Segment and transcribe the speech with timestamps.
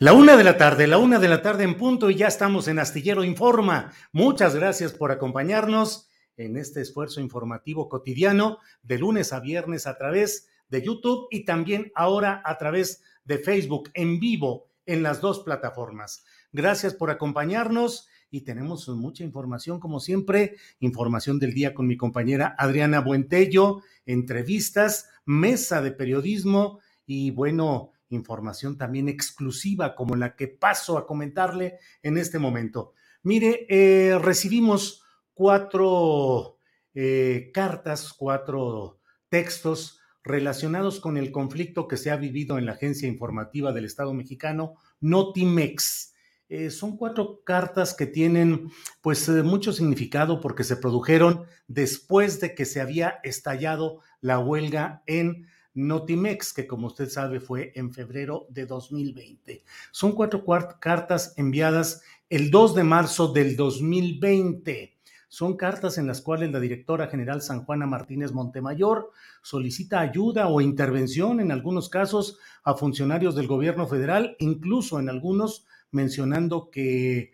[0.00, 2.68] La una de la tarde, la una de la tarde en punto y ya estamos
[2.68, 3.90] en Astillero Informa.
[4.12, 10.46] Muchas gracias por acompañarnos en este esfuerzo informativo cotidiano de lunes a viernes a través
[10.68, 16.24] de YouTube y también ahora a través de Facebook en vivo en las dos plataformas.
[16.52, 22.54] Gracias por acompañarnos y tenemos mucha información como siempre, información del día con mi compañera
[22.56, 30.98] Adriana Buentello, entrevistas, mesa de periodismo y bueno, información también exclusiva como la que paso
[30.98, 32.92] a comentarle en este momento.
[33.22, 35.02] Mire, eh, recibimos
[35.34, 36.58] cuatro
[36.94, 43.08] eh, cartas, cuatro textos relacionados con el conflicto que se ha vivido en la agencia
[43.08, 46.14] informativa del Estado mexicano, Notimex.
[46.50, 48.70] Eh, son cuatro cartas que tienen
[49.02, 55.46] pues mucho significado porque se produjeron después de que se había estallado la huelga en
[55.78, 59.64] Notimex, que como usted sabe fue en febrero de 2020.
[59.92, 60.44] Son cuatro
[60.80, 64.98] cartas enviadas el 2 de marzo del 2020.
[65.28, 69.12] Son cartas en las cuales la directora general San Juana Martínez Montemayor
[69.42, 75.64] solicita ayuda o intervención en algunos casos a funcionarios del gobierno federal, incluso en algunos
[75.92, 77.30] mencionando que eh,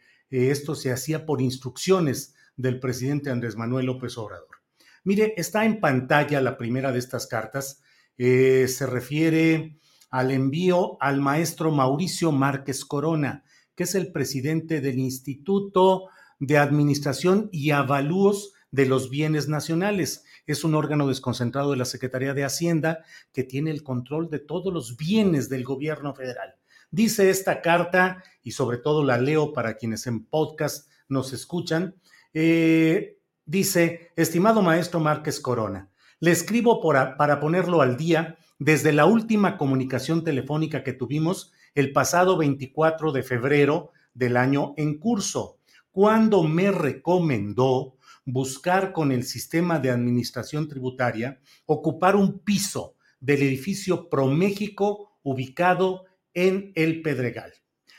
[0.50, 4.49] esto se hacía por instrucciones del presidente Andrés Manuel López Obrador.
[5.05, 7.82] Mire, está en pantalla la primera de estas cartas
[8.19, 9.78] eh, se refiere
[10.10, 13.44] al envío al maestro Mauricio Márquez Corona,
[13.75, 16.08] que es el presidente del Instituto
[16.38, 20.25] de Administración y Avalúos de los Bienes Nacionales.
[20.47, 24.72] Es un órgano desconcentrado de la Secretaría de Hacienda que tiene el control de todos
[24.72, 26.56] los bienes del gobierno federal.
[26.91, 31.96] Dice esta carta, y sobre todo la leo para quienes en podcast nos escuchan,
[32.32, 35.91] eh, dice, estimado maestro Márquez Corona,
[36.24, 42.38] le escribo para ponerlo al día desde la última comunicación telefónica que tuvimos el pasado
[42.38, 45.58] 24 de febrero del año en curso,
[45.90, 54.08] cuando me recomendó buscar con el sistema de administración tributaria ocupar un piso del edificio
[54.08, 57.52] ProMéxico ubicado en El Pedregal.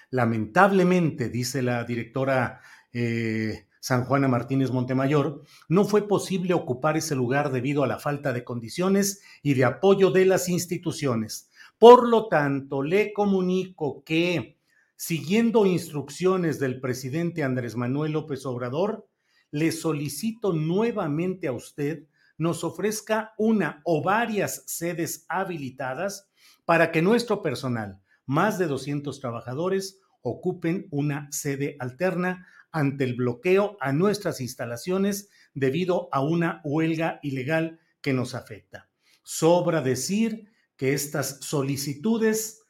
[0.10, 2.60] Lamentablemente, dice la directora
[2.92, 8.34] eh, San Juana Martínez Montemayor, no fue posible ocupar ese lugar debido a la falta
[8.34, 11.52] de condiciones y de apoyo de las instituciones.
[11.78, 14.58] Por lo tanto, le comunico que,
[14.96, 19.08] siguiendo instrucciones del presidente Andrés Manuel López Obrador,
[19.52, 22.08] le solicito nuevamente a usted
[22.40, 26.28] nos ofrezca una o varias sedes habilitadas
[26.66, 33.78] para que nuestro personal, más de 200 trabajadores, ocupen una sede alterna ante el bloqueo
[33.80, 38.90] a nuestras instalaciones debido a una huelga ilegal que nos afecta.
[39.24, 42.62] Sobra decir que estas solicitudes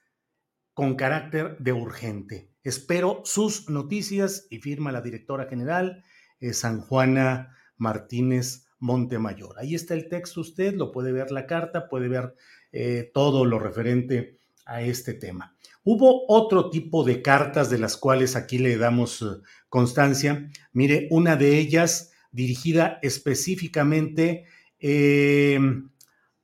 [0.75, 2.52] con carácter de urgente.
[2.63, 6.04] Espero sus noticias y firma la directora general
[6.40, 9.56] eh, San Juana Martínez Montemayor.
[9.57, 12.36] Ahí está el texto, usted lo puede ver la carta, puede ver
[12.72, 14.38] eh, todo lo referente
[14.68, 15.55] a este tema.
[15.87, 19.25] Hubo otro tipo de cartas de las cuales aquí le damos eh,
[19.69, 20.49] constancia.
[20.73, 24.45] Mire, una de ellas dirigida específicamente
[24.79, 25.59] eh,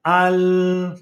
[0.04, 0.96] al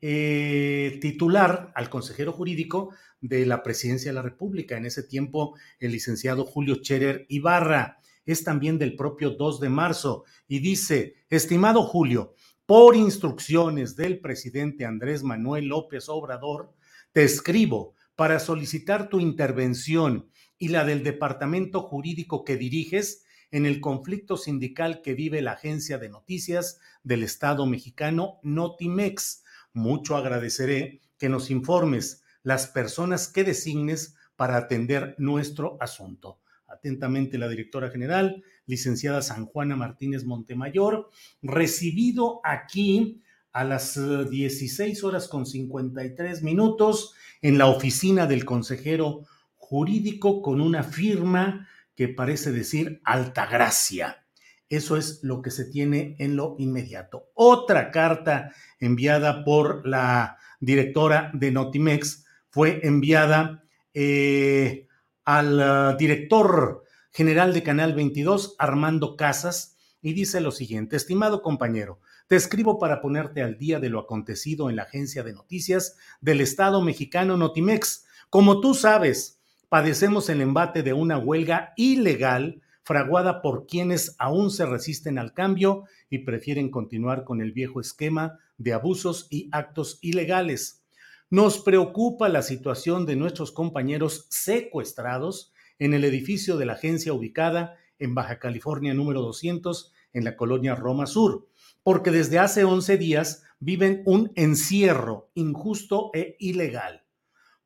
[0.00, 2.90] eh, titular, al consejero jurídico
[3.20, 8.42] de la presidencia de la República, en ese tiempo el licenciado Julio Cherer Ibarra, es
[8.42, 12.34] también del propio 2 de marzo, y dice, estimado Julio,
[12.66, 16.74] por instrucciones del presidente Andrés Manuel López Obrador,
[17.16, 20.28] te escribo para solicitar tu intervención
[20.58, 25.96] y la del departamento jurídico que diriges en el conflicto sindical que vive la agencia
[25.96, 29.44] de noticias del Estado mexicano Notimex.
[29.72, 36.42] Mucho agradeceré que nos informes las personas que designes para atender nuestro asunto.
[36.66, 41.08] Atentamente la directora general, licenciada San Juana Martínez Montemayor,
[41.40, 43.22] recibido aquí
[43.56, 43.98] a las
[44.28, 49.22] 16 eh, horas con 53 minutos en la oficina del consejero
[49.54, 54.26] jurídico con una firma que parece decir Altagracia.
[54.68, 57.30] Eso es lo que se tiene en lo inmediato.
[57.32, 63.64] Otra carta enviada por la directora de Notimex fue enviada
[63.94, 64.86] eh,
[65.24, 72.00] al uh, director general de Canal 22, Armando Casas, y dice lo siguiente, estimado compañero,
[72.26, 76.40] te escribo para ponerte al día de lo acontecido en la agencia de noticias del
[76.40, 78.04] Estado mexicano Notimex.
[78.30, 84.66] Como tú sabes, padecemos el embate de una huelga ilegal fraguada por quienes aún se
[84.66, 90.84] resisten al cambio y prefieren continuar con el viejo esquema de abusos y actos ilegales.
[91.30, 97.76] Nos preocupa la situación de nuestros compañeros secuestrados en el edificio de la agencia ubicada
[97.98, 101.46] en Baja California número 200 en la colonia Roma Sur,
[101.86, 107.06] porque desde hace 11 días viven un encierro injusto e ilegal.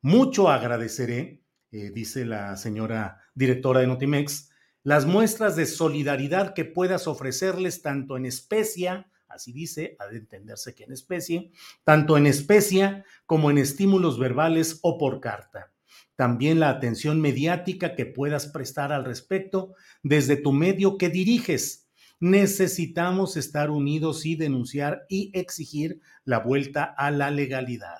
[0.03, 1.41] Mucho agradeceré,
[1.71, 4.51] eh, dice la señora directora de Notimex,
[4.83, 10.75] las muestras de solidaridad que puedas ofrecerles tanto en especie, así dice, ha de entenderse
[10.75, 11.51] que en especie,
[11.83, 15.73] tanto en especie como en estímulos verbales o por carta.
[16.15, 19.73] También la atención mediática que puedas prestar al respecto
[20.03, 21.87] desde tu medio que diriges.
[22.21, 27.97] Necesitamos estar unidos y denunciar y exigir la vuelta a la legalidad.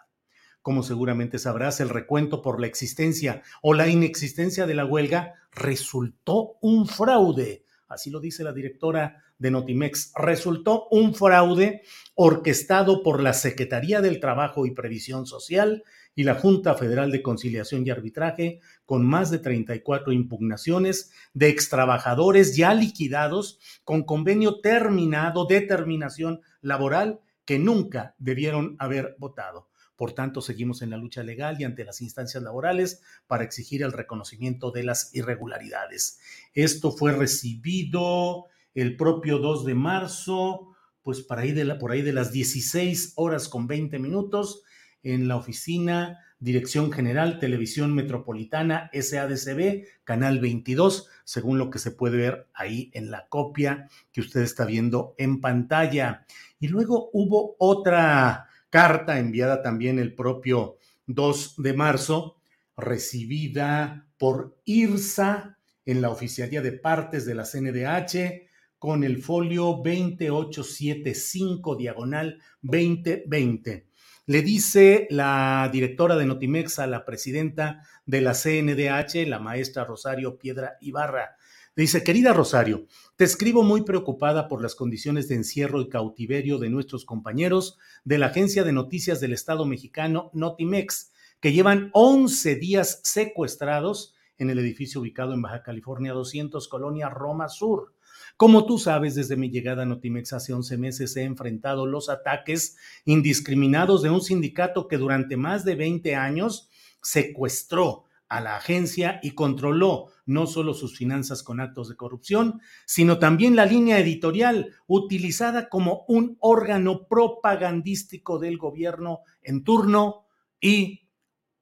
[0.62, 6.59] Como seguramente sabrás, el recuento por la existencia o la inexistencia de la huelga resultó
[6.62, 7.65] un fraude.
[7.88, 10.13] Así lo dice la directora de Notimex.
[10.15, 11.81] Resultó un fraude
[12.13, 15.83] orquestado por la Secretaría del Trabajo y Previsión Social
[16.16, 22.56] y la Junta Federal de Conciliación y Arbitraje, con más de 34 impugnaciones de extrabajadores
[22.56, 29.69] ya liquidados con convenio terminado de terminación laboral que nunca debieron haber votado.
[29.96, 33.92] Por tanto, seguimos en la lucha legal y ante las instancias laborales para exigir el
[33.92, 36.19] reconocimiento de las irregularidades.
[36.54, 40.69] Esto fue recibido el propio 2 de marzo,
[41.04, 44.64] pues por ahí de, la, por ahí de las 16 horas con 20 minutos
[45.03, 52.18] en la oficina Dirección General Televisión Metropolitana SADCB, Canal 22, según lo que se puede
[52.18, 56.25] ver ahí en la copia que usted está viendo en pantalla.
[56.59, 62.38] Y luego hubo otra carta enviada también el propio 2 de marzo,
[62.75, 68.50] recibida por IRSA en la Oficialía de Partes de la CNDH
[68.80, 73.91] con el folio 2875 diagonal 2020.
[74.31, 80.38] Le dice la directora de Notimex a la presidenta de la CNDH, la maestra Rosario
[80.38, 81.35] Piedra Ibarra,
[81.76, 82.85] Dice, querida Rosario,
[83.18, 88.19] te escribo muy preocupada por las condiciones de encierro y cautiverio de nuestros compañeros de
[88.19, 91.11] la agencia de noticias del Estado mexicano Notimex,
[91.42, 97.50] que llevan 11 días secuestrados en el edificio ubicado en Baja California 200, Colonia Roma
[97.50, 97.95] Sur.
[98.42, 102.76] Como tú sabes, desde mi llegada a Notimex hace 11 meses he enfrentado los ataques
[103.06, 106.68] indiscriminados de un sindicato que durante más de 20 años
[107.04, 113.19] secuestró a la agencia y controló no solo sus finanzas con actos de corrupción, sino
[113.19, 120.26] también la línea editorial utilizada como un órgano propagandístico del gobierno en turno
[120.60, 121.12] y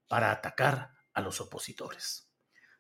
[0.07, 2.28] para atacar a los opositores.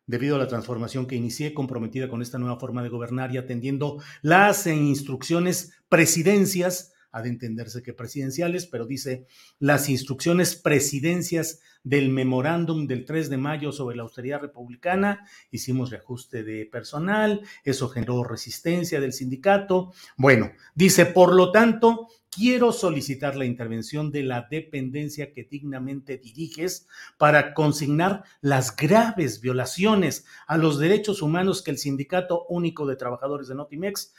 [0.09, 4.01] Debido a la transformación que inicié comprometida con esta nueva forma de gobernar y atendiendo
[4.23, 9.25] las instrucciones presidencias, ha de entenderse que presidenciales, pero dice
[9.59, 16.43] las instrucciones presidencias del memorándum del 3 de mayo sobre la austeridad republicana, hicimos reajuste
[16.43, 19.93] de personal, eso generó resistencia del sindicato.
[20.17, 26.87] Bueno, dice, por lo tanto, quiero solicitar la intervención de la dependencia que dignamente diriges
[27.17, 33.47] para consignar las graves violaciones a los derechos humanos que el Sindicato Único de Trabajadores
[33.47, 34.13] de Notimex,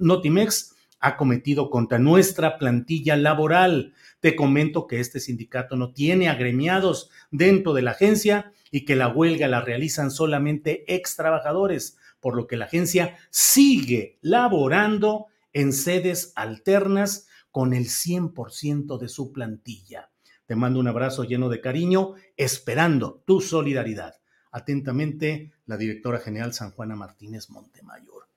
[0.00, 3.94] Notimex ha cometido contra nuestra plantilla laboral.
[4.20, 9.08] Te comento que este sindicato no tiene agremiados dentro de la agencia y que la
[9.08, 16.32] huelga la realizan solamente ex trabajadores, por lo que la agencia sigue laborando en sedes
[16.36, 20.10] alternas con el 100% de su plantilla.
[20.46, 24.16] Te mando un abrazo lleno de cariño, esperando tu solidaridad.
[24.50, 28.28] Atentamente, la directora general San Juana Martínez Montemayor.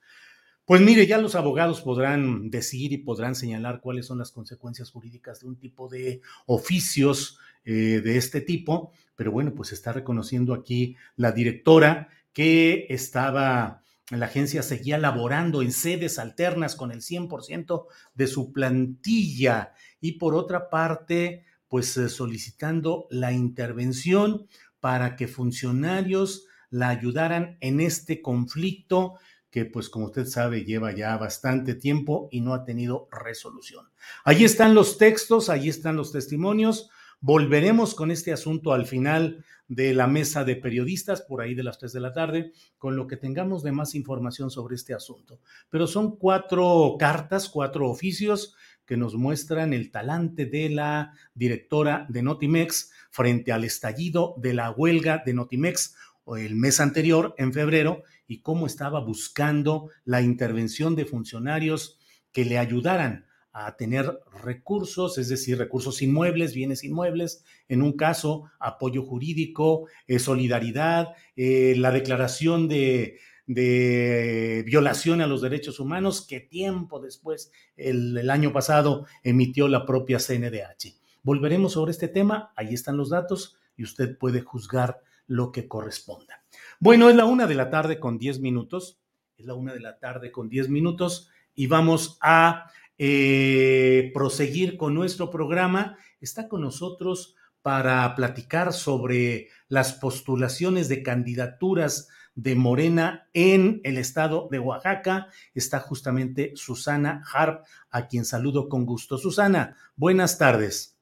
[0.67, 5.39] Pues mire, ya los abogados podrán decir y podrán señalar cuáles son las consecuencias jurídicas
[5.39, 10.97] de un tipo de oficios eh, de este tipo, pero bueno, pues está reconociendo aquí
[11.15, 18.27] la directora que estaba la agencia seguía laborando en sedes alternas con el 100% de
[18.27, 19.71] su plantilla
[20.01, 24.47] y por otra parte, pues eh, solicitando la intervención
[24.81, 29.15] para que funcionarios la ayudaran en este conflicto
[29.50, 33.89] que pues como usted sabe lleva ya bastante tiempo y no ha tenido resolución.
[34.24, 36.89] Allí están los textos, allí están los testimonios.
[37.20, 41.77] Volveremos con este asunto al final de la mesa de periodistas por ahí de las
[41.77, 45.39] 3 de la tarde, con lo que tengamos de más información sobre este asunto.
[45.70, 52.22] Pero son cuatro cartas, cuatro oficios que nos muestran el talante de la directora de
[52.22, 55.96] Notimex frente al estallido de la huelga de Notimex
[56.36, 62.00] el mes anterior, en febrero, y cómo estaba buscando la intervención de funcionarios
[62.31, 63.27] que le ayudaran
[63.60, 70.19] a tener recursos, es decir, recursos inmuebles, bienes inmuebles, en un caso, apoyo jurídico, eh,
[70.19, 73.17] solidaridad, eh, la declaración de,
[73.48, 80.96] violación a los derechos humanos que tiempo después, el, año pasado, emitió la propia CNDH.
[81.24, 86.43] Volveremos sobre este tema, ahí están los datos y usted puede juzgar lo que corresponda.
[86.79, 89.00] Bueno, es la una de la tarde con diez minutos,
[89.36, 92.69] es la una de la tarde con diez minutos y vamos a
[93.00, 95.98] eh, proseguir con nuestro programa.
[96.22, 104.48] Está con nosotros para platicar sobre las postulaciones de candidaturas de Morena en el estado
[104.51, 105.29] de Oaxaca.
[105.55, 109.17] Está justamente Susana Harp, a quien saludo con gusto.
[109.17, 110.96] Susana, buenas tardes.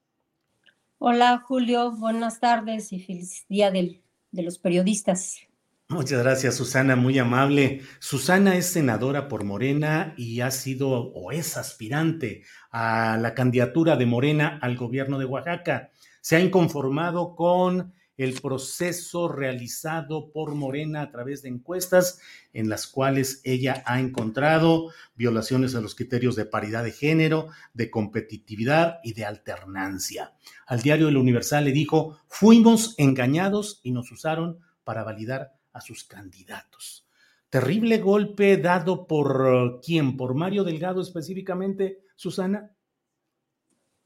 [1.00, 4.02] Hola Julio, buenas tardes y feliz día de
[4.32, 5.42] los periodistas.
[5.88, 7.84] Muchas gracias, Susana, muy amable.
[8.00, 14.08] Susana es senadora por Morena y ha sido o es aspirante a la candidatura de
[14.08, 15.92] Morena al gobierno de Oaxaca.
[16.22, 22.20] Se ha inconformado con el proceso realizado por Morena a través de encuestas
[22.52, 27.92] en las cuales ella ha encontrado violaciones a los criterios de paridad de género, de
[27.92, 30.34] competitividad y de alternancia.
[30.66, 36.06] Al diario El Universal le dijo, fuimos engañados y nos usaron para validar a sus
[36.06, 37.06] candidatos.
[37.50, 42.72] Terrible golpe dado por uh, quién, por Mario Delgado específicamente, Susana.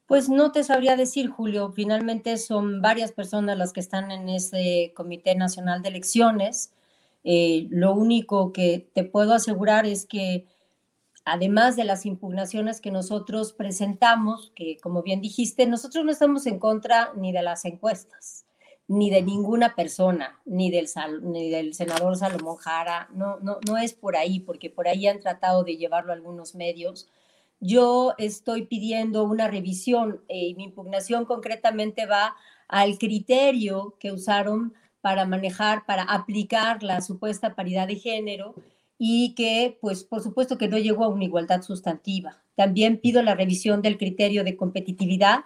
[0.08, 1.72] Pues no te sabría decir, Julio.
[1.72, 6.74] Finalmente son varias personas las que están en ese Comité Nacional de Elecciones.
[7.24, 10.48] Eh, lo único que te puedo asegurar es que
[11.24, 16.58] además de las impugnaciones que nosotros presentamos, que como bien dijiste, nosotros no estamos en
[16.58, 18.46] contra ni de las encuestas
[18.90, 20.88] ni de ninguna persona, ni del,
[21.76, 25.78] senador Salomón Jara, no, no, no es por ahí, porque por ahí han tratado de
[25.78, 27.08] llevarlo algunos medios.
[27.60, 32.36] Yo estoy pidiendo una revisión eh, y mi impugnación concretamente va
[32.68, 38.56] al criterio que usaron para manejar, para aplicar la supuesta paridad de género
[38.98, 42.42] y que, pues, por supuesto que no llegó a una igualdad sustantiva.
[42.56, 45.42] También pido la revisión del criterio de competitividad,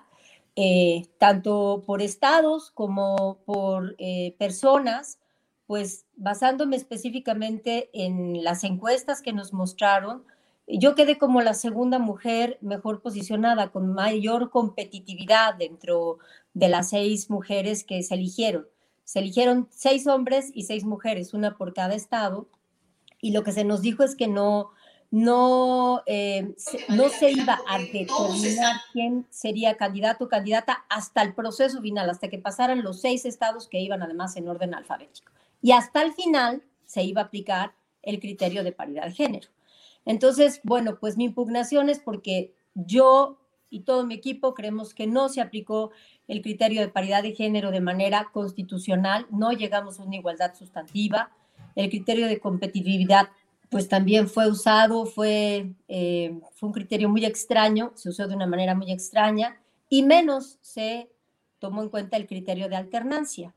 [0.55, 5.19] eh, tanto por estados como por eh, personas,
[5.65, 10.23] pues basándome específicamente en las encuestas que nos mostraron,
[10.67, 16.19] yo quedé como la segunda mujer mejor posicionada, con mayor competitividad dentro
[16.53, 18.67] de las seis mujeres que se eligieron.
[19.03, 22.47] Se eligieron seis hombres y seis mujeres, una por cada estado,
[23.19, 24.71] y lo que se nos dijo es que no,
[25.13, 31.35] no, eh, se, no se iba a determinar quién sería candidato o candidata hasta el
[31.35, 35.31] proceso final, hasta que pasaran los seis estados que iban además en orden alfabético.
[35.61, 39.49] Y hasta el final se iba a aplicar el criterio de paridad de género.
[40.03, 43.37] Entonces, bueno, pues mi impugnación es porque yo
[43.69, 45.91] y todo mi equipo creemos que no se aplicó
[46.27, 51.29] el criterio de paridad de género de manera constitucional, no llegamos a una igualdad sustantiva,
[51.75, 53.29] el criterio de competitividad
[53.73, 58.45] pues también fue usado, fue, eh, fue un criterio muy extraño, se usó de una
[58.45, 61.09] manera muy extraña y menos se
[61.57, 63.51] tomó en cuenta el criterio de alternancia,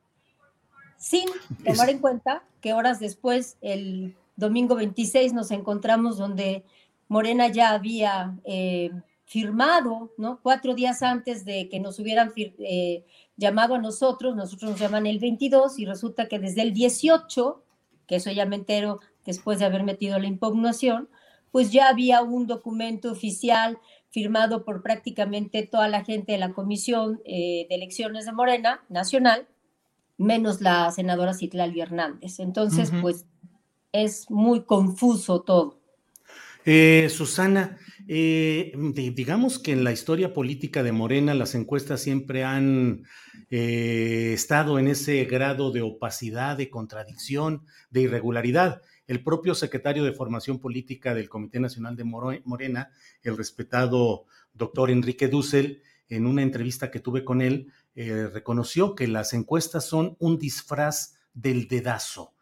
[0.96, 1.28] sin
[1.66, 6.64] tomar en cuenta que horas después, el domingo 26, nos encontramos donde
[7.08, 8.92] Morena ya había eh,
[9.26, 10.40] firmado, ¿no?
[10.42, 13.04] Cuatro días antes de que nos hubieran eh,
[13.36, 17.62] llamado a nosotros, nosotros nos llaman el 22 y resulta que desde el 18,
[18.06, 21.08] que eso ya me entero después de haber metido la impugnación,
[21.50, 23.78] pues ya había un documento oficial
[24.10, 29.46] firmado por prácticamente toda la gente de la Comisión eh, de Elecciones de Morena Nacional,
[30.16, 32.40] menos la senadora Citlali Hernández.
[32.40, 33.26] Entonces, pues
[33.92, 35.80] es muy confuso todo.
[36.68, 37.78] Eh, Susana,
[38.08, 38.72] eh,
[39.14, 43.04] digamos que en la historia política de Morena las encuestas siempre han
[43.50, 48.82] eh, estado en ese grado de opacidad, de contradicción, de irregularidad.
[49.06, 52.90] El propio secretario de Formación Política del Comité Nacional de Morena,
[53.22, 59.32] el respetado doctor Enrique Dussel, en una entrevista que tuve con él, reconoció que las
[59.32, 62.34] encuestas son un disfraz del dedazo.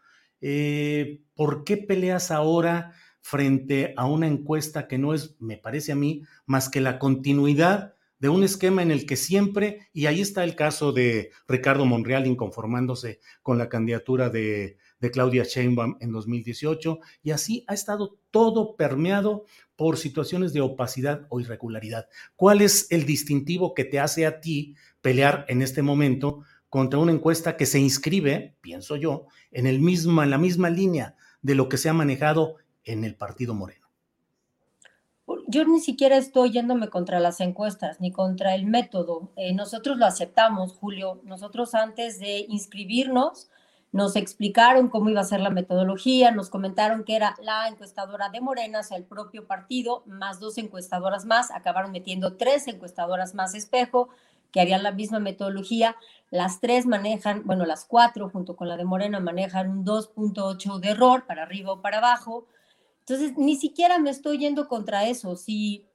[1.35, 2.95] ¿Por qué peleas ahora?
[3.25, 7.95] frente a una encuesta que no es, me parece a mí, más que la continuidad
[8.19, 12.27] de un esquema en el que siempre, y ahí está el caso de Ricardo Monreal
[12.27, 18.75] inconformándose con la candidatura de, de Claudia Sheinbaum en 2018, y así ha estado todo
[18.75, 19.45] permeado
[19.77, 22.09] por situaciones de opacidad o irregularidad.
[22.37, 27.13] ¿Cuál es el distintivo que te hace a ti pelear en este momento contra una
[27.13, 31.69] encuesta que se inscribe, pienso yo, en, el mismo, en la misma línea de lo
[31.69, 33.85] que se ha manejado en el partido Moreno?
[35.49, 39.33] Yo ni siquiera estoy yéndome contra las encuestas ni contra el método.
[39.37, 41.21] Eh, nosotros lo aceptamos, Julio.
[41.25, 43.51] Nosotros antes de inscribirnos
[43.95, 48.41] nos explicaron cómo iba a ser la metodología, nos comentaron que era la encuestadora de
[48.41, 53.55] Morena, o sea, el propio partido, más dos encuestadoras más, acabaron metiendo tres encuestadoras más
[53.55, 54.09] espejo,
[54.51, 55.95] que harían la misma metodología.
[56.33, 60.89] Las tres manejan, bueno, las cuatro junto con la de Morena manejan un 2.8 de
[60.89, 62.49] error para arriba o para abajo.
[62.99, 65.37] Entonces, ni siquiera me estoy yendo contra eso.
[65.37, 65.87] Si,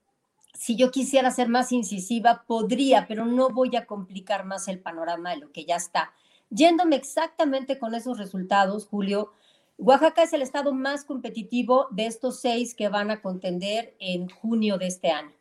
[0.53, 5.31] si yo quisiera ser más incisiva, podría, pero no voy a complicar más el panorama
[5.31, 6.13] de lo que ya está.
[6.49, 9.31] Yéndome exactamente con esos resultados, Julio,
[9.77, 14.77] Oaxaca es el estado más competitivo de estos seis que van a contender en junio
[14.77, 15.31] de este año.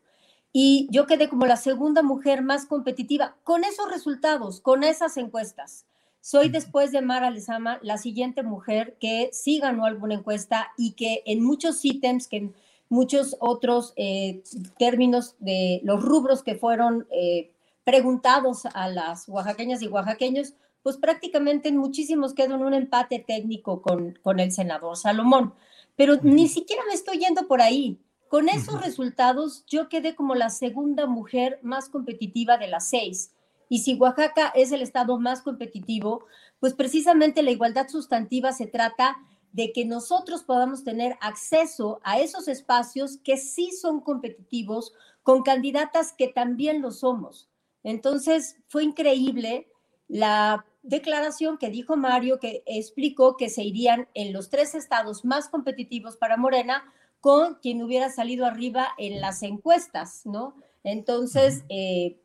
[0.52, 5.86] Y yo quedé como la segunda mujer más competitiva con esos resultados, con esas encuestas.
[6.20, 11.22] Soy después de Mara Lezama la siguiente mujer que sí ganó alguna encuesta y que
[11.26, 12.54] en muchos ítems, que en
[12.88, 14.42] muchos otros eh,
[14.78, 17.50] términos de los rubros que fueron eh,
[17.84, 23.82] preguntados a las oaxaqueñas y oaxaqueños, pues prácticamente en muchísimos quedó en un empate técnico
[23.82, 25.54] con, con el senador Salomón.
[25.96, 27.98] Pero ni siquiera me estoy yendo por ahí.
[28.28, 33.32] Con esos resultados, yo quedé como la segunda mujer más competitiva de las seis.
[33.68, 36.24] Y si Oaxaca es el estado más competitivo,
[36.60, 39.16] pues precisamente la igualdad sustantiva se trata
[39.52, 46.12] de que nosotros podamos tener acceso a esos espacios que sí son competitivos con candidatas
[46.12, 47.48] que también lo somos.
[47.82, 49.68] Entonces, fue increíble
[50.08, 55.48] la declaración que dijo Mario, que explicó que se irían en los tres estados más
[55.48, 56.84] competitivos para Morena
[57.20, 60.54] con quien hubiera salido arriba en las encuestas, ¿no?
[60.84, 62.18] Entonces, eh,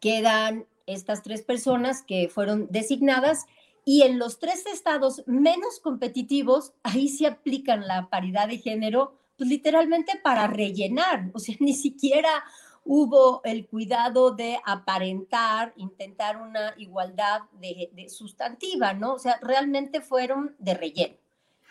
[0.00, 3.46] quedan estas tres personas que fueron designadas
[3.84, 9.48] y en los tres estados menos competitivos, ahí se aplican la paridad de género, pues
[9.48, 12.44] literalmente para rellenar, o sea, ni siquiera
[12.86, 19.14] hubo el cuidado de aparentar, intentar una igualdad de, sustantiva, ¿no?
[19.14, 21.16] O sea, realmente fueron de relleno.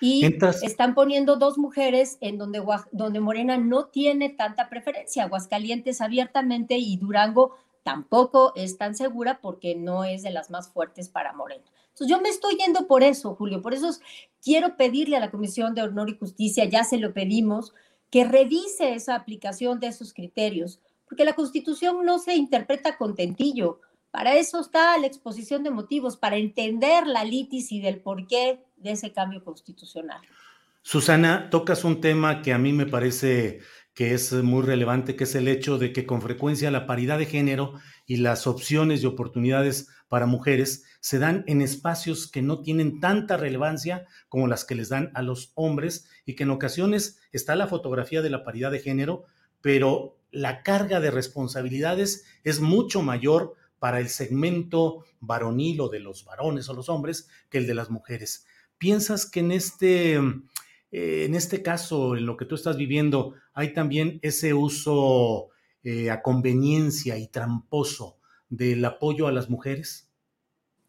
[0.01, 0.25] Y
[0.61, 6.97] están poniendo dos mujeres en donde, donde Morena no tiene tanta preferencia, Aguascalientes abiertamente y
[6.97, 11.63] Durango tampoco es tan segura porque no es de las más fuertes para Morena.
[11.89, 13.89] Entonces yo me estoy yendo por eso, Julio, por eso
[14.43, 17.73] quiero pedirle a la Comisión de Honor y Justicia, ya se lo pedimos,
[18.09, 23.81] que revise esa aplicación de esos criterios, porque la Constitución no se interpreta con tentillo.
[24.11, 28.91] Para eso está la exposición de motivos, para entender la litis y del porqué de
[28.91, 30.21] ese cambio constitucional.
[30.81, 33.59] Susana, tocas un tema que a mí me parece
[33.95, 37.25] que es muy relevante, que es el hecho de que con frecuencia la paridad de
[37.25, 37.73] género
[38.05, 43.37] y las opciones y oportunidades para mujeres se dan en espacios que no tienen tanta
[43.37, 47.67] relevancia como las que les dan a los hombres y que en ocasiones está la
[47.67, 49.23] fotografía de la paridad de género,
[49.61, 56.25] pero la carga de responsabilidades es mucho mayor para el segmento varonil o de los
[56.25, 58.45] varones o los hombres que el de las mujeres.
[58.77, 60.19] ¿Piensas que en este
[60.91, 65.49] eh, en este caso, en lo que tú estás viviendo, hay también ese uso
[65.83, 68.17] eh, a conveniencia y tramposo
[68.49, 70.09] del apoyo a las mujeres?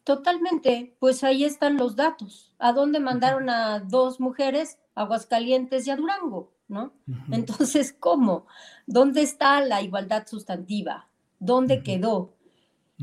[0.05, 2.55] Totalmente, pues ahí están los datos.
[2.57, 4.77] ¿A dónde mandaron a dos mujeres?
[4.95, 6.53] Aguascalientes y a Durango.
[6.67, 6.93] ¿No?
[7.31, 8.45] Entonces, ¿cómo?
[8.85, 11.07] ¿Dónde está la igualdad sustantiva?
[11.39, 12.33] ¿Dónde quedó?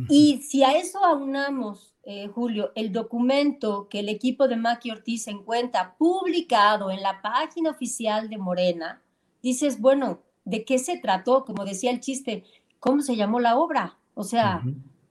[0.08, 5.28] Y si a eso aunamos, eh, Julio, el documento que el equipo de Maki Ortiz
[5.28, 9.02] encuentra publicado en la página oficial de Morena,
[9.42, 11.44] dices, bueno, ¿de qué se trató?
[11.44, 12.44] Como decía el chiste,
[12.80, 13.96] ¿cómo se llamó la obra?
[14.14, 14.62] O sea,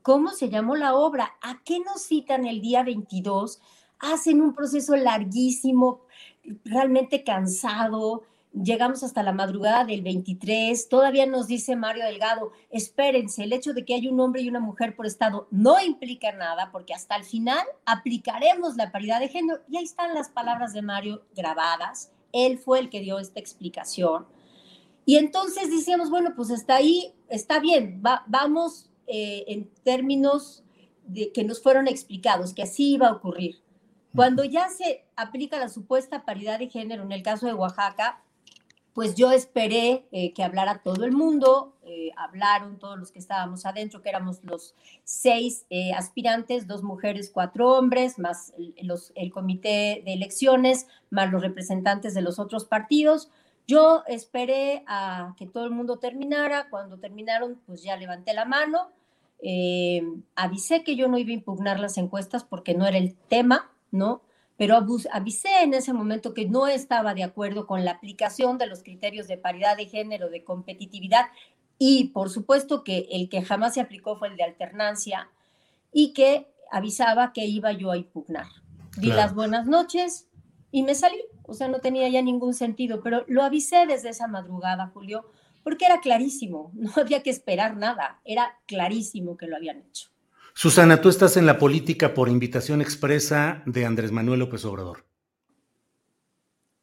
[0.02, 1.32] ¿cómo se llamó la obra?
[1.42, 3.62] ¿A qué nos citan el día 22?
[4.00, 6.02] Hacen un proceso larguísimo,
[6.66, 13.54] realmente cansado, llegamos hasta la madrugada del 23, todavía nos dice Mario Delgado, espérense, el
[13.54, 16.94] hecho de que haya un hombre y una mujer por estado no implica nada, porque
[16.94, 19.60] hasta el final aplicaremos la paridad de género.
[19.70, 24.26] Y ahí están las palabras de Mario grabadas, él fue el que dio esta explicación.
[25.06, 30.64] Y entonces decíamos, bueno, pues está ahí, está bien, vamos eh, en términos
[31.06, 33.62] de, que nos fueron explicados, que así iba a ocurrir.
[34.16, 38.24] Cuando ya se aplica la supuesta paridad de género en el caso de Oaxaca,
[38.94, 43.66] pues yo esperé eh, que hablara todo el mundo, eh, hablaron todos los que estábamos
[43.66, 50.14] adentro, que éramos los seis eh, aspirantes, dos mujeres, cuatro hombres, más el, comité de
[50.14, 53.32] elecciones, más los representantes de los otros partidos.
[53.66, 58.92] Yo esperé a que todo el mundo terminara, cuando terminaron, pues ya levanté la mano,
[60.36, 64.22] avisé que yo no iba a impugnar las encuestas porque no era el tema, ¿no?
[64.58, 64.78] Pero
[65.12, 69.28] avisé en ese momento que no estaba de acuerdo con la aplicación de los criterios
[69.28, 71.26] de paridad de género, de competitividad
[71.78, 75.30] y por supuesto que el que jamás se aplicó fue el de alternancia
[75.92, 78.48] y que avisaba que iba yo a impugnar.
[78.98, 80.28] Di las buenas noches
[80.72, 84.28] y me salí, o sea, no tenía ya ningún sentido, pero lo avisé desde esa
[84.28, 85.26] madrugada, Julio,
[85.64, 90.13] porque era clarísimo, no había que esperar nada, era clarísimo que lo habían hecho.
[90.54, 95.06] Susana, tú estás en la política por invitación expresa de Andrés Manuel López Obrador.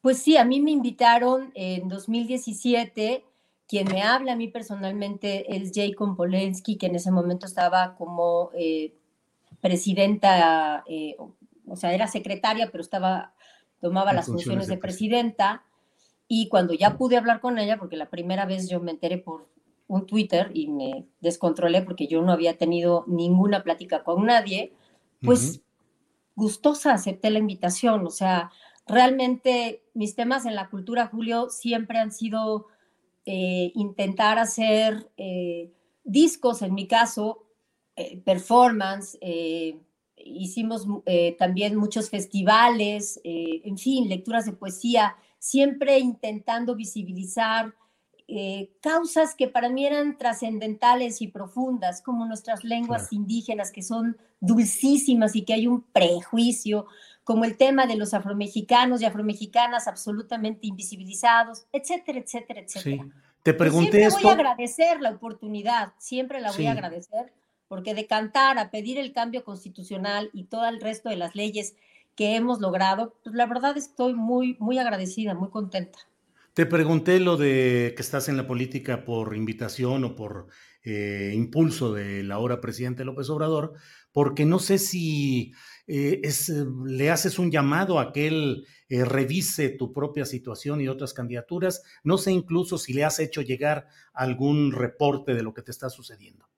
[0.01, 3.25] Pues sí, a mí me invitaron en 2017.
[3.69, 8.51] Quien me habla a mí personalmente es Jacob Polensky, que en ese momento estaba como
[8.55, 8.95] eh,
[9.61, 11.17] presidenta, eh,
[11.69, 13.35] o sea, era secretaria, pero estaba,
[13.81, 15.63] tomaba las funciones de presidenta.
[16.27, 19.49] Y cuando ya pude hablar con ella, porque la primera vez yo me enteré por
[19.91, 24.73] un Twitter y me descontrolé porque yo no había tenido ninguna plática con nadie,
[25.21, 25.63] pues
[26.37, 28.07] gustosa acepté la invitación.
[28.07, 28.53] O sea,
[28.87, 32.69] realmente mis temas en la cultura, Julio, siempre han sido
[33.27, 35.73] eh, intentar hacer eh,
[36.05, 37.43] discos, en mi caso,
[37.97, 39.19] eh, performance,
[40.17, 40.87] hicimos
[41.37, 47.75] también muchos festivales, en fin, lecturas de poesía, siempre intentando visibilizar
[48.33, 54.17] eh, causas que para mí eran trascendentales y profundas, como nuestras lenguas indígenas, que son
[54.39, 56.87] dulcísimas y que hay un prejuicio,
[57.25, 63.03] como el tema de los afromexicanos y afromexicanas absolutamente invisibilizados, etcétera, etcétera, etcétera.
[63.03, 63.11] Sí.
[63.43, 67.33] Te pregunté siempre voy a agradecer la oportunidad, siempre la voy a agradecer,
[67.67, 71.75] porque de cantar a pedir el cambio constitucional y todo el resto de las leyes
[72.15, 75.99] que hemos logrado, pues la verdad estoy muy, muy agradecida, muy contenta.
[76.55, 80.49] Te pregunté lo de que estás en la política por invitación o por
[80.83, 83.75] eh, impulso de la ahora presidente López Obrador,
[84.13, 85.53] porque no sé si
[85.87, 90.89] eh, es, le haces un llamado a que él eh, revise tu propia situación y
[90.89, 91.83] otras candidaturas.
[92.03, 95.91] No sé incluso si le has hecho llegar algún reporte de lo que te está
[95.91, 96.49] sucediendo.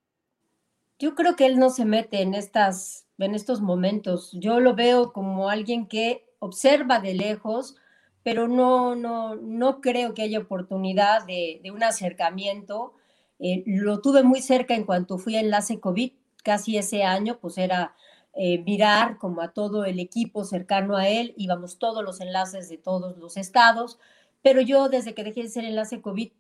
[0.99, 4.31] Yo creo que él no se mete en, estas, en estos momentos.
[4.33, 7.77] Yo lo veo como alguien que observa de lejos,
[8.23, 12.95] pero no, no, no creo que haya oportunidad de, un acercamiento.
[13.39, 16.13] Eh, lo tuve muy cerca en cuanto fui a enlace COVID,
[16.45, 17.95] casi ese año, pues era
[18.35, 22.79] eh, mirar como a todo el equipo cercano a él, íbamos todos los enlaces de
[22.79, 23.99] todos los estados,
[24.43, 26.33] pero yo desde que dejé de ser enlace COVID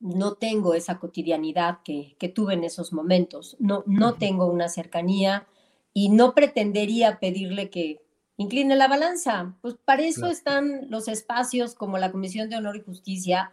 [0.00, 5.46] no tengo esa cotidianidad que, que tuve en esos momentos, no, no tengo una cercanía
[5.92, 8.00] y no pretendería pedirle que,
[8.38, 9.54] incline la balanza.
[9.60, 13.52] Pues para eso están los espacios como la Comisión de Honor y Justicia.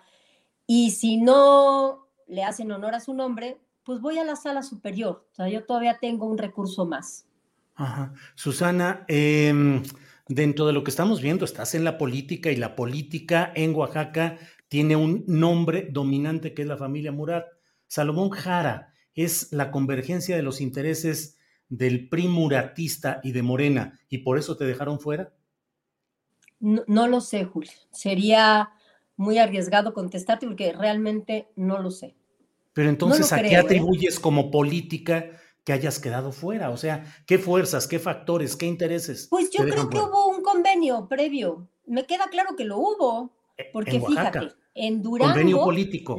[0.66, 5.28] Y si no le hacen honor a su nombre, pues voy a la sala superior.
[5.32, 7.26] O sea, yo todavía tengo un recurso más.
[7.76, 8.14] Ajá.
[8.36, 9.84] Susana, em,
[10.28, 14.38] dentro de lo que estamos viendo, estás en la política y la política en Oaxaca
[14.70, 17.46] tiene un nombre dominante que es la familia Murat.
[17.88, 21.35] Salomón Jara es la convergencia de los intereses
[21.70, 25.34] del PRI muratista y de Morena y por eso te dejaron fuera?
[26.60, 27.72] No, lo sé, Julio.
[27.92, 28.72] Sería
[29.18, 32.16] muy arriesgado contestarte porque realmente no lo sé.
[32.74, 33.58] Pero entonces, ¿a qué ¿eh?
[33.58, 35.30] atribuyes como política
[35.64, 36.72] que hayas quedado fuera?
[36.72, 39.28] O sea, ¿qué fuerzas, qué factores, qué intereses?
[39.30, 41.68] Pues yo creo que hubo un convenio previo.
[41.86, 43.32] Me queda claro que lo hubo.
[43.72, 45.64] porque fíjate, en Durango...
[45.64, 46.18] político.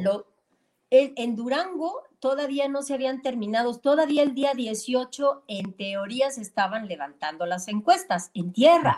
[0.89, 6.87] en, Durango todavía no se habían terminado, todavía el día 18 en teoría se estaban
[6.87, 8.97] levantando las encuestas en tierra.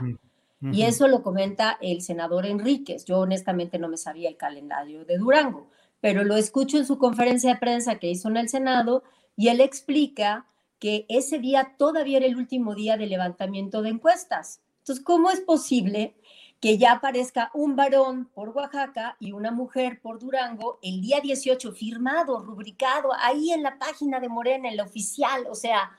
[0.62, 3.06] Y eso lo comenta el senador Enríquez.
[3.06, 5.70] Yo honestamente no me sabía el calendario de Durango,
[6.02, 9.04] pero lo escucho en su conferencia de prensa que hizo en el Senado
[9.38, 14.62] y él explica que ese día todavía era el último día de levantamiento de encuestas.
[14.80, 16.16] Entonces, ¿cómo es posible
[16.60, 21.72] que ya aparezca un varón por Oaxaca y una mujer por Durango el día 18
[21.72, 25.48] firmado, rubricado, ahí en la página de Morena, en la oficial?
[25.50, 25.91] O sea,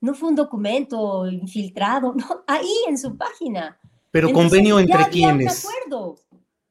[0.00, 3.78] no fue un documento infiltrado, no, ahí en su página.
[4.10, 5.66] Pero convenio entre quiénes.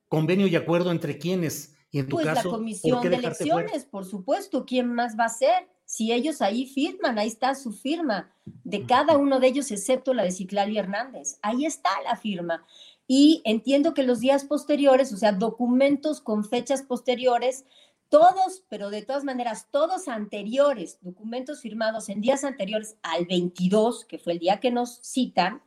[0.08, 1.76] Convenio y acuerdo entre quiénes.
[1.92, 5.30] Y en tu pues caso, la comisión de elecciones, por supuesto, ¿quién más va a
[5.30, 5.68] ser?
[5.86, 10.24] si ellos ahí firman, ahí está su firma de cada uno de ellos, excepto la
[10.24, 11.38] de Ciclali Hernández.
[11.44, 12.66] Ahí está la firma.
[13.16, 17.64] Y entiendo que los días posteriores, o sea, documentos con fechas posteriores,
[18.10, 24.18] todos, pero de todas maneras, todos anteriores, documentos firmados en días anteriores al 22, que
[24.18, 25.62] fue el día que nos citan,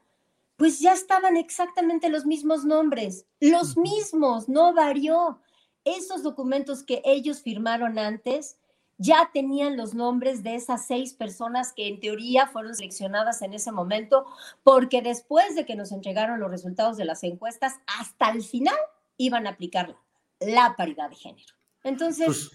[0.56, 5.38] pues ya estaban exactamente los mismos nombres, los mismos, no varió.
[5.85, 8.59] Esos documentos que ellos firmaron antes
[8.98, 13.72] ya tenían los nombres de esas seis personas que en teoría fueron seleccionadas en ese
[13.72, 14.26] momento,
[14.62, 18.76] porque después de que nos entregaron los resultados de las encuestas, hasta el final
[19.18, 19.96] iban a aplicar
[20.40, 21.54] la paridad de género.
[21.82, 22.50] Entonces, pues,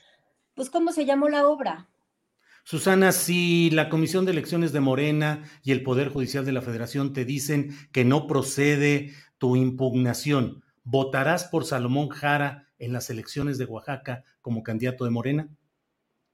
[0.56, 1.88] pues ¿cómo se llamó la obra?
[2.64, 7.12] Susana, si la Comisión de Elecciones de Morena y el Poder Judicial de la Federación
[7.14, 13.66] te dicen que no procede tu impugnación, ¿votarás por Salomón Jara en las elecciones de
[13.66, 15.50] Oaxaca como candidato de Morena?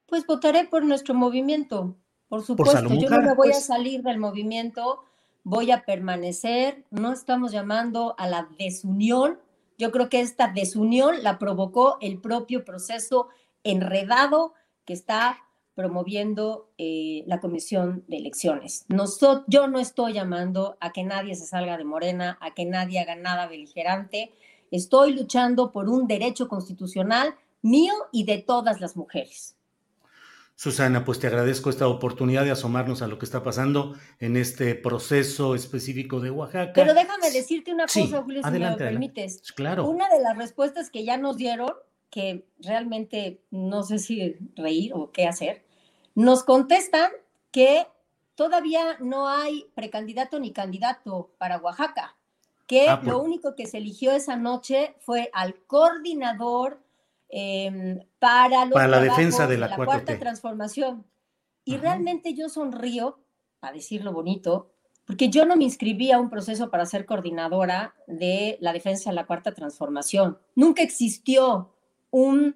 [0.08, 1.96] Pues votaré por nuestro movimiento,
[2.30, 2.93] por supuesto.
[2.96, 3.65] Yo no me voy a pues.
[3.65, 5.04] salir del movimiento,
[5.43, 6.86] voy a permanecer.
[6.91, 9.39] No estamos llamando a la desunión.
[9.78, 13.28] Yo creo que esta desunión la provocó el propio proceso
[13.63, 14.54] enredado
[14.86, 15.39] que está
[15.76, 18.86] promoviendo eh, la Comisión de Elecciones.
[19.48, 23.15] yo no estoy llamando a que nadie se salga de Morena, a que nadie haga
[23.15, 24.32] nada beligerante.
[24.72, 29.57] Estoy luchando por un derecho constitucional mío y de todas las mujeres.
[30.58, 34.74] Susana, pues te agradezco esta oportunidad de asomarnos a lo que está pasando en este
[34.74, 36.74] proceso específico de Oaxaca.
[36.74, 39.52] Pero déjame decirte una cosa, Julio, si me lo permites.
[39.52, 39.88] Claro.
[39.88, 41.74] Una de las respuestas que ya nos dieron,
[42.10, 45.63] que realmente no sé si reír o qué hacer,
[46.15, 47.12] nos contestan
[47.52, 47.86] que
[48.34, 52.17] todavía no hay precandidato ni candidato para Oaxaca,
[52.65, 56.82] que ah, lo único que se eligió esa noche fue al coordinador
[57.30, 61.06] Em, para, la defensa de la, cuarta transformación.
[61.66, 63.20] Y realmente yo sonrío,
[63.60, 64.72] para decirlo bonito,
[65.06, 69.16] porque yo no me inscribí a un proceso para ser coordinadora de la defensa de
[69.16, 70.38] la cuarta transformación.
[70.56, 71.74] Nunca existió
[72.12, 72.56] un,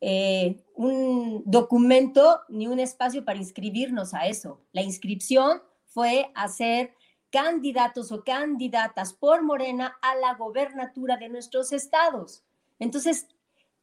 [0.00, 4.60] eh, un documento ni un espacio para inscribirnos a eso.
[4.72, 6.94] La inscripción fue a ser
[7.30, 12.44] candidatos o candidatas por Morena a la gobernatura de nuestros estados.
[12.78, 13.28] Entonces,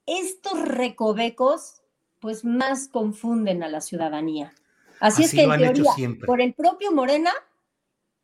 [0.08, 1.84] estos recovecos
[2.20, 4.54] pues más confunden a la ciudadanía.
[5.00, 5.92] Así, es que en teoría,
[6.26, 7.32] por el propio Morena,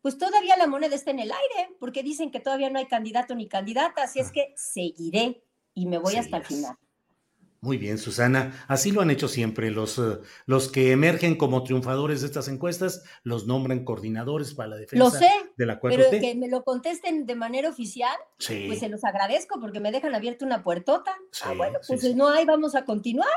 [0.02, 3.34] pues todavía la moneda está en el aire, porque dicen que todavía no hay candidato
[3.36, 4.32] ni candidata, así es ah.
[4.34, 6.76] que seguiré y me voy hasta el final.
[7.64, 8.62] Muy bien, Susana.
[8.68, 9.70] Así lo han hecho siempre.
[9.70, 14.76] Los, eh, los que emergen como triunfadores de estas encuestas los nombran coordinadores para la
[14.76, 18.90] defensa lo sé, de la Pero que me lo contesten de manera oficial, pues se
[18.90, 21.16] los agradezco porque me dejan abierta una puertota.
[21.42, 23.30] ah, bueno, pues no hay, vamos a continuar.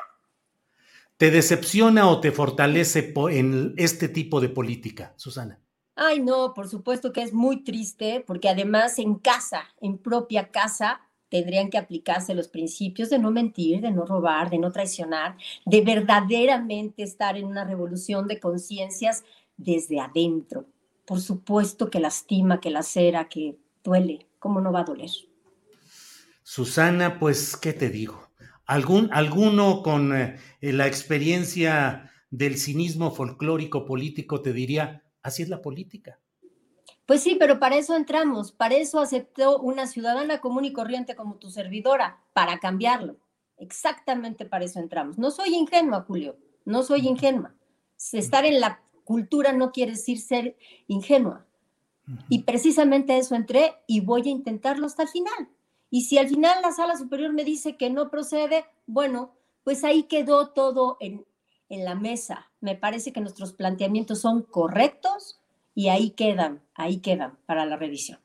[1.16, 5.62] ¿Te decepciona o te fortalece en este tipo de política, Susana?
[5.96, 11.00] Ay, no, por supuesto que es muy triste, porque además en casa, en propia casa,
[11.30, 15.36] tendrían que aplicarse los principios de no mentir, de no robar, de no traicionar,
[15.66, 19.24] de verdaderamente estar en una revolución de conciencias
[19.58, 20.66] desde adentro.
[21.06, 24.28] Por supuesto que lastima, que lacera, que duele.
[24.40, 25.10] ¿Cómo no va a doler?
[26.44, 28.30] Susana, pues, ¿qué te digo?
[28.66, 35.62] ¿Algún, alguno con eh, la experiencia del cinismo folclórico político te diría, así es la
[35.62, 36.20] política.
[37.08, 41.36] Pues sí, pero para eso entramos, para eso aceptó una ciudadana común y corriente como
[41.36, 43.16] tu servidora, para cambiarlo.
[43.56, 45.18] Exactamente para eso entramos.
[45.18, 47.56] No soy ingenua, Julio, no soy ingenua.
[48.12, 51.46] Estar en la cultura no quiere decir ser ingenua.
[52.28, 55.50] Y precisamente eso entré y voy a intentarlo hasta el final.
[55.90, 60.04] Y si al final la sala superior me dice que no procede, bueno, pues ahí
[60.04, 61.26] quedó todo en,
[61.70, 62.52] en la mesa.
[62.60, 65.37] Me parece que nuestros planteamientos son correctos
[65.78, 68.18] y ahí quedan, ahí quedan para la revisión.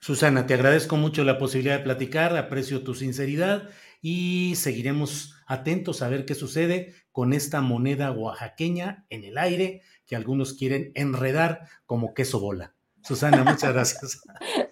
[0.00, 3.70] Susana, te agradezco mucho la posibilidad de platicar, aprecio tu sinceridad
[4.02, 10.14] y seguiremos atentos a ver qué sucede con esta moneda oaxaqueña en el aire que
[10.14, 12.74] algunos quieren enredar como queso bola.
[13.02, 14.22] Susana, muchas gracias.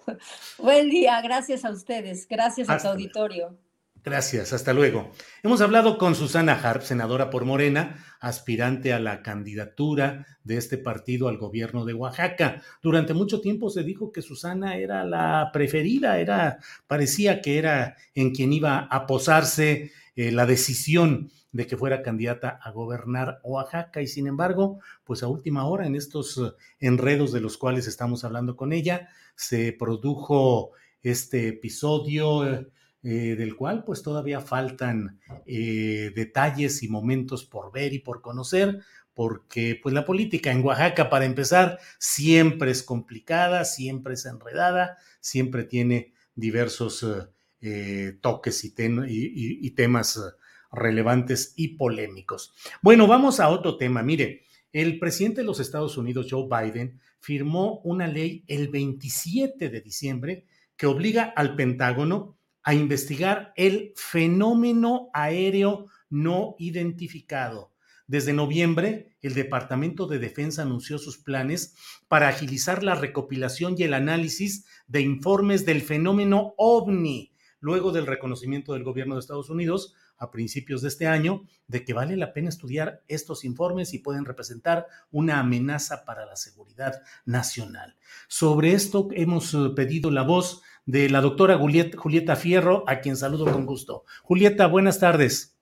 [0.59, 3.57] Buen día, gracias a ustedes, gracias a tu auditorio.
[4.03, 5.11] Gracias, hasta luego.
[5.43, 11.27] Hemos hablado con Susana Harp, senadora por Morena, aspirante a la candidatura de este partido
[11.27, 12.63] al gobierno de Oaxaca.
[12.81, 18.31] Durante mucho tiempo se dijo que Susana era la preferida, era, parecía que era en
[18.31, 24.07] quien iba a posarse eh, la decisión de que fuera candidata a gobernar Oaxaca y
[24.07, 26.41] sin embargo, pues a última hora en estos
[26.79, 30.71] enredos de los cuales estamos hablando con ella, se produjo
[31.03, 32.65] este episodio
[33.03, 38.79] eh, del cual pues todavía faltan eh, detalles y momentos por ver y por conocer,
[39.13, 45.63] porque pues la política en Oaxaca, para empezar, siempre es complicada, siempre es enredada, siempre
[45.63, 47.05] tiene diversos
[47.59, 50.21] eh, toques y, y temas
[50.71, 52.53] relevantes y polémicos.
[52.81, 54.03] Bueno, vamos a otro tema.
[54.03, 59.81] Mire, el presidente de los Estados Unidos, Joe Biden, firmó una ley el 27 de
[59.81, 60.45] diciembre
[60.77, 67.71] que obliga al Pentágono a investigar el fenómeno aéreo no identificado.
[68.07, 71.75] Desde noviembre, el Departamento de Defensa anunció sus planes
[72.09, 78.73] para agilizar la recopilación y el análisis de informes del fenómeno ovni, luego del reconocimiento
[78.73, 82.49] del gobierno de Estados Unidos a principios de este año de que vale la pena
[82.49, 87.95] estudiar estos informes y pueden representar una amenaza para la seguridad nacional.
[88.27, 93.45] Sobre esto hemos eh, pedido la voz de la doctora Julieta Fierro, a quien saludo
[93.45, 94.05] con gusto.
[94.23, 95.57] Julieta, buenas tardes.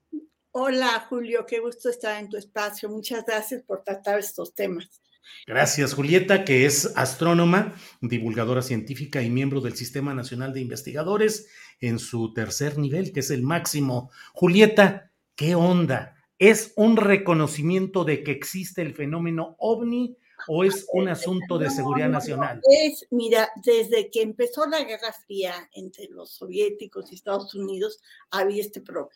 [0.52, 2.90] Hola, Julio, qué gusto estar en tu espacio.
[2.90, 5.02] Muchas gracias por tratar estos temas.
[5.46, 12.00] Gracias, Julieta, que es astrónoma, divulgadora científica y miembro del Sistema Nacional de Investigadores en
[12.00, 14.12] su tercer nivel, que es el máximo.
[14.34, 16.16] Julieta, ¿qué onda?
[16.40, 22.10] ¿Es un reconocimiento de que existe el fenómeno ovni o es un asunto de seguridad
[22.10, 22.62] nacional?
[22.70, 28.62] es, mira, desde que empezó la Guerra Fría entre los soviéticos y Estados Unidos, había
[28.62, 29.12] este problema.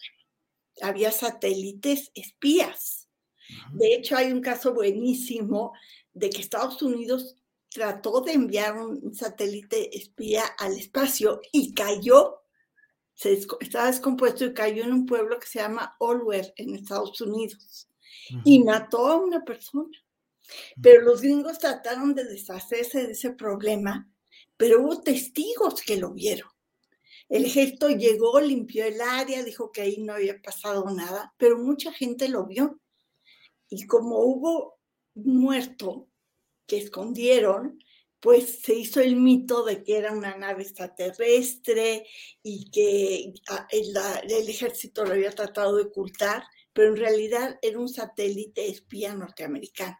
[0.82, 3.08] Había satélites espías.
[3.74, 5.74] De hecho, hay un caso buenísimo
[6.14, 7.36] de que Estados Unidos
[7.70, 12.42] trató de enviar un satélite espía al espacio y cayó,
[13.16, 17.90] se estaba descompuesto y cayó en un pueblo que se llama Olwer en Estados Unidos
[18.44, 19.98] y mató a una persona.
[20.82, 24.10] Pero los gringos trataron de deshacerse de ese problema,
[24.58, 26.50] pero hubo testigos que lo vieron.
[27.30, 31.92] El ejército llegó, limpió el área, dijo que ahí no había pasado nada, pero mucha
[31.92, 32.80] gente lo vio.
[33.70, 34.80] Y como hubo
[35.16, 36.10] muerto
[36.68, 37.80] que escondieron,
[38.20, 42.06] pues se hizo el mito de que era una nave extraterrestre
[42.42, 43.94] y que ah, el,
[44.30, 49.98] el, ejército lo había tratado de ocultar, pero en realidad era un satélite espía norteamericano.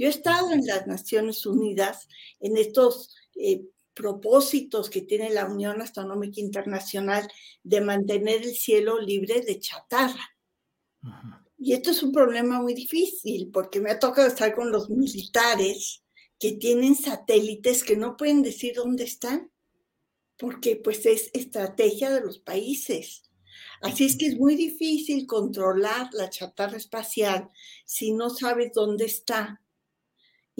[0.00, 2.08] Yo he estado en las Naciones Unidas
[2.40, 7.30] en estos eh, propósitos que tiene la Unión Astronómica Internacional
[7.62, 10.34] de mantener el cielo libre de chatarra.
[11.58, 16.02] Y esto es un problema muy difícil porque me ha tocado estar con los militares
[16.38, 19.52] que tienen satélites que no pueden decir dónde están,
[20.38, 23.24] porque pues es estrategia de los países.
[23.82, 27.50] Así es que es muy difícil controlar la chatarra espacial
[27.84, 29.60] si no sabes dónde está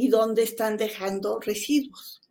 [0.00, 2.22] y dónde están dejando residuos.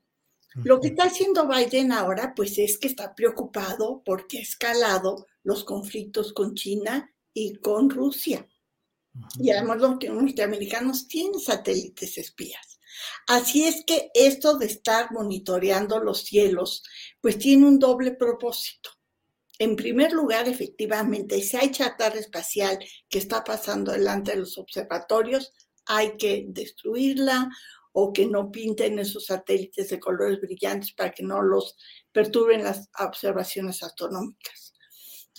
[0.55, 5.63] Lo que está haciendo Biden ahora, pues es que está preocupado porque ha escalado los
[5.63, 8.47] conflictos con China y con Rusia.
[9.39, 12.79] Y además los norteamericanos tienen satélites espías.
[13.27, 16.83] Así es que esto de estar monitoreando los cielos,
[17.21, 18.89] pues tiene un doble propósito.
[19.59, 25.53] En primer lugar, efectivamente, si hay chatarra espacial que está pasando delante de los observatorios,
[25.89, 27.49] hay que destruirla
[27.91, 31.75] o que no pinten esos satélites de colores brillantes para que no los
[32.11, 34.73] perturben las observaciones astronómicas.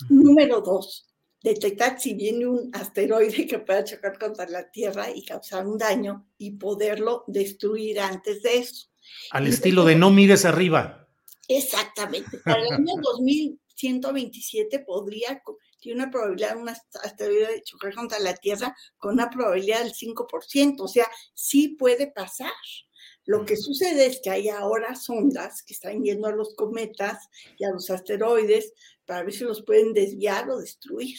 [0.09, 1.07] Número dos,
[1.41, 6.27] detectar si viene un asteroide que pueda chocar contra la Tierra y causar un daño
[6.37, 8.87] y poderlo destruir antes de eso.
[9.31, 11.07] Al estilo de no mires arriba.
[11.47, 12.39] Exactamente.
[12.43, 15.41] Para el año 2127 podría
[15.81, 19.93] tiene una probabilidad de un asteroide de chocar contra la Tierra con una probabilidad del
[19.93, 22.51] 5%, o sea, sí puede pasar.
[23.25, 27.27] Lo que sucede es que hay ahora sondas que están yendo a los cometas
[27.57, 28.73] y a los asteroides
[29.05, 31.17] para ver si los pueden desviar o destruir.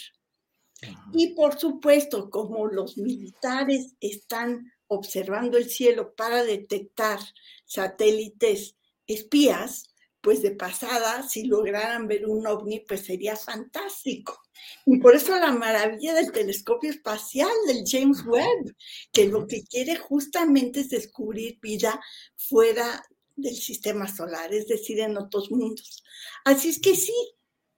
[1.12, 7.20] Y por supuesto, como los militares están observando el cielo para detectar
[7.64, 14.41] satélites espías, pues de pasada, si lograran ver un ovni, pues sería fantástico.
[14.86, 18.74] Y por eso la maravilla del telescopio espacial del James Webb,
[19.12, 22.00] que lo que quiere justamente es descubrir vida
[22.36, 23.02] fuera
[23.36, 26.02] del sistema solar, es decir, en otros mundos.
[26.44, 27.14] Así es que sí,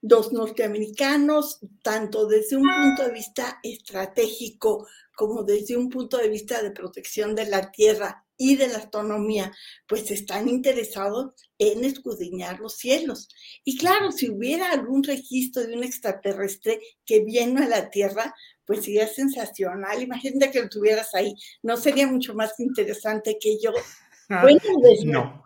[0.01, 6.61] los norteamericanos, tanto desde un punto de vista estratégico como desde un punto de vista
[6.61, 9.51] de protección de la Tierra y de la astronomía,
[9.87, 13.29] pues están interesados en escudriñar los cielos.
[13.63, 18.33] Y claro, si hubiera algún registro de un extraterrestre que viene a la Tierra,
[18.65, 20.01] pues sería sensacional.
[20.01, 21.33] Imagínate que lo tuvieras ahí.
[21.63, 23.71] ¿No sería mucho más interesante que yo?
[24.27, 25.43] Bueno, pues, no.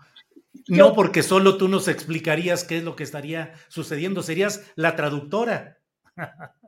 [0.70, 4.24] No, porque solo tú nos explicarías qué es lo que estaría sucediendo.
[4.24, 5.80] Serías la traductora.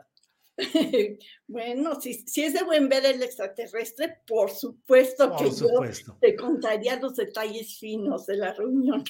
[1.48, 5.68] bueno, si, es de buen ver el extraterrestre, por supuesto que yo
[6.20, 9.04] te contaría los detalles finos de la reunión.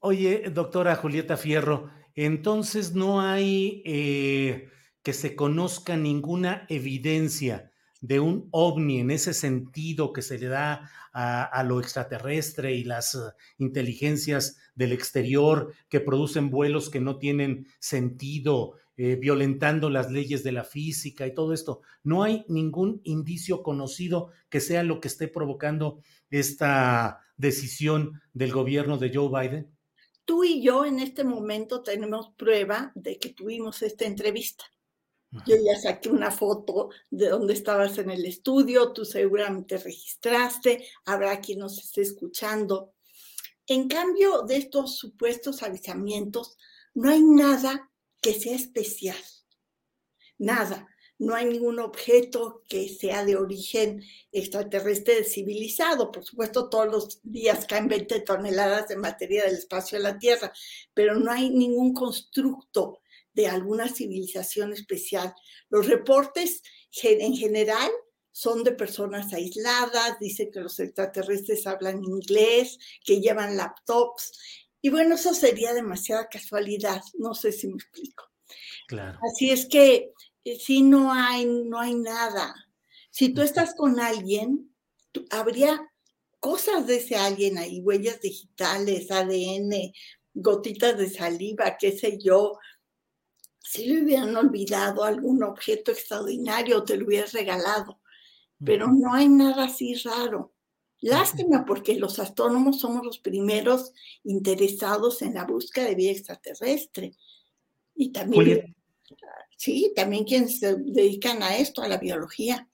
[0.00, 4.68] Oye, doctora Julieta Fierro, entonces no hay eh,
[5.02, 10.90] que se conozca ninguna evidencia de un ovni en ese sentido que se le da
[11.12, 13.18] a, lo extraterrestre y las eh,
[13.56, 20.52] inteligencias del exterior que producen vuelos que no tienen sentido, eh, violentando las leyes de
[20.52, 21.82] la física y todo esto.
[22.02, 28.96] No hay ningún indicio conocido que sea lo que esté provocando esta decisión del gobierno
[28.96, 29.76] de Joe Biden.
[30.24, 34.64] Tú y yo en este momento tenemos prueba de que tuvimos esta entrevista.
[35.46, 41.40] Yo ya saqué una foto de donde estabas en el estudio, tú seguramente registraste, habrá
[41.40, 42.94] quien nos esté escuchando.
[43.66, 46.56] En cambio de estos supuestos avisamientos,
[46.94, 47.90] no hay nada
[48.20, 49.16] que sea especial.
[50.38, 50.88] Nada.
[51.18, 54.02] No hay ningún objeto que sea de origen
[54.32, 56.12] extraterrestre civilizado.
[56.12, 60.52] Por supuesto, todos los días caen 20 toneladas de materia del espacio a la Tierra,
[60.92, 63.00] pero no hay ningún constructo
[63.32, 65.34] de alguna civilización especial.
[65.70, 66.62] Los reportes
[67.02, 67.90] en general
[68.32, 74.65] son de personas aisladas, dice que los extraterrestres hablan inglés, que llevan laptops.
[74.82, 78.24] Y bueno, eso sería demasiada casualidad, no sé si me explico.
[78.86, 79.18] Claro.
[79.22, 80.12] Así es que
[80.44, 82.54] eh, si no hay, no hay nada.
[83.10, 84.74] Si tú estás con alguien,
[85.30, 85.90] habría
[86.38, 89.92] cosas de ese alguien ahí, huellas digitales, ADN,
[90.34, 92.58] gotitas de saliva, qué sé yo,
[93.58, 98.00] si le hubieran olvidado algún objeto extraordinario, te lo hubieras regalado.
[98.64, 100.54] Pero no hay nada así raro.
[101.06, 103.92] Lástima porque los astrónomos somos los primeros
[104.24, 107.12] interesados en la búsqueda de vida extraterrestre.
[107.94, 108.74] Y también,
[109.56, 112.68] sí, también quienes se dedican a esto, a la biología.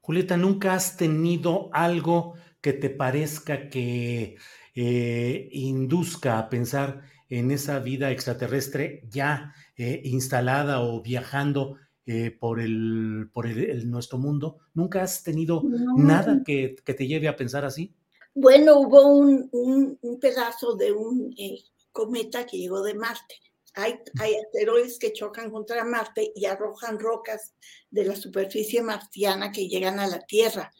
[0.00, 4.36] Julieta, ¿nunca has tenido algo que te parezca que
[4.74, 12.60] eh, induzca a pensar en esa vida extraterrestre ya eh, instalada o viajando eh, por,
[12.60, 13.46] el, por
[13.86, 14.58] nuestro mundo?
[14.74, 15.62] ¿Nunca has tenido
[15.96, 17.94] nada que, te lleve a pensar así?
[18.34, 21.58] Bueno, hubo un, pedazo de un eh,
[21.92, 23.36] cometa que llegó de Marte.
[23.74, 27.54] Hay, hay, asteroides que chocan contra Marte y arrojan rocas
[27.90, 30.72] de la superficie marciana que llegan a la Tierra.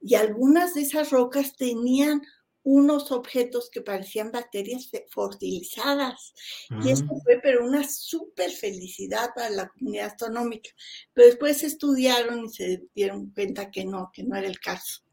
[0.00, 2.22] Y algunas de esas rocas tenían
[2.66, 6.34] unos objetos que parecían bacterias fertilizadas.
[6.82, 7.22] Y eso mm.
[7.22, 10.70] fue, pero una súper felicidad para la comunidad astronómica.
[11.14, 15.04] Pero después estudiaron y se dieron cuenta que no, que no era el caso.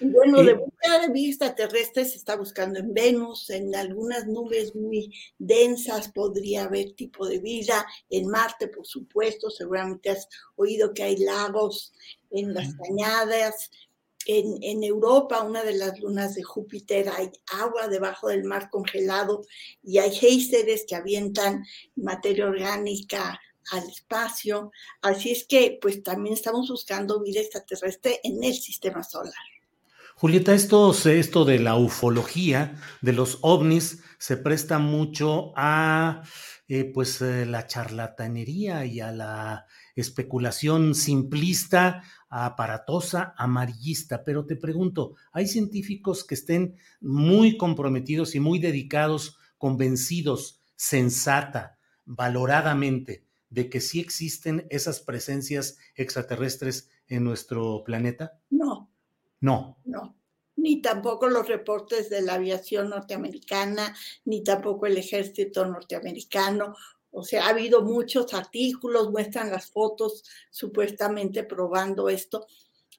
[0.00, 4.74] Y bueno, de búsqueda de vida extraterrestre se está buscando en Venus, en algunas nubes
[4.74, 11.02] muy densas podría haber tipo de vida, en Marte, por supuesto, seguramente has oído que
[11.02, 11.92] hay lagos
[12.30, 13.70] en las cañadas,
[14.26, 19.42] en, Europa, una de las lunas de Júpiter, hay agua debajo del mar congelado
[19.82, 21.64] y hay géiseres que avientan
[21.94, 24.72] materia orgánica al espacio.
[25.02, 29.34] Así es que, pues también estamos buscando vida extraterrestre en el sistema solar.
[30.16, 36.22] Julieta, esto, de la ufología, de los ovnis, se presta mucho a
[36.68, 39.66] eh, pues eh, la charlatanería y a la
[39.96, 44.22] especulación simplista, aparatosa, amarillista.
[44.22, 53.24] Pero te pregunto, ¿hay científicos que estén muy comprometidos y muy dedicados, convencidos, sensata, valoradamente,
[53.48, 58.38] de que sí existen esas presencias extraterrestres en nuestro planeta?
[58.50, 58.90] No.
[59.40, 59.78] No.
[59.84, 60.14] No.
[60.56, 63.94] Ni tampoco los reportes de la aviación norteamericana,
[64.24, 66.74] ni tampoco el ejército norteamericano
[67.16, 72.46] o sea, ha habido muchos artículos, muestran las fotos supuestamente probando esto,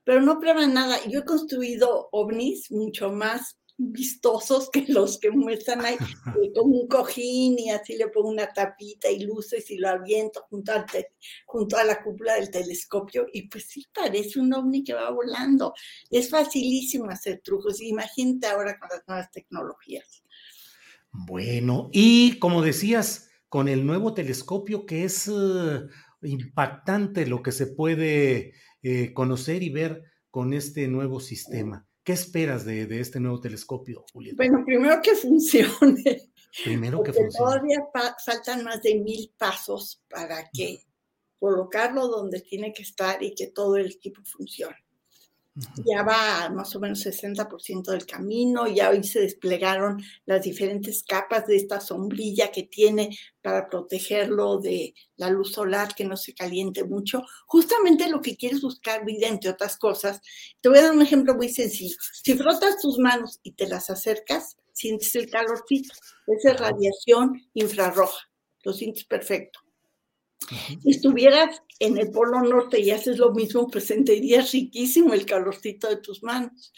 [0.04, 0.98] pero no prueban nada.
[1.08, 5.98] Yo he construido ovnis mucho más vistosos que los que muestran ahí,
[6.56, 10.74] como un cojín y así le pongo una tapita y luces y lo aviento junto,
[11.46, 15.76] junto a la cúpula del telescopio y pues sí parece un ovni que va volando.
[16.10, 17.82] Es facilísimo hacer trucos.
[17.82, 20.24] Imagínate ahora con las nuevas tecnologías.
[21.12, 25.88] Bueno, y como decías, con el nuevo telescopio que es eh,
[26.22, 31.88] impactante lo que se puede eh, conocer y ver con este nuevo sistema.
[32.04, 34.38] ¿Qué esperas de, este nuevo telescopio, Julieta?
[34.38, 36.32] Bueno, primero que funcione.
[36.64, 37.38] Primero que funcione.
[37.38, 37.88] Todavía
[38.26, 40.86] faltan más de mil pasos para que
[41.40, 44.87] colocarlo donde tiene que estar y que todo el equipo funcione
[45.86, 51.48] ya va más o menos 60% del camino, ya hoy se desplegaron las diferentes capas
[51.48, 56.84] de esta sombrilla que tiene para protegerlo de la luz solar, que no se caliente
[56.84, 57.24] mucho.
[57.48, 60.22] Justamente lo que quieres buscar vida, entre otras cosas.
[60.62, 61.96] Te voy a dar un ejemplo muy sencillo.
[62.14, 65.94] Si frotas tus manos y te las acercas, sientes el calorcito.
[66.28, 68.30] Esa es radiación infrarroja.
[68.64, 69.60] Lo sientes perfecto.
[70.82, 75.90] Si estuvieras en el Polo Norte y haces lo mismo, pues sentirías riquísimo el calorcito
[75.90, 76.72] de tus manos.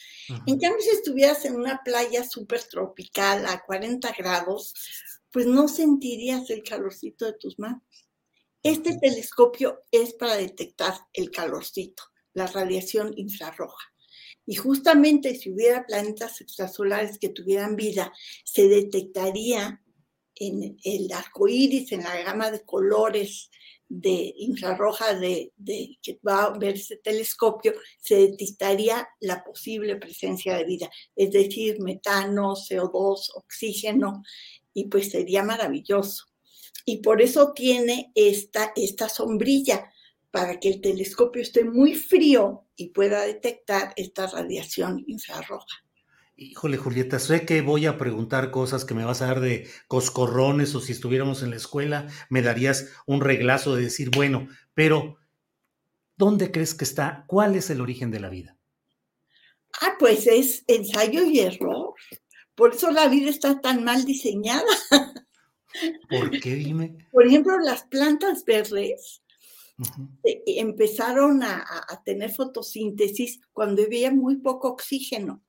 [0.47, 4.73] En cambio, si estuvieras en una playa súper tropical a 40 grados,
[5.31, 7.83] pues no sentirías el calorcito de tus manos.
[8.63, 12.03] Este telescopio es para detectar el calorcito,
[12.33, 13.93] la radiación infrarroja.
[14.45, 18.11] Y justamente si hubiera planetas extrasolares que tuvieran vida,
[18.43, 19.81] se detectaría
[20.39, 23.49] en el arco iris, en la gama de colores
[23.87, 25.51] de infrarroja de,
[26.01, 31.81] que va a ver ese telescopio, se detectaría la posible presencia de vida, es decir,
[31.81, 34.23] metano, CO2, oxígeno,
[34.73, 36.25] y pues sería maravilloso.
[36.85, 39.91] Y por eso tiene esta sombrilla,
[40.31, 45.83] para que el telescopio esté muy frío y pueda detectar esta radiación infrarroja.
[46.41, 50.73] Híjole, Julieta, sé que voy a preguntar cosas que me vas a dar de coscorrones
[50.73, 55.17] o si estuviéramos en la escuela me darías un reglazo de decir, bueno, pero
[56.15, 57.25] ¿dónde crees que está?
[57.27, 58.55] ¿Cuál es el origen de la vida?
[59.81, 61.93] Ah, pues es ensayo y error.
[62.55, 64.63] Por eso la vida está tan mal diseñada.
[66.09, 66.55] ¿Por qué?
[66.55, 67.05] Dime.
[67.11, 69.21] Por ejemplo, las plantas verdes
[70.23, 75.43] eh, empezaron a, a tener fotosíntesis cuando había muy poco oxígeno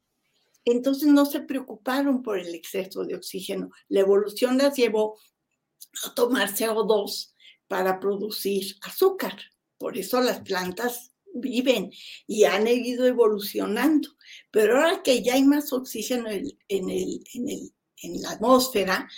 [0.65, 3.71] entonces no se preocuparon por el exceso de oxígeno.
[3.89, 5.19] La evolución las llevó
[6.05, 7.33] a tomar CO2
[7.67, 9.37] para producir azúcar.
[9.79, 11.91] Por eso las plantas viven
[12.27, 14.09] y han ido evolucionando.
[14.51, 16.51] Pero ahora que ya hay más oxígeno en,
[18.03, 19.09] en la atmósfera,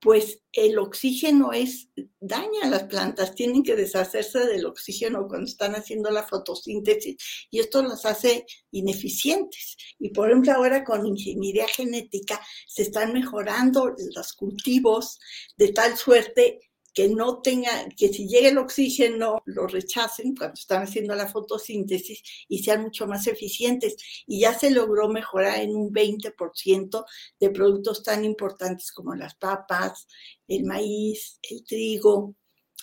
[0.00, 1.88] pues el oxígeno es
[2.20, 7.16] daña a las plantas, tienen que deshacerse del oxígeno cuando están haciendo la fotosíntesis
[7.50, 9.76] y esto las hace ineficientes.
[9.98, 15.18] Y por ejemplo ahora con ingeniería genética se están mejorando los cultivos
[15.56, 20.82] de tal suerte que no tenga, que si llega el oxígeno lo rechacen cuando están
[20.82, 23.96] haciendo la fotosíntesis y sean mucho más eficientes.
[24.26, 27.04] Y ya se logró mejorar en un 20%
[27.38, 30.06] de productos tan importantes como las papas,
[30.46, 32.34] el maíz, el trigo.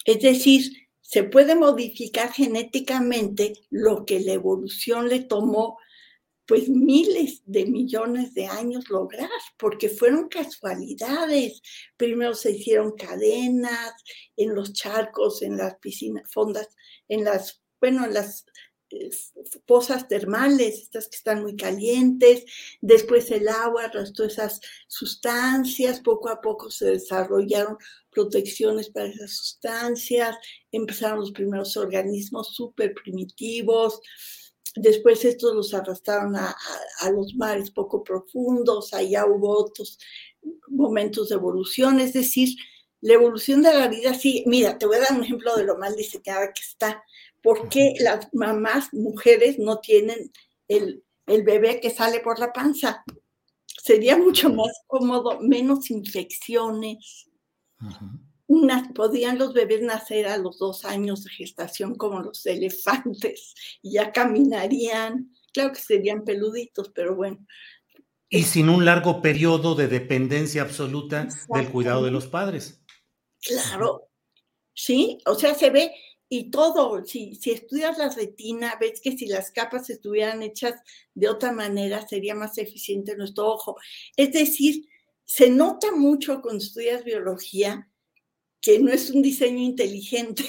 [0.05, 5.77] Es decir, se puede modificar genéticamente lo que la evolución le tomó
[6.47, 11.61] pues miles de millones de años lograr, porque fueron casualidades.
[11.97, 13.93] Primero se hicieron cadenas
[14.37, 16.67] en los charcos, en las piscinas, fondas,
[17.07, 18.45] en las, bueno, en las
[18.91, 19.09] eh,
[19.65, 22.45] pozas termales, estas que están muy calientes,
[22.81, 27.77] después el agua arrastró esas sustancias, poco a poco se desarrollaron
[28.11, 30.37] protecciones para esas sustancias,
[30.71, 33.99] empezaron los primeros organismos súper primitivos,
[34.75, 36.55] Después estos los arrastraron a,
[37.11, 39.97] los mares poco profundos, allá hubo otros
[40.67, 42.49] momentos de evolución, es decir,
[43.01, 45.77] la evolución de la vida, sí, mira, te voy a dar un ejemplo de lo
[45.77, 47.03] mal diseñada que está.
[47.41, 50.31] ¿Por qué las mamás, mujeres, no tienen
[50.67, 53.03] el, bebé que sale por la panza?
[53.67, 57.29] Sería mucho más cómodo, menos infecciones
[58.93, 64.11] podían los bebés nacer a los dos años de gestación como los elefantes y ya
[64.11, 65.31] caminarían.
[65.51, 67.45] Claro que serían peluditos, pero bueno.
[68.29, 72.81] Y sin un largo periodo de dependencia absoluta del cuidado de los padres.
[73.41, 74.09] Claro,
[74.73, 75.91] sí, o sea, se ve
[76.27, 80.73] y todo, si, si estudias la retina, ves que si las capas estuvieran hechas
[81.13, 83.77] de otra manera, sería más eficiente nuestro ojo.
[84.17, 84.87] Es decir,
[85.23, 87.89] se nota mucho cuando estudias biología
[88.65, 90.43] que no es un diseño inteligente,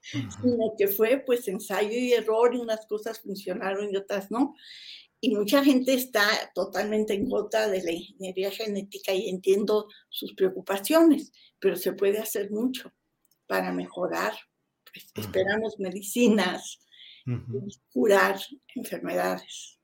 [0.00, 4.54] sino que fue pues ensayo y error y unas cosas funcionaron y otras no.
[5.20, 6.24] y mucha gente está
[6.54, 11.30] totalmente en contra de la ingeniería genética y entiendo sus preocupaciones,
[11.60, 12.90] pero se puede hacer mucho
[13.46, 14.32] para mejorar.
[14.90, 16.80] Pues, esperamos medicinas
[17.26, 18.40] y curar
[18.74, 19.78] enfermedades.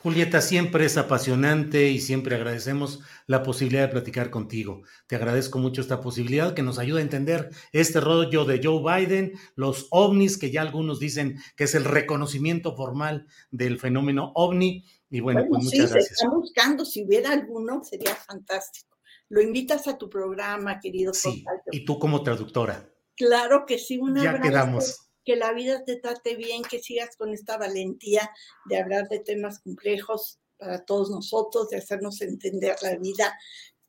[0.00, 4.82] Julieta, siempre es apasionante y siempre agradecemos la posibilidad de platicar contigo.
[5.08, 9.32] Te agradezco mucho esta posibilidad que nos ayuda a entender este rollo de Joe Biden,
[9.56, 14.84] los ovnis, que ya algunos dicen que es el reconocimiento formal del fenómeno ovni.
[15.10, 16.06] Y bueno, pues muchas gracias.
[16.06, 18.98] Se está buscando, si hubiera alguno, sería fantástico.
[19.28, 21.12] Lo invitas a tu programa, querido.
[21.12, 22.88] Sí, y tú como traductora.
[23.16, 27.34] Claro que sí, una Ya quedamos que la vida te trate bien, que sigas con
[27.34, 28.30] esta valentía
[28.64, 33.38] de hablar de temas complejos para todos nosotros, de hacernos entender la vida.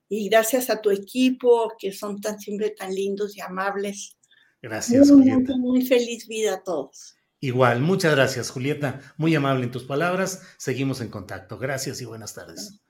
[0.09, 4.17] Y gracias a tu equipo, que son tan siempre tan lindos y amables.
[4.61, 5.55] Gracias, muy, Julieta.
[5.55, 7.15] Muy, feliz vida a todos.
[7.39, 8.99] Igual, muchas gracias, Julieta.
[9.15, 10.41] Muy amable en tus palabras.
[10.57, 11.57] Seguimos en contacto.
[11.57, 12.81] Gracias y buenas tardes.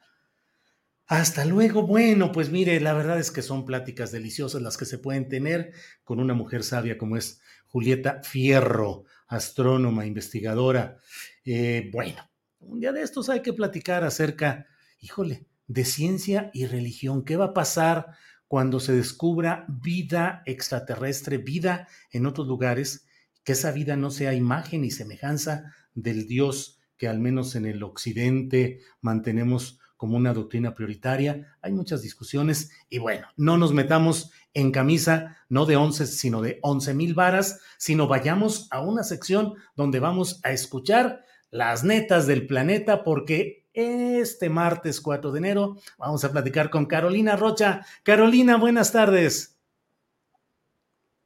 [1.05, 1.85] Hasta luego.
[1.85, 5.71] Bueno, pues mire, la verdad es que son pláticas deliciosas las que se pueden tener
[6.03, 10.97] con una mujer sabia como es Julieta Fierro, astrónoma, investigadora.
[11.45, 14.67] Eh, bueno, un día de estos hay que platicar acerca,
[14.99, 17.23] híjole, de ciencia y religión.
[17.23, 18.07] ¿Qué va a pasar
[18.47, 23.05] cuando se descubra vida extraterrestre, vida en otros lugares,
[23.43, 27.81] que esa vida no sea imagen y semejanza del Dios que al menos en el
[27.81, 31.57] occidente mantenemos como una doctrina prioritaria.
[31.61, 36.57] Hay muchas discusiones y bueno, no nos metamos en camisa, no de 11, sino de
[36.61, 42.47] 11 mil varas, sino vayamos a una sección donde vamos a escuchar las netas del
[42.47, 47.85] planeta porque este martes 4 de enero vamos a platicar con Carolina Rocha.
[48.03, 49.58] Carolina, buenas tardes.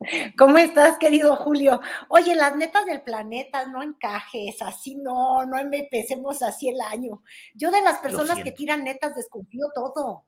[0.38, 1.82] ¿Cómo estás, querido Julio?
[2.10, 7.24] Oye, las netas del planeta, no encajes, así no, no empecemos así el año.
[7.54, 10.26] Yo de las personas que tiran netas desconfío todo.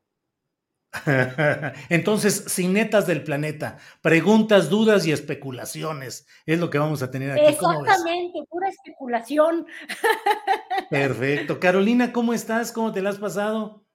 [1.90, 7.32] Entonces, sin netas del planeta, preguntas, dudas y especulaciones es lo que vamos a tener
[7.32, 7.46] aquí.
[7.46, 9.66] Exactamente, pura especulación.
[10.90, 11.60] Perfecto.
[11.60, 12.72] Carolina, ¿cómo estás?
[12.72, 13.86] ¿Cómo te la has pasado?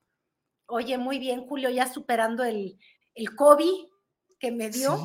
[0.66, 2.78] Oye, muy bien, Julio, ya superando el,
[3.14, 3.88] el COVID
[4.38, 4.98] que me dio.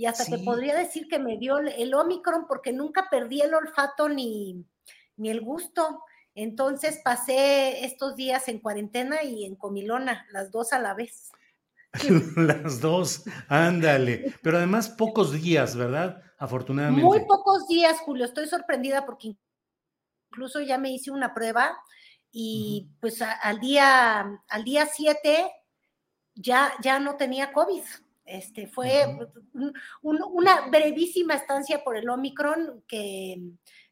[0.00, 4.08] Y hasta te podría decir que me dio el Omicron porque nunca perdí el olfato
[4.08, 4.64] ni,
[5.18, 6.02] ni el gusto.
[6.34, 11.30] Entonces pasé estos días en cuarentena y en comilona, las dos a la vez.
[12.36, 14.34] las dos, ándale.
[14.42, 16.22] Pero además pocos días, ¿verdad?
[16.38, 17.04] Afortunadamente.
[17.04, 18.24] Muy pocos días, Julio.
[18.24, 19.36] Estoy sorprendida porque
[20.30, 21.76] incluso ya me hice una prueba
[22.32, 25.52] y pues al día al día 7
[26.36, 27.82] ya, ya no tenía COVID.
[28.30, 29.18] Este, fue
[30.02, 33.42] una brevísima estancia por el Omicron que,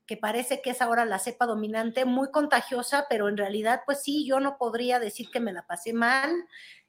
[0.07, 4.27] que parece que es ahora la cepa dominante, muy contagiosa, pero en realidad, pues sí,
[4.27, 6.31] yo no podría decir que me la pasé mal,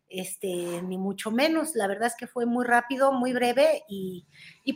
[0.08, 1.76] este, ni mucho menos.
[1.76, 4.26] La verdad es que fue muy rápido, muy breve, y,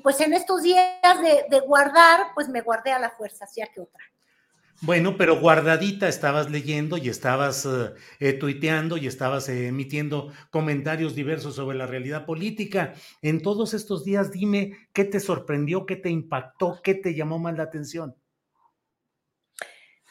[0.03, 4.03] pues en estos días de, guardar, pues me guardé a la fuerza, hacía que otra.
[4.85, 11.15] Bueno, pero guardadita estabas leyendo y estabas eh, eh, tuiteando y estabas eh, emitiendo comentarios
[11.15, 12.93] diversos sobre la realidad política.
[13.21, 17.55] En todos estos días, dime qué te sorprendió, qué te impactó, qué te llamó más
[17.55, 18.13] la atención.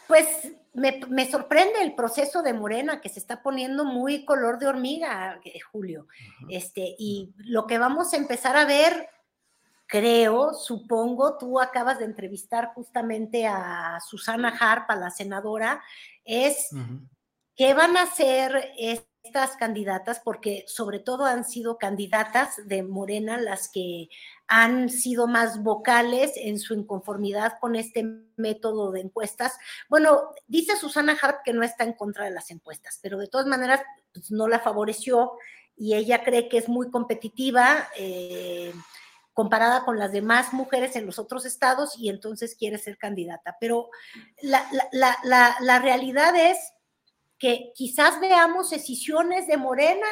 [0.08, 0.26] Pues
[0.72, 5.38] me, sorprende el proceso de Morena que se está poniendo muy color de hormiga,
[5.70, 6.06] Julio.
[6.48, 9.06] Este, y lo que vamos a empezar a ver,
[9.92, 15.82] creo, supongo, tú acabas de entrevistar justamente a Susana Harp, a la senadora,
[16.24, 16.70] es
[17.54, 23.68] qué van a hacer estas candidatas, porque sobre todo han sido candidatas de Morena las
[23.68, 24.08] que
[24.48, 28.02] han sido más vocales en su inconformidad con este
[28.36, 29.58] método de encuestas.
[29.90, 33.46] Bueno, dice Susana Hart que no está en contra de las encuestas, pero de todas
[33.46, 33.82] maneras
[34.14, 35.32] pues, no la favoreció
[35.76, 37.88] y ella cree que es muy competitiva.
[37.98, 38.72] Eh,
[39.32, 43.56] comparada con las demás mujeres en los otros estados y entonces quiere ser candidata.
[43.60, 43.88] Pero
[44.42, 44.66] la,
[45.60, 46.58] la realidad es
[47.38, 50.06] que quizás veamos decisiones de Morena,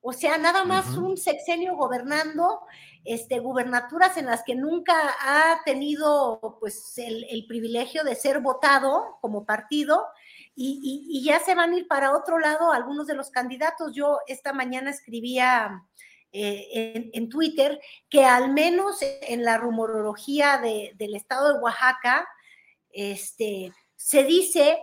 [0.00, 2.60] o sea, nada más un sexenio gobernando,
[3.04, 9.46] este, gubernaturas en las que nunca ha tenido pues el, privilegio de ser votado como
[9.46, 10.04] partido
[10.56, 13.92] y, ya se van a ir para otro lado algunos de los candidatos.
[13.94, 15.84] Yo esta mañana escribía
[16.38, 17.80] eh, en, Twitter
[18.10, 22.28] que al menos en la rumorología del estado de Oaxaca,
[22.90, 24.78] este, se dice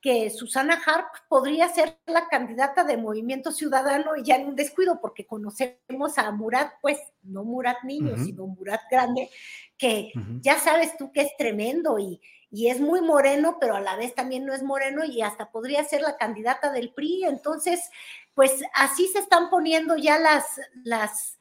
[0.00, 5.00] que Susana Harp podría ser la candidata de Movimiento Ciudadano y ya en un descuido,
[5.00, 9.28] porque conocemos a Murat, pues no Murat niño, sino Murat grande,
[9.76, 13.96] que ya sabes tú que es tremendo y, y es muy moreno, pero a la
[13.96, 17.24] vez también no es moreno y hasta podría ser la candidata del PRI.
[17.24, 17.88] Entonces,
[18.34, 20.44] pues así se están poniendo ya las,
[20.84, 21.38] las,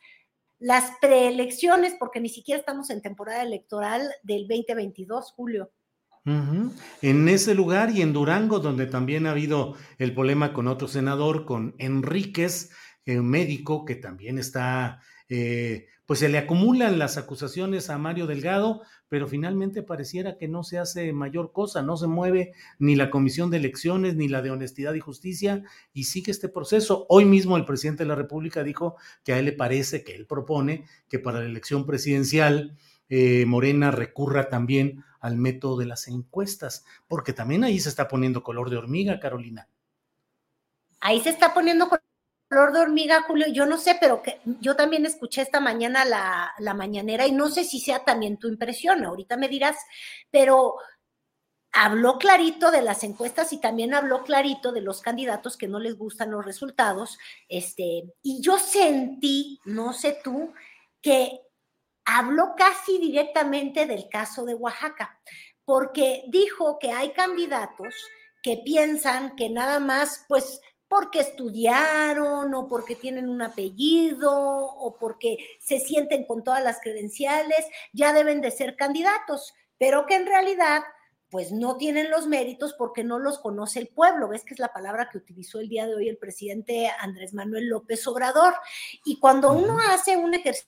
[0.59, 5.71] las preelecciones, porque ni siquiera estamos en temporada electoral del 2022, Julio.
[6.23, 11.45] En ese lugar y en Durango, donde también ha habido el problema con otro senador,
[11.45, 12.69] con Enríquez,
[13.07, 18.83] un médico que también está, eh, pues se le acumulan las acusaciones a Mario Delgado,
[19.11, 23.51] pero finalmente pareciera que no se hace mayor cosa, no se mueve ni la Comisión
[23.51, 27.07] de Elecciones ni la de Honestidad y Justicia y sigue este proceso.
[27.09, 28.95] Hoy mismo el presidente de la República dijo
[29.25, 32.77] que a él le parece, que él propone que para la elección presidencial
[33.09, 38.43] eh, Morena recurra también al método de las encuestas, porque también ahí se está poniendo
[38.43, 39.67] color de hormiga, Carolina.
[41.01, 42.10] Ahí se está poniendo color
[42.51, 46.73] de hormiga, Julio, yo no sé, pero que, yo también escuché esta mañana la, la
[46.73, 49.77] mañanera y no sé si sea también tu impresión, ahorita me dirás,
[50.29, 50.75] pero
[51.71, 55.97] habló clarito de las encuestas y también habló clarito de los candidatos que no les
[55.97, 57.17] gustan los resultados.
[57.47, 60.53] Este, y yo sentí, no sé tú,
[61.01, 61.39] que
[62.03, 65.21] habló casi directamente del caso de Oaxaca,
[65.63, 67.95] porque dijo que hay candidatos
[68.43, 70.59] que piensan que nada más, pues,
[70.91, 77.65] porque estudiaron o porque tienen un apellido o porque se sienten con todas las credenciales,
[77.93, 80.83] ya deben de ser candidatos, pero que en realidad
[81.29, 84.27] pues no tienen los méritos porque no los conoce el pueblo.
[84.27, 87.69] ¿Ves que es la palabra que utilizó el día de hoy el presidente Andrés Manuel
[87.69, 88.53] López Obrador?
[89.05, 90.67] Y cuando uno hace un ejercicio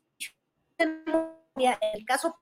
[0.77, 2.39] el caso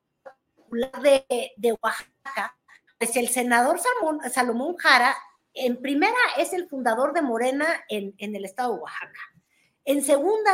[1.02, 2.56] de, de Oaxaca,
[3.00, 3.80] pues el senador
[4.30, 5.18] Salomón, Jara,
[5.54, 9.20] en primera, es el fundador de Morena en, en el estado de Oaxaca.
[9.86, 10.54] En segunda,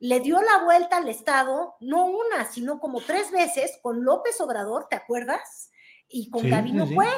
[0.00, 4.86] le dio la vuelta al Estado, no una, sino como tres veces con López Obrador,
[4.88, 5.70] ¿te acuerdas?
[6.08, 7.08] Y con Gabino fue.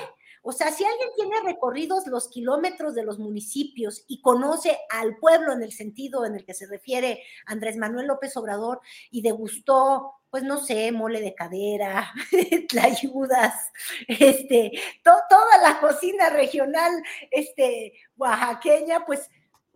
[0.43, 5.53] O sea, si alguien tiene recorridos los kilómetros de los municipios y conoce al pueblo
[5.53, 10.45] en el sentido en el que se refiere Andrés Manuel López Obrador y degustó pues
[10.45, 12.13] no sé, mole de cadera,
[12.69, 13.73] tlayudas,
[14.07, 14.73] este,
[15.03, 19.29] toda la cocina regional este, oaxaqueña, pues,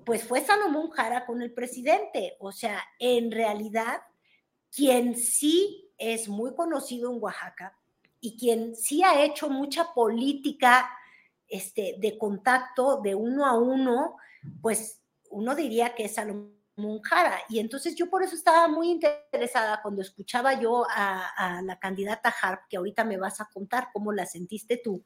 [0.04, 2.36] pues fue Salomón Jara con el presidente.
[2.38, 4.00] O sea, en realidad,
[4.70, 7.76] quien sí es muy conocido en Oaxaca
[8.20, 10.90] y quien sí ha hecho mucha política
[11.48, 14.16] este, de contacto de uno a uno,
[14.62, 15.00] pues
[15.30, 17.40] uno diría que es Salomón Monjara.
[17.48, 22.62] Y entonces yo por eso estaba muy interesada cuando escuchaba yo a, la candidata Harp,
[22.68, 25.04] que ahorita me vas a contar cómo la sentiste tú,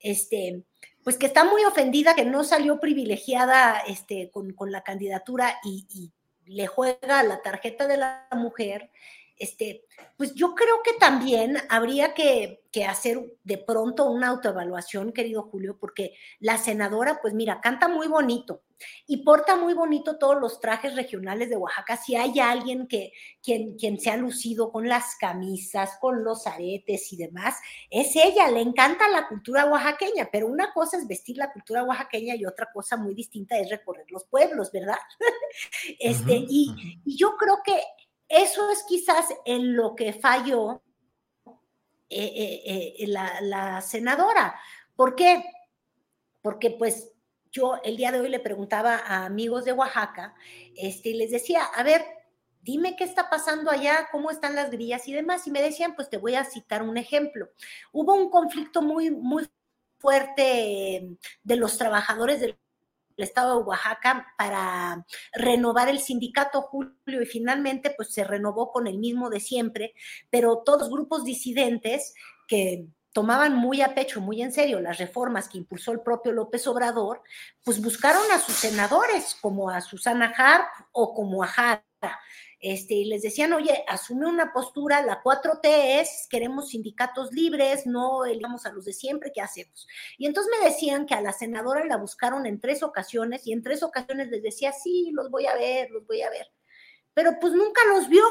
[0.00, 0.62] este,
[1.02, 6.12] pues que está muy ofendida, que no salió privilegiada este, con, la candidatura y
[6.44, 8.90] le juega la tarjeta de la mujer
[9.38, 9.84] este,
[10.16, 16.12] pues yo creo que también habría que, hacer de pronto una autoevaluación, querido Julio, porque
[16.40, 18.64] la senadora, pues mira, canta muy bonito
[19.06, 21.96] y porta muy bonito todos los trajes regionales de Oaxaca.
[21.96, 23.12] Si hay alguien que
[23.42, 27.56] quien, quien se ha lucido con las camisas, con los aretes y demás,
[27.88, 32.34] es ella, le encanta la cultura oaxaqueña, pero una cosa es vestir la cultura oaxaqueña
[32.34, 34.98] y otra cosa muy distinta es recorrer los pueblos, ¿verdad?
[35.98, 37.80] este, y, y yo creo que
[38.28, 40.82] eso es quizás en lo que falló
[42.08, 44.54] eh, eh, eh, la, senadora.
[44.94, 45.44] ¿Por qué?
[46.42, 47.12] Porque pues
[47.50, 50.34] yo el día de hoy le preguntaba a amigos de Oaxaca
[50.76, 52.04] este, y les decía, a ver,
[52.62, 55.46] dime qué está pasando allá, cómo están las grillas y demás.
[55.46, 57.48] Y me decían, pues te voy a citar un ejemplo.
[57.92, 59.48] Hubo un conflicto muy, muy
[59.98, 62.56] fuerte de los trabajadores del
[63.16, 68.86] el estado de Oaxaca para renovar el sindicato Julio y finalmente pues se renovó con
[68.86, 69.94] el mismo de siempre,
[70.30, 72.14] pero todos grupos disidentes
[72.46, 76.66] que tomaban muy a pecho, muy en serio las reformas que impulsó el propio López
[76.66, 77.22] Obrador,
[77.64, 81.82] pues buscaron a sus senadores como a Susana Harp o como a Jara
[82.68, 88.24] este, y les decían, oye, asume una postura, la 4T es, queremos sindicatos libres, no
[88.24, 89.86] elegamos a los de siempre, ¿qué hacemos?
[90.18, 93.62] Y entonces me decían que a la senadora la buscaron en tres ocasiones y en
[93.62, 96.50] tres ocasiones les decía, sí, los voy a ver, los voy a ver.
[97.14, 98.24] Pero pues nunca los vio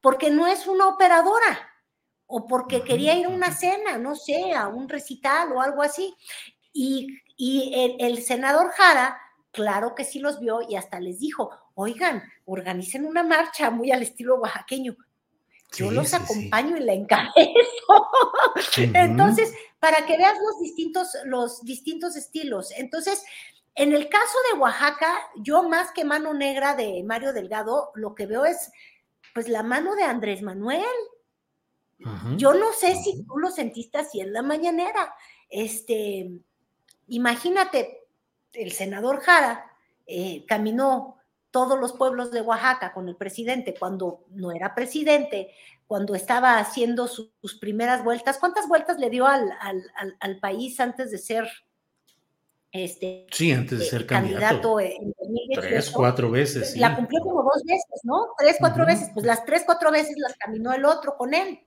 [0.00, 1.72] porque no es una operadora
[2.26, 6.14] o porque quería ir a una cena, no sé, a un recital o algo así.
[6.72, 9.18] Y, el, el senador Jara,
[9.50, 11.50] claro que sí los vio y hasta les dijo,
[11.80, 14.96] oigan, organicen una marcha muy al estilo oaxaqueño.
[15.72, 18.08] Yo los acompaño y la encabezo.
[18.76, 22.72] Entonces, para que veas los distintos, los distintos estilos.
[22.76, 23.22] Entonces,
[23.76, 28.26] en el caso de Oaxaca, yo más que mano negra de Mario Delgado, lo que
[28.26, 28.70] veo es
[29.32, 30.82] pues la mano de Andrés Manuel.
[32.36, 35.14] Yo no sé si tú lo sentiste así en la mañanera.
[35.50, 36.30] este,
[37.08, 38.06] imagínate,
[38.52, 39.70] el senador Jara
[40.06, 41.19] eh, caminó
[41.50, 45.50] todos los pueblos de Oaxaca con el presidente cuando no era presidente,
[45.86, 47.30] cuando estaba haciendo sus,
[47.60, 48.38] primeras vueltas.
[48.38, 49.50] ¿Cuántas vueltas le dio al,
[50.20, 51.48] al, país antes de ser
[52.72, 55.12] este, sí, antes de ser candidato, en
[55.52, 56.76] tres, cuatro veces.
[56.76, 58.28] La cumplió como dos veces, ¿no?
[58.38, 59.10] Tres, cuatro veces.
[59.12, 61.58] Pues las tres, cuatro veces las caminó el otro con él.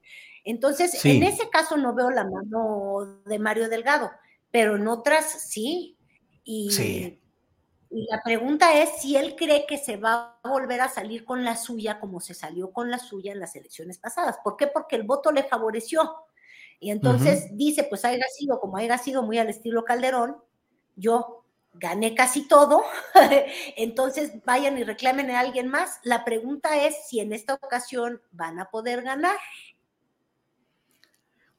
[0.46, 4.12] Entonces, en ese caso no veo la mano de Mario Delgado,
[4.52, 5.98] pero en otras sí.
[6.46, 7.22] Y, sí.
[7.94, 11.44] Y la pregunta es si él cree que se va a volver a salir con
[11.44, 14.38] la suya como se salió con la suya en las elecciones pasadas.
[14.44, 14.66] ¿Por qué?
[14.66, 16.12] Porque el voto le favoreció.
[16.80, 20.38] Y entonces dice, pues haya sido como haya sido muy al estilo Calderón,
[20.96, 22.84] yo gané casi todo,
[23.78, 26.00] entonces vayan y reclamen a alguien más.
[26.04, 29.38] La pregunta es si en esta ocasión van a poder ganar.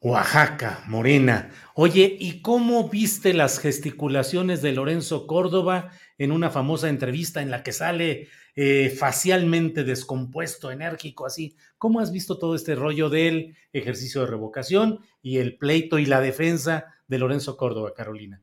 [0.01, 1.51] Oaxaca, Morena.
[1.73, 7.63] Oye, ¿y cómo viste las gesticulaciones de Lorenzo Córdoba en una famosa entrevista en la
[7.63, 11.57] que sale eh, facialmente descompuesto, enérgico, así?
[11.79, 16.21] ¿Cómo has visto todo este rollo del ejercicio de revocación y el pleito y la
[16.21, 18.41] defensa de Lorenzo Córdoba, Carolina?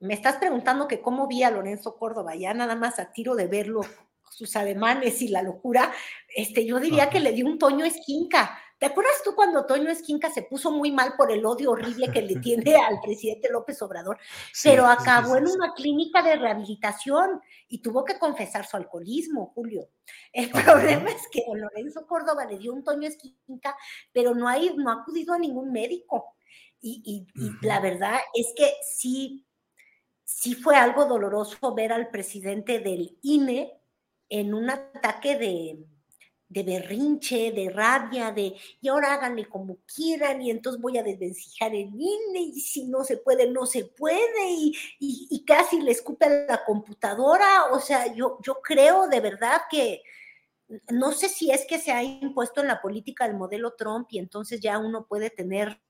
[0.00, 3.46] Me estás preguntando que cómo vi a Lorenzo Córdoba, ya nada más a tiro de
[3.46, 3.82] verlo,
[4.30, 5.92] sus ademanes y la locura,
[6.34, 10.30] este, yo diría que le dio un Toño Esquinca ¿Te acuerdas tú cuando Toño Esquinca
[10.30, 14.18] se puso muy mal por el odio horrible que le tiene al presidente López Obrador?
[14.64, 19.90] pero acabó en una clínica de rehabilitación y tuvo que confesar su alcoholismo, Julio.
[20.32, 23.76] El problema es que Lorenzo Córdoba le dio un Toño Esquinca,
[24.12, 26.36] pero no ha, no ha acudido a ningún médico.
[26.80, 27.26] Y,
[27.60, 29.46] la verdad es que sí,
[30.24, 33.78] sí fue algo doloroso ver al presidente del INE
[34.30, 35.84] en un ataque de,
[36.50, 41.72] de berrinche, de rabia, de y ahora háganle como quieran y entonces voy a desvencijar
[41.72, 46.26] el INE y si no se puede, no se puede y, y, casi le escupe
[46.26, 47.66] a la computadora.
[47.72, 50.02] O sea, yo, yo creo de verdad que
[50.90, 54.18] no sé si es que se ha impuesto en la política el modelo Trump y
[54.18, 55.80] entonces ya uno puede tener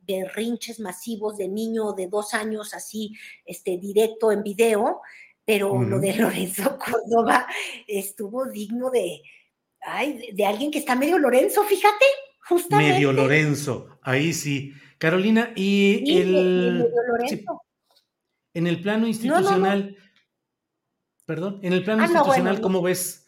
[0.00, 5.00] berrinches masivos de niño de dos años así, este, directo en video,
[5.44, 7.46] pero lo de Lorenzo Córdoba
[7.86, 9.22] estuvo digno de,
[9.84, 12.04] Ay, de alguien que está medio Lorenzo, fíjate,
[12.40, 12.94] justamente.
[12.94, 14.72] Medio Lorenzo, ahí sí.
[14.98, 16.86] Carolina, y el.
[18.54, 19.96] en el plano institucional.
[21.24, 23.22] Perdón, en el plano ah, institucional, ¿cómo ves?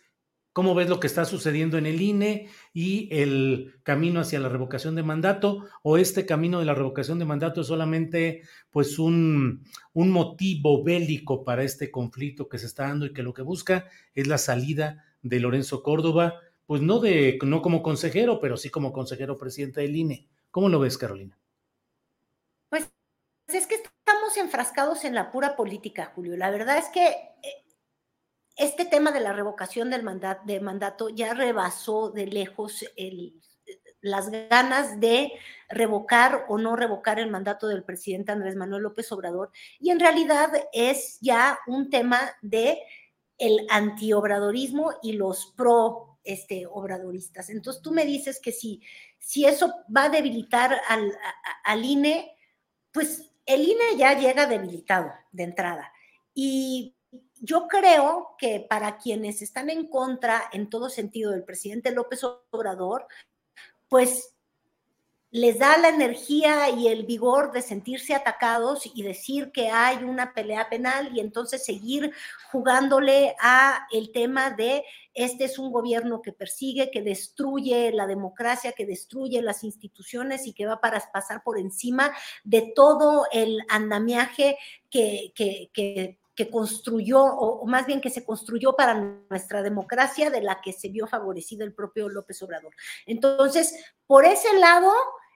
[0.52, 4.94] ¿Cómo ves lo que está sucediendo en el INE y el camino hacia la revocación
[4.94, 5.66] de mandato?
[5.82, 11.42] ¿O este camino de la revocación de mandato es solamente pues un, un motivo bélico
[11.42, 15.04] para este conflicto que se está dando y que lo que busca es la salida
[15.24, 19.96] de Lorenzo Córdoba, pues no de no como consejero, pero sí como consejero presidente del
[19.96, 20.28] INE.
[20.50, 21.36] ¿Cómo lo ves, Carolina?
[22.68, 22.88] Pues
[23.48, 26.36] es que estamos enfrascados en la pura política, Julio.
[26.36, 27.64] La verdad es que eh,
[28.56, 32.84] este tema de la revocación del mandato, mandato ya rebasó de lejos
[34.02, 35.32] las ganas de
[35.70, 39.50] revocar o no revocar el mandato del presidente Andrés Manuel López Obrador
[39.80, 42.82] y en realidad es ya un tema de
[43.38, 47.50] el antiobradorismo y los pro este, obradoristas.
[47.50, 48.82] Entonces tú me dices que si,
[49.18, 51.12] si eso va a debilitar al,
[51.64, 52.36] al INE,
[52.92, 55.92] pues el INE ya llega debilitado de entrada.
[56.32, 56.96] Y
[57.40, 63.06] yo creo que para quienes están en contra en todo sentido del presidente López Obrador,
[63.88, 64.33] pues
[65.34, 70.32] les da la energía y el vigor de sentirse atacados y decir que hay una
[70.32, 72.12] pelea penal y entonces seguir
[72.52, 78.70] jugándole a el tema de este es un gobierno que persigue, que destruye la democracia,
[78.70, 82.12] que destruye las instituciones y que va para pasar por encima
[82.44, 84.56] de todo el andamiaje
[84.88, 88.94] que, que, que construyó, o más bien que se construyó para
[89.28, 92.72] nuestra democracia, de la que se vio favorecido el propio López Obrador.
[93.06, 93.74] Entonces,
[94.06, 94.92] por ese lado,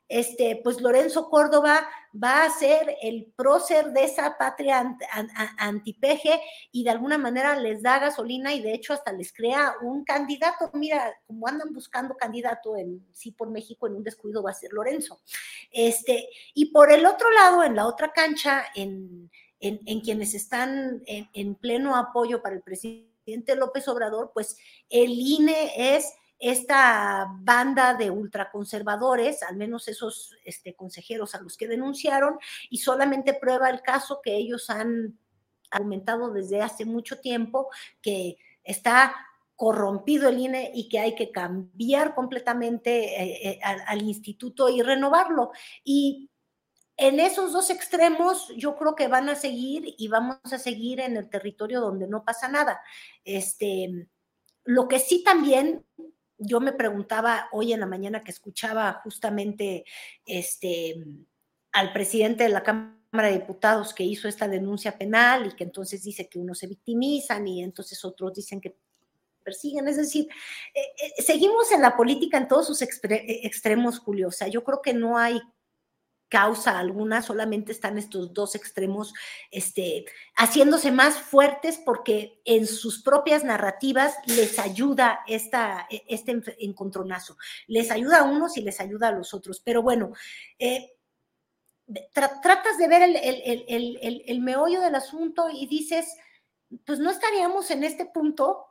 [0.09, 4.96] este, pues Lorenzo Córdoba va a ser el prócer de esa patria
[5.59, 6.40] antipeje
[6.72, 10.70] y de alguna manera les da gasolina y de hecho hasta les crea un candidato.
[10.72, 14.72] Mira, como andan buscando candidato en sí por México, en un descuido va a ser
[14.72, 15.20] Lorenzo.
[15.70, 19.30] Este, y por el otro lado, en la otra cancha, en,
[19.61, 24.56] en, quienes están en, en pleno apoyo para el presidente López Obrador, pues
[24.88, 31.68] el INE es esta banda de ultraconservadores, al menos esos este, consejeros a los que
[31.68, 32.39] denunciaron,
[32.70, 35.18] y solamente prueba el caso que ellos han
[35.70, 37.68] argumentado desde hace mucho tiempo,
[38.01, 39.14] que está
[39.59, 45.51] corrompido el INE y que hay que cambiar completamente eh, eh, al, instituto y renovarlo.
[45.82, 46.30] Y
[46.97, 51.16] en esos dos extremos yo creo que van a seguir y vamos a seguir en
[51.16, 52.80] el territorio donde no pasa nada.
[53.24, 54.09] Este,
[54.62, 55.84] lo que sí también
[56.39, 59.84] yo me preguntaba hoy en la mañana que escuchaba justamente
[60.24, 61.05] este,
[61.72, 66.03] al presidente de la Cámara de Diputados que hizo esta denuncia penal y que entonces
[66.03, 68.76] dice que unos se victimizan y entonces otros dicen que
[69.43, 69.89] persiguen.
[69.89, 70.28] Es decir,
[70.74, 70.80] eh,
[71.18, 74.28] eh, seguimos en la política en todos sus extremos, Julio.
[74.28, 75.41] O sea, yo creo que no hay
[76.29, 79.14] causa alguna, solamente están estos dos extremos
[79.51, 80.05] este,
[80.37, 87.37] haciéndose más fuertes porque en sus propias narrativas les ayuda esta, e, este encontronazo.
[87.66, 89.61] Les ayuda a unos y les ayuda a los otros.
[89.61, 90.12] Pero bueno,
[90.59, 90.93] eh,
[92.12, 96.16] tratas de ver el, el, el meollo del asunto y dices,
[96.85, 98.66] pues no estaríamos en este punto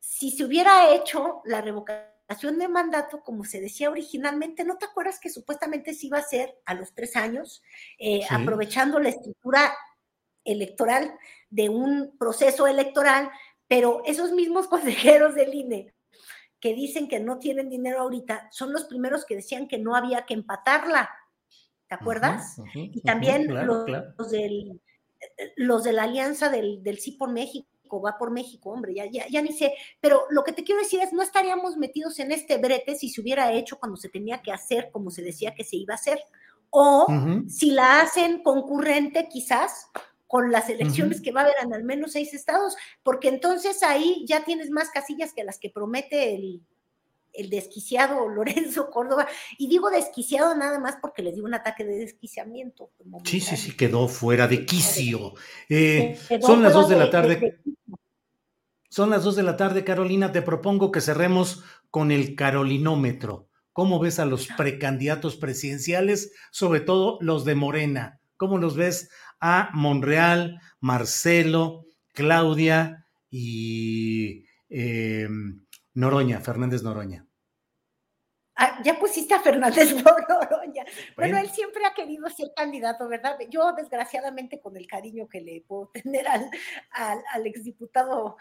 [0.00, 5.18] si se hubiera hecho la revocación de mandato, como se decía originalmente, ¿no te acuerdas
[5.18, 7.62] que supuestamente se iba a hacer a los tres años,
[7.98, 9.74] eh, aprovechando la estructura
[10.44, 11.14] electoral
[11.50, 13.30] de un proceso electoral,
[13.66, 15.94] pero esos mismos consejeros del INE
[16.60, 20.26] que dicen que no tienen dinero ahorita, son los primeros que decían que no había
[20.26, 21.08] que empatarla,
[21.86, 22.56] ¿te acuerdas?
[22.74, 23.86] y también los,
[24.30, 24.80] del,
[25.56, 29.26] los de la alianza del, del Sí por México va por México, hombre, ya, ya,
[29.28, 29.72] ya ni sé.
[30.00, 33.20] Pero lo que te quiero decir es, no estaríamos metidos en este brete si se
[33.20, 36.20] hubiera hecho cuando se tenía que hacer, como se decía que se iba a hacer.
[36.70, 37.06] O
[37.48, 39.90] si la hacen concurrente, quizás,
[40.26, 44.24] con las elecciones que va a haber en al menos seis estados, porque entonces ahí
[44.28, 46.60] ya tienes más casillas que las que promete el,
[47.32, 49.26] el desquiciado Lorenzo Córdoba.
[49.56, 52.90] Y digo desquiciado nada más porque le dio un ataque de desquiciamiento.
[53.24, 55.34] Sí, sí, sí, quedó fuera de quicio.
[55.68, 57.60] Eh, son las dos de la tarde.
[58.98, 60.32] Son las dos de la tarde, Carolina.
[60.32, 63.48] Te propongo que cerremos con el carolinómetro.
[63.72, 68.18] ¿Cómo ves a los precandidatos presidenciales, sobre todo los de Morena?
[68.36, 75.28] ¿Cómo los ves a Monreal, Marcelo, Claudia y eh,
[75.94, 77.27] Noroña, Fernández Noroña?
[78.60, 80.84] Ah, ya pusiste a Fernández Noroña.
[81.14, 81.38] Bueno.
[81.38, 83.38] él siempre ha querido ser candidato, ¿verdad?
[83.48, 86.50] Yo, desgraciadamente, con el cariño que le puedo tener al,
[86.90, 88.36] al, exdiputado,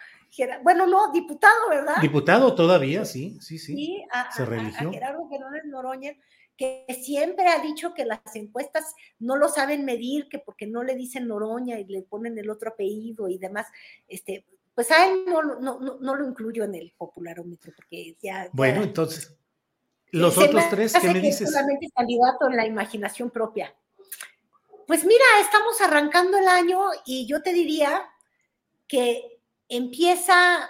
[0.64, 2.02] bueno, no, diputado, ¿verdad?
[2.02, 3.76] Diputado todavía, sí, sí, sí.
[3.76, 4.90] Sí, a, Se religió.
[4.90, 6.14] a Gerardo Fernández Noroña,
[6.58, 10.96] que siempre ha dicho que las encuestas no lo saben medir, que porque no le
[10.96, 13.68] dicen Noroña y le ponen el otro apellido y demás,
[14.08, 18.50] este, pues a él no, no, no, lo incluyo en el popularómetro, porque ya...
[18.52, 19.38] Bueno, entonces
[20.12, 21.52] los otros tres, ¿qué me dices?
[21.52, 23.76] Solamente candidato en la imaginación propia.
[24.86, 28.10] Pues mira, estamos arrancando el año y yo te diría
[28.88, 30.70] que empieza,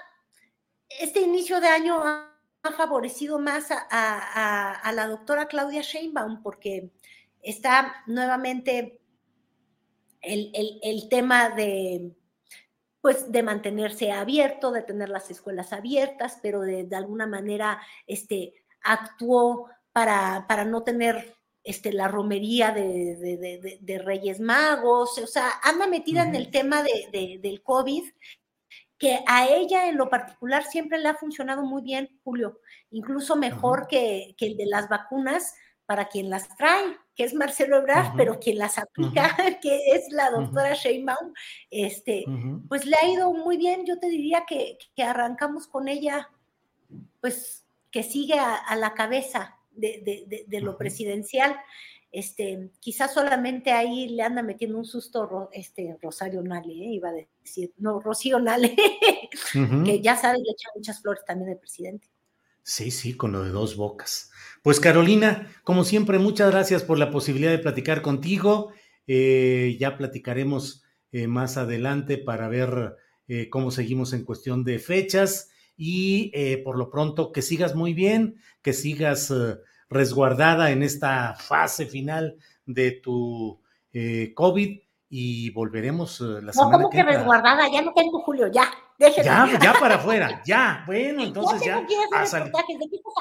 [0.99, 2.33] este inicio de año ha,
[2.75, 6.91] favorecido más a, la doctora Claudia Sheinbaum porque
[7.41, 8.99] está nuevamente
[10.19, 10.51] el,
[10.83, 12.11] el tema de,
[12.99, 18.53] pues de mantenerse abierto, de tener las escuelas abiertas, pero de, de alguna manera este,
[18.87, 21.35] actuó para, para no tener
[21.67, 27.61] este, la romería de, de, Reyes Magos, o sea, anda metida en el tema del
[27.61, 28.05] COVID,
[28.97, 33.87] que a ella en lo particular siempre le ha funcionado muy bien, Julio, incluso mejor
[33.87, 38.39] que, que, el de las vacunas para quien las trae, que es Marcelo Ebrard, pero
[38.39, 41.33] quien las aplica, que es la doctora Sheinbaum,
[41.69, 42.23] este,
[42.69, 46.29] pues le ha ido muy bien, yo te diría que, que arrancamos con ella,
[47.19, 51.55] pues que sigue a, la cabeza de, lo presidencial.
[52.11, 56.93] Este, quizás solamente ahí le anda metiendo un susto este, Rosario Nale, ¿eh?
[56.93, 57.13] iba a
[57.43, 58.75] decir, no, Rocío Nale,
[59.85, 62.07] que ya sabes, le echa muchas flores también al presidente.
[62.63, 64.31] Sí, sí, con lo de dos bocas.
[64.63, 68.71] Pues Carolina, como siempre, muchas gracias por la posibilidad de platicar contigo.
[69.05, 72.95] Eh, ya platicaremos eh, más adelante para ver
[73.49, 78.41] cómo seguimos en cuestión de fechas y eh, por lo pronto que sigas muy bien,
[78.63, 79.57] que sigas eh,
[79.89, 83.61] resguardada en esta fase final de tu
[83.93, 87.71] eh, COVID y volveremos la semana no, ¿cómo que, resguardada?
[87.71, 88.69] Ya no tengo Julio, ya.
[88.99, 90.83] Ya, ya para afuera, ya.
[90.87, 91.81] Bueno, entonces ya.
[91.81, 92.33] ¿De qué estás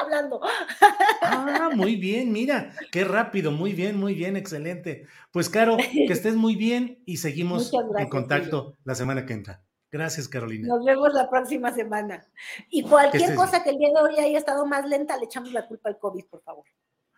[0.00, 0.40] hablando?
[1.20, 5.04] Ah, muy bien, mira, qué rápido, muy bien, muy bien, excelente.
[5.30, 9.65] Pues, Caro, que estés muy bien y seguimos en contacto la semana que entra.
[9.96, 10.68] Gracias, Carolina.
[10.68, 12.22] Nos vemos la próxima semana.
[12.68, 15.66] Y cualquier cosa que el día de hoy haya estado más lenta, le echamos la
[15.66, 16.64] culpa al COVID, por favor.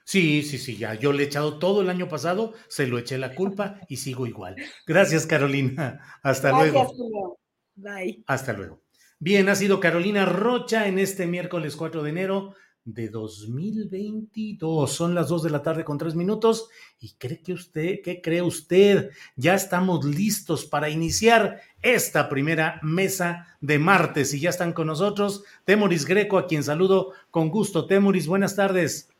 [0.04, 0.94] Sí, sí, sí, ya.
[0.94, 4.26] Yo le he echado todo el año pasado, se lo eché la culpa y sigo
[4.26, 4.54] igual.
[4.86, 6.00] Gracias, Carolina.
[6.22, 7.40] Hasta Gracias, luego.
[7.74, 8.22] Bye.
[8.28, 8.80] Hasta luego.
[9.18, 12.54] Bien, ha sido Carolina Rocha en este miércoles 4 de enero
[12.84, 14.90] de 2022.
[14.90, 16.70] Son las 2 de la tarde con 3 minutos.
[16.98, 19.10] ¿Y cree que usted, qué cree usted?
[19.36, 25.44] Ya estamos listos para iniciar esta primera mesa de martes y ya están con nosotros
[25.64, 27.86] Temoris Greco, a quien saludo con gusto.
[27.86, 29.10] Temoris, buenas tardes.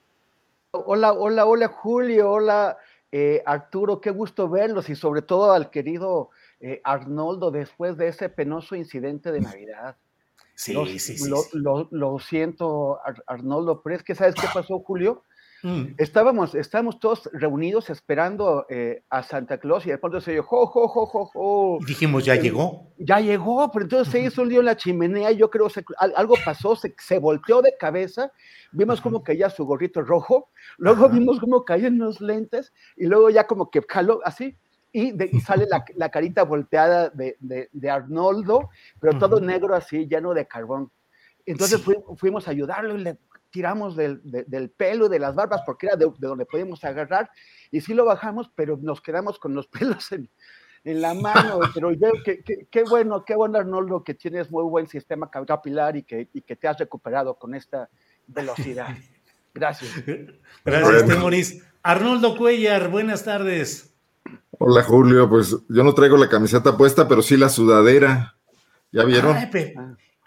[0.73, 2.77] Hola, hola, hola Julio, hola
[3.11, 6.31] eh, Arturo, qué gusto verlos y sobre todo al querido
[6.61, 9.97] eh, Arnoldo después de ese penoso incidente de Navidad.
[10.55, 12.99] Sí, sí, sí, lo, siento,
[13.29, 15.23] Arnoldo, pero es que ¿sabes qué pasó, Julio?
[15.63, 15.95] Mm.
[15.99, 20.67] Estábamos, estábamos todos reunidos esperando eh, a Santa Claus y de pronto se dio, jo,
[20.67, 21.79] jo, jo, jo, jo.
[21.87, 22.93] Dijimos, ya llegó.
[22.97, 25.83] Ya llegó, pero entonces se hizo un lío en la chimenea, yo creo que
[26.15, 28.31] algo pasó, se, se, volteó de cabeza,
[28.73, 33.47] vimos como caía su gorrito rojo, luego vimos como caían los lentes y luego ya
[33.47, 34.57] como que caló así,
[34.93, 40.91] y, sale la, carita volteada de, de, Arnoldo, pero todo negro así, lleno de carbón.
[41.45, 41.83] Entonces
[42.17, 43.19] fuimos a ayudarlo y le
[43.59, 47.29] tiramos del, del pelo y de las barbas porque era de, donde podíamos agarrar
[47.73, 50.31] y sí lo bajamos, pero nos quedamos con los pelos en,
[50.85, 51.59] en la mano.
[51.75, 52.41] Pero yo, qué,
[52.71, 56.55] qué, bueno, qué bueno Arnoldo, que tienes muy buen sistema capilar y que, y que
[56.55, 57.91] te has recuperado con esta
[58.29, 58.97] velocidad.
[59.53, 59.91] Gracias.
[60.65, 61.65] Gracias, Temoris.
[61.83, 63.93] Arnoldo Cuellar, buenas tardes.
[64.53, 68.37] Hola Julio, pues yo no traigo la camiseta puesta, pero sí la sudadera.
[68.93, 69.37] ¿Ya vieron?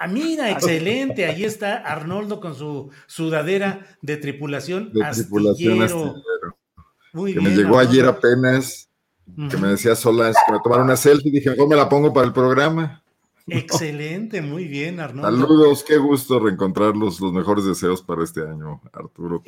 [0.04, 1.26] Ah, mira, excelente.
[1.26, 4.91] Ahí está Arnoldo con su sudadera de tripulación.
[4.93, 6.16] De tripulación astillero.
[7.14, 8.89] Muy que me llegó ayer apenas,
[9.49, 11.32] que me decía Solas que me tomara una selfie.
[11.32, 13.04] Dije, mejor me la pongo para el programa.
[13.47, 15.30] Excelente, muy bien, Arnoldo.
[15.30, 17.20] Saludos, qué gusto reencontrarlos.
[17.20, 19.43] Los mejores deseos para este año, Arturo.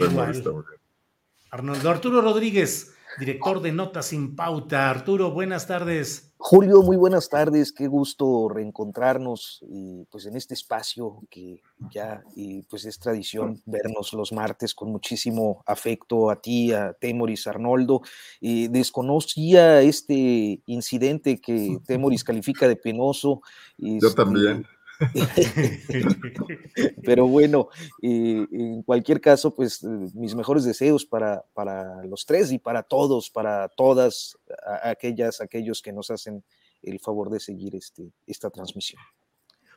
[1.51, 4.89] Arnoldo Arturo Rodríguez director de Notas sin Pauta.
[4.89, 6.34] Arturo, buenas tardes.
[6.38, 12.64] Julio, muy buenas tardes, qué gusto reencontrarnos y pues en este espacio que ya y
[12.64, 18.01] pues es tradición vernos los martes con muchísimo afecto a ti, a Temoris, Arnoldo.
[18.41, 23.41] y desconocía este incidente que Temoris califica de penoso.
[23.78, 24.68] Yo este, también.
[27.03, 27.69] Pero bueno,
[28.01, 33.69] en cualquier caso, pues mis mejores deseos para, para los tres y para todos, para
[33.69, 34.37] todas
[34.83, 36.43] aquellas, aquellos que nos hacen
[36.81, 39.01] el favor de seguir este, esta transmisión.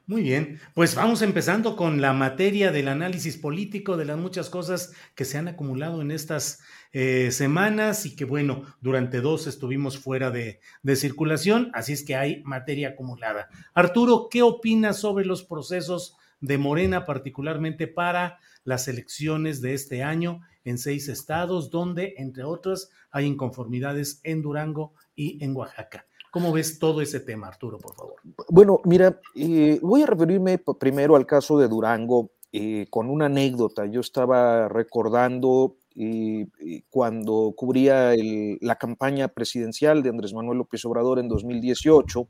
[0.09, 4.93] Muy bien, pues vamos empezando con la materia del análisis político de las muchas cosas
[5.17, 6.61] que se han acumulado en estas
[6.93, 12.15] eh, semanas y que bueno, durante dos estuvimos fuera de, de, circulación, así es que
[12.15, 13.49] hay materia acumulada.
[13.75, 20.41] Arturo, ¿qué opinas sobre los procesos de Morena, particularmente para las elecciones de este año
[20.65, 26.07] en seis estados, donde, entre otras, hay inconformidades en Durango y en Oaxaca?
[26.37, 28.17] ¿Cómo ves todo ese tema, Arturo, por favor?
[28.51, 33.87] Bueno, mira, eh, voy a referirme primero al caso de Durango eh, con una anécdota.
[33.87, 36.47] Yo estaba recordando eh,
[36.91, 38.13] cuando cubría
[38.61, 42.29] la campaña presidencial de Andrés Manuel López Obrador en 2018.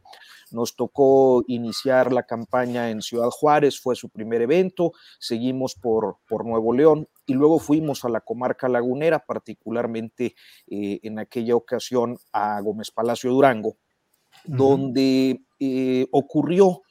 [0.52, 6.46] Nos tocó iniciar la campaña en Ciudad Juárez, fue su primer evento, seguimos por, por
[6.46, 10.36] Nuevo León y luego fuimos a la comarca lagunera, particularmente
[10.68, 13.76] en aquella ocasión a Gómez Palacio Durango
[14.44, 16.82] donde eh, ocurrió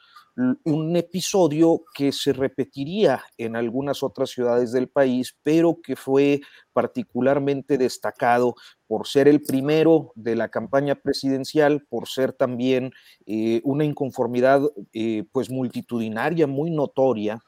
[0.65, 6.41] un episodio que se repetiría en algunas otras ciudades del país, pero que fue
[6.73, 12.91] particularmente destacado por ser el primero de la campaña presidencial, por ser también
[13.25, 14.61] eh, una inconformidad
[14.91, 17.41] eh, pues multitudinaria muy notoria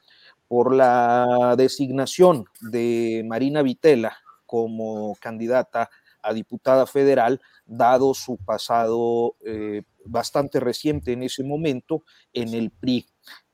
[0.48, 5.90] por la designación de Marina Vitela como candidata
[6.22, 12.04] a diputada federal, dado su pasado eh, bastante reciente en ese momento
[12.34, 13.06] en el PRI.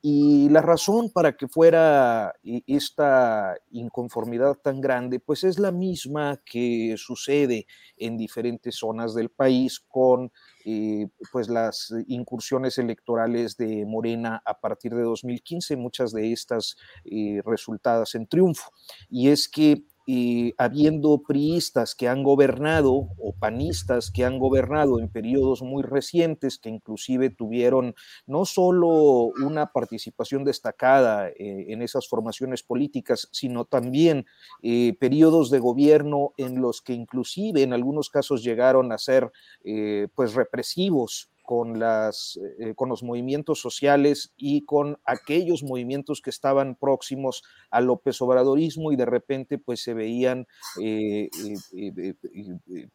[0.05, 6.41] Y la razón para que fuera e, esta inconformidad tan grande, pues es la misma
[6.45, 7.65] que sucede
[7.95, 10.31] en diferentes zonas del país con
[10.65, 16.75] eh, pues las incursiones electorales de Morena a partir de 2015, muchas de estas
[17.05, 18.71] eh, resultadas en triunfo.
[19.09, 25.09] Y es que y habiendo priistas que han gobernado o panistas que han gobernado en
[25.09, 32.63] periodos muy recientes, que inclusive tuvieron no solo una participación destacada eh, en esas formaciones
[32.63, 34.25] políticas, sino también
[34.61, 39.31] eh, periodos de gobierno en los que inclusive en algunos casos llegaron a ser
[39.63, 46.29] eh, pues represivos con, las, eh, con los movimientos sociales y con aquellos movimientos que
[46.29, 50.47] estaban próximos al López Obradorismo y de repente pues se veían
[50.81, 51.29] eh,
[51.75, 52.15] eh,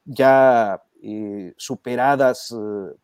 [0.05, 0.83] ya
[1.57, 2.53] superadas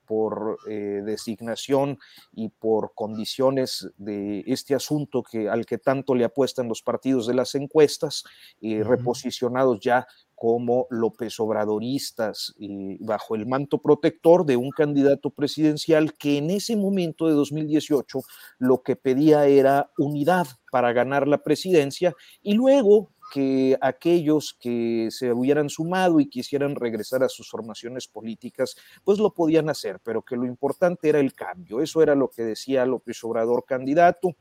[0.04, 2.00] por designación
[2.32, 7.34] y por condiciones de este asunto que, al que tanto le apuestan los partidos de
[7.34, 8.24] las encuestas,
[8.60, 16.39] reposicionados ya como López Obradoristas, eh, bajo el manto protector de un candidato presidencial que
[16.39, 18.20] en ese momento de 2018
[18.59, 25.32] lo que pedía era unidad para ganar la presidencia y luego que aquellos que se
[25.32, 30.36] hubieran sumado y quisieran regresar a sus formaciones políticas, pues lo podían hacer, pero que
[30.36, 31.81] lo importante era el cambio.
[31.81, 34.36] Eso era lo que decía López Obrador candidato.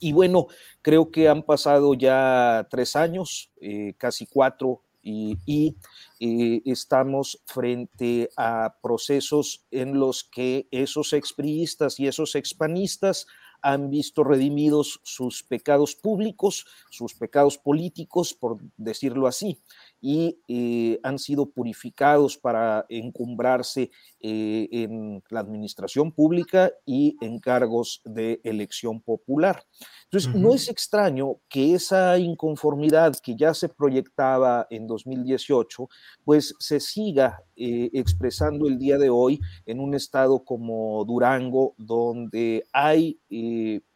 [0.00, 0.46] Y bueno,
[0.82, 5.76] creo que han pasado ya tres años, eh, casi cuatro y,
[6.20, 13.26] eh, estamos frente a procesos en los que esos expriistas y esos expanistas
[13.64, 19.58] han visto redimidos sus pecados públicos, sus pecados políticos, por decirlo así,
[20.06, 23.90] y eh, han sido purificados para encumbrarse
[24.20, 29.64] eh, en la administración pública y en cargos de elección popular.
[30.04, 35.88] Entonces, no es extraño que esa inconformidad que ya se proyectaba en 2018,
[36.22, 42.66] pues se siga eh, expresando el día de hoy en un estado como Durango, donde
[42.74, 43.18] hay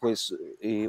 [0.01, 0.35] pues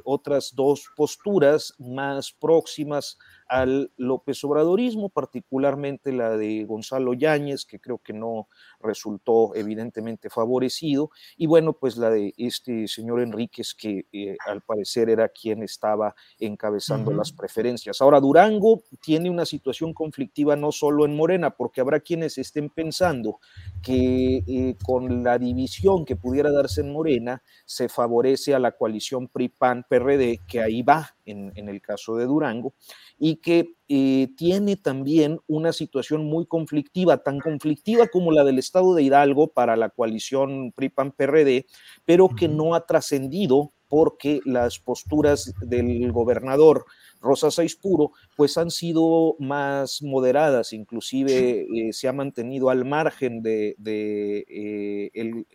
[0.06, 3.18] otras dos posturas más próximas
[3.50, 8.48] al López Obradorismo, particularmente la de Gonzalo Yáñez, que creo que no
[8.80, 15.10] resultó evidentemente favorecido, y bueno, pues la de este señor Enríquez, que eh, al parecer
[15.10, 18.02] era quien estaba encabezando las preferencias.
[18.02, 23.40] Ahora, Durango tiene una situación conflictiva no solo en Morena, porque habrá quienes estén pensando
[23.82, 29.28] que eh, con la división que pudiera darse en Morena, se favorece a la coalición
[29.28, 32.76] PRI-PAN-PRD, que ahí va en, en el caso de Durango,
[33.20, 38.96] y que eh, tiene también una situación muy conflictiva, tan conflictiva como la del estado
[38.96, 41.66] de Hidalgo para la coalición PRI-PAN-PRD,
[42.06, 46.86] pero que no ha trascendido porque las posturas del gobernador
[47.20, 47.50] Rosa
[47.82, 55.10] Puro pues han sido más moderadas, inclusive eh, se ha mantenido al margen de, eh,
[55.14, 55.46] el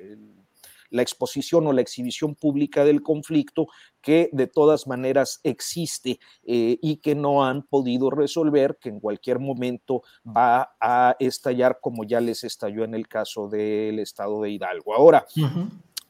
[0.94, 3.66] la exposición o la exhibición pública del conflicto
[4.00, 9.40] que de todas maneras existe eh, y que no han podido resolver, que en cualquier
[9.40, 14.94] momento va a estallar como ya les estalló en el caso del estado de Hidalgo.
[14.94, 15.26] Ahora,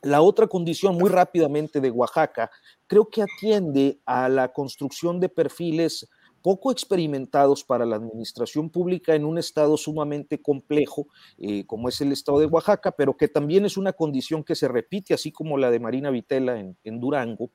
[0.02, 2.50] La otra condición, muy rápidamente, de Oaxaca,
[2.86, 6.06] creo que atiende a la construcción de perfiles
[6.44, 11.08] poco experimentados para la administración pública en un estado sumamente complejo,
[11.38, 14.68] eh, como es el estado de Oaxaca, pero que también es una condición que se
[14.68, 17.50] repite, así como la de Marina Vitela en, Durango,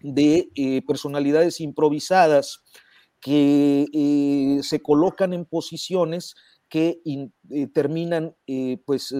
[0.00, 2.64] de eh, personalidades improvisadas
[3.20, 6.34] que eh, se colocan en posiciones
[6.68, 7.00] que
[7.72, 8.34] terminan
[8.84, 9.14] pues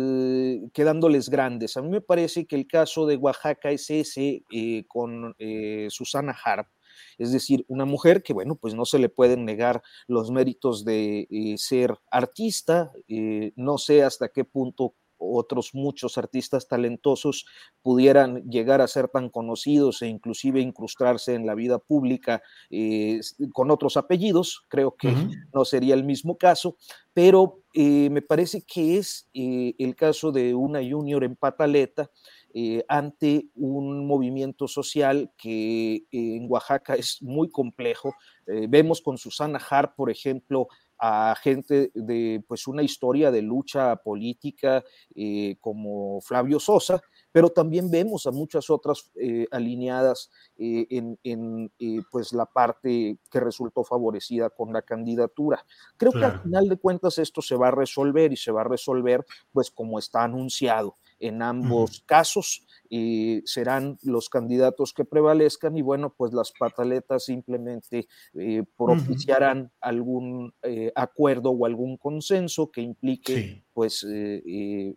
[0.72, 1.76] quedándoles grandes.
[1.76, 4.42] A mí me parece que el caso de Oaxaca es ese
[4.88, 5.36] con
[5.88, 6.66] Susana Harp,
[7.18, 11.26] es decir, una mujer que, bueno, pues no se le pueden negar los méritos de
[11.30, 17.46] eh, ser artista, eh, no sé hasta qué punto otros muchos artistas talentosos
[17.80, 23.20] pudieran llegar a ser tan conocidos e inclusive incrustarse en la vida pública eh,
[23.54, 25.14] con otros apellidos, creo que
[25.54, 26.76] no sería el mismo caso,
[27.14, 32.10] pero me parece que es el caso de una junior en pataleta
[32.58, 38.14] eh, ante un movimiento social que en Oaxaca es muy complejo.
[38.46, 40.66] Eh, vemos con Susana Hart, por ejemplo,
[40.98, 44.82] a gente de pues una historia de lucha política
[45.14, 49.10] eh, como Flavio Sosa, pero también vemos a muchas otras
[49.50, 51.70] alineadas en,
[52.10, 55.62] pues la parte que resultó favorecida con la candidatura.
[55.98, 58.64] Creo que al final de cuentas esto se va a resolver y se va a
[58.64, 65.82] resolver pues como está anunciado en ambos casos y serán los candidatos que prevalezcan y
[65.82, 73.64] bueno, pues las pataletas simplemente eh, propiciarán algún eh, acuerdo o algún consenso que implique
[73.72, 74.94] pues eh,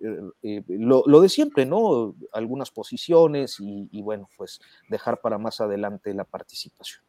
[0.67, 2.15] lo, de siempre, ¿no?
[2.31, 7.03] Algunas posiciones y, bueno, pues dejar para más adelante la participación.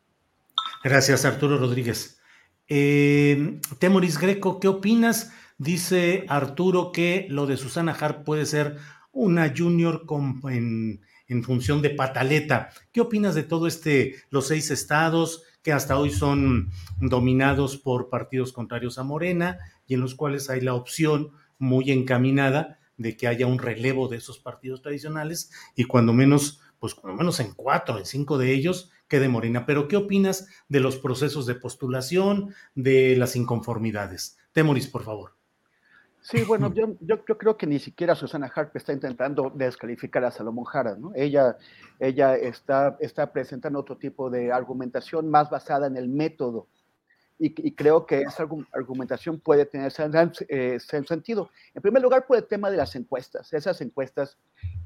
[0.82, 2.20] Gracias, Arturo Rodríguez.
[2.66, 5.32] Temoris Greco, ¿qué opinas?
[5.58, 8.78] Dice Arturo que lo de Susana Hart puede ser
[9.12, 10.04] una junior
[10.50, 11.00] en,
[11.44, 12.70] función de pataleta.
[12.92, 16.70] ¿Qué opinas de todo este, los seis estados que hasta hoy son
[17.00, 22.78] dominados por partidos contrarios a Morena y en los cuales hay la opción muy encaminada
[22.96, 27.40] de que haya un relevo de esos partidos tradicionales y cuando menos, pues cuando menos
[27.40, 29.66] en cuatro, en cinco de ellos quede Morena.
[29.66, 34.38] Pero ¿qué opinas de los procesos de postulación, de las inconformidades?
[34.52, 35.39] Temoris, por favor.
[36.22, 40.66] Sí, bueno, yo, yo, creo que ni siquiera Susana Harp está intentando descalificar a Salomón
[40.66, 41.12] Jara, ¿no?
[41.14, 41.56] Ella,
[41.98, 46.68] ella está, está presentando otro tipo de argumentación más basada en el método
[47.42, 49.90] y, creo que esa argumentación puede tener
[50.48, 51.50] eh, sentido.
[51.74, 54.36] En primer lugar, por el tema de las encuestas, esas encuestas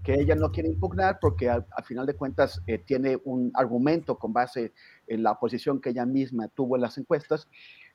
[0.05, 4.33] que ella no quiere impugnar porque al, final de cuentas eh, tiene un argumento con
[4.33, 4.73] base
[5.09, 7.49] en la posición que ella misma tuvo en las encuestas,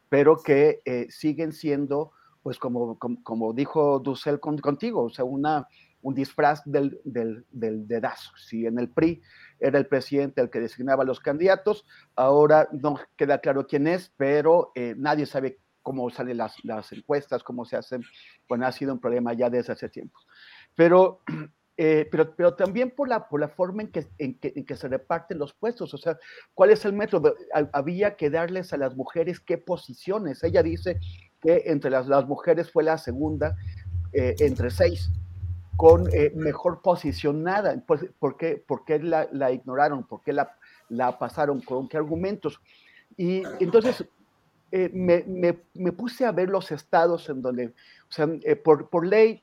[0.09, 2.11] pero que eh, siguen siendo,
[2.41, 5.67] pues como, como, dijo Dussel contigo, o sea, una,
[6.01, 8.31] un disfraz del, del, del dedazo.
[8.37, 9.21] Si en el PRI
[9.59, 11.85] era el presidente el que designaba los candidatos,
[12.15, 17.43] ahora no queda claro quién es, pero eh, nadie sabe cómo salen las, las, encuestas,
[17.43, 18.03] cómo se hacen,
[18.47, 20.19] bueno, ha sido un problema ya desde hace tiempo.
[20.75, 21.21] Pero,
[21.77, 24.75] eh, pero, pero también por la, por la forma en que, en, que, en que
[24.75, 26.17] se reparten los puestos, o sea,
[26.53, 27.35] ¿cuál es el método?
[27.73, 30.43] Había que darles a las mujeres qué posiciones.
[30.43, 30.99] Ella dice
[31.41, 33.55] que entre las, las mujeres fue la segunda
[34.13, 35.11] eh, entre seis
[35.79, 37.81] con eh, mejor posicionada.
[37.87, 40.03] Pues, ¿Por qué, por qué la, la, ignoraron?
[40.03, 40.57] ¿Por qué la,
[40.89, 41.61] la, pasaron?
[41.61, 42.59] ¿Con qué argumentos?
[43.15, 44.03] Y entonces
[44.73, 48.89] eh, me, me, me, puse a ver los estados en donde, o sea, eh, por,
[48.89, 49.41] por, ley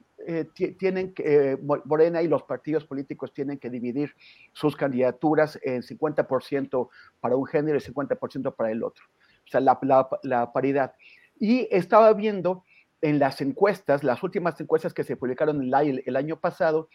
[0.77, 4.13] tienen que, Morena y los partidos políticos tienen que dividir
[4.53, 9.07] sus candidaturas en 50% para un género y 50% para el otro.
[9.47, 9.79] O sea, la,
[10.23, 10.93] la paridad.
[11.39, 12.65] Y estaba viendo
[13.01, 16.89] en las encuestas, las últimas encuestas que se publicaron el, el año pasado,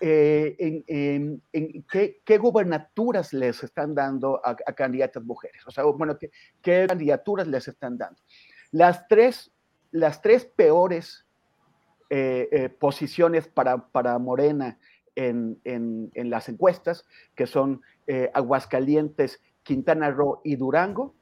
[0.00, 5.64] eh, eh, en, qué, qué, gubernaturas les están dando a, candidatas mujeres.
[5.66, 8.20] O sea, bueno, qué, candidaturas les están dando.
[8.72, 9.52] Las tres,
[9.92, 11.26] las tres peores
[12.10, 14.78] eh, posiciones para, para Morena
[15.14, 17.06] en, en, las encuestas,
[17.36, 17.82] que son
[18.34, 21.14] Aguascalientes, Quintana Roo y Durango,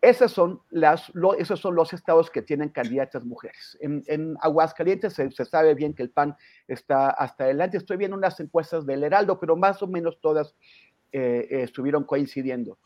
[0.00, 3.76] esas son las, esos son los estados que tienen candidatas mujeres.
[3.80, 6.36] En, Aguascalientes se, sabe bien que el PAN
[6.68, 7.76] está hasta adelante.
[7.76, 10.54] Estoy viendo unas encuestas del Heraldo, pero más o menos todas
[11.12, 12.78] eh, estuvieron coincidiendo.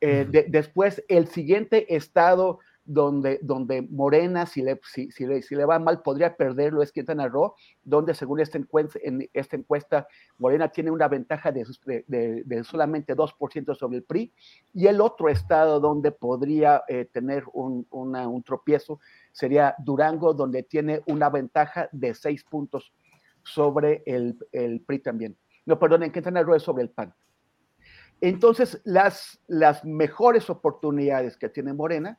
[0.00, 2.60] Eh, después, el siguiente estado
[2.92, 6.90] donde, donde Morena, si le, si, si, le, si le va mal, podría perderlo, es
[6.90, 7.54] Quintana Roo,
[7.84, 10.08] donde según esta encuesta, en esta encuesta,
[10.38, 11.64] Morena tiene una ventaja de,
[12.08, 14.32] de, de solamente 2% sobre el PRI,
[14.74, 18.98] y el otro estado donde podría eh, tener un, una, un tropiezo
[19.30, 22.92] sería Durango, donde tiene una ventaja de 6 puntos
[23.44, 25.36] sobre el, el PRI también.
[25.64, 27.14] No, perdón, en Quintana Roo es sobre el PAN.
[28.20, 32.18] Entonces, las, las mejores oportunidades que tiene Morena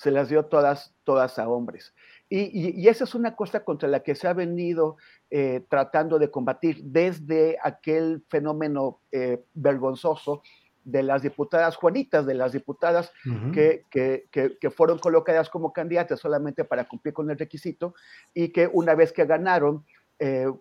[0.00, 1.94] se las dio todas, todas a hombres.
[2.30, 4.96] Y, esa es una cosa contra la que se ha venido
[5.28, 10.42] eh, tratando de combatir desde aquel fenómeno eh, vergonzoso
[10.84, 13.12] de las diputadas Juanitas, de las diputadas
[13.52, 17.94] que, que, que, fueron colocadas como candidatas solamente para cumplir con el requisito
[18.32, 19.84] y que una vez que ganaron,
[20.22, 20.52] eh,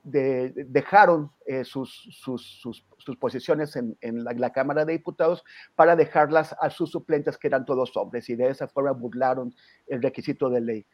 [0.56, 1.32] dejaron
[1.66, 5.44] sus, sus, sus, sus, posiciones en, en la, Cámara de Diputados
[5.76, 9.54] para dejarlas a sus suplentes, que eran todos hombres, y de esa forma burlaron
[9.88, 10.86] el requisito de ley.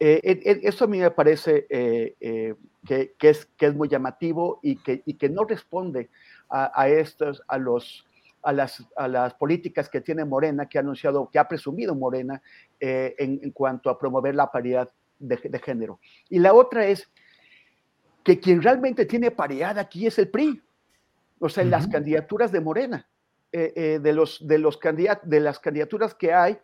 [0.00, 2.56] Eh, eso a mí me parece que,
[2.86, 6.08] que, es, que es muy llamativo y que, y que no responde
[6.48, 8.06] a, a estos, a los,
[8.42, 12.40] a las, a las, políticas que tiene Morena, que ha anunciado, que ha presumido Morena
[12.80, 14.88] en, en, cuanto a promover la paridad
[15.18, 15.98] de, de, género.
[16.30, 17.10] Y la otra es
[18.26, 20.60] que quien realmente tiene paridad aquí es el PRI,
[21.38, 23.08] o sea, en las candidaturas de Morena.
[23.52, 26.58] Eh, eh, de, los, de, los de las candidaturas que hay,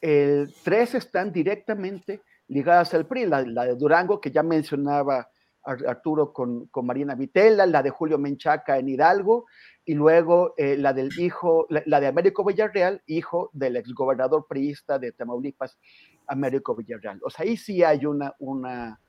[0.00, 5.30] tres están directamente ligadas al PRI, la, de Durango, que ya mencionaba
[5.62, 9.46] Arturo con, con, Marina Vitela, la de Julio Menchaca en Hidalgo,
[9.84, 15.12] y luego eh, la del hijo, la, de Américo Villarreal, hijo del exgobernador priista de
[15.12, 15.78] Tamaulipas,
[16.26, 17.20] Américo Villarreal.
[17.22, 19.00] O sea, ahí sí hay una, una,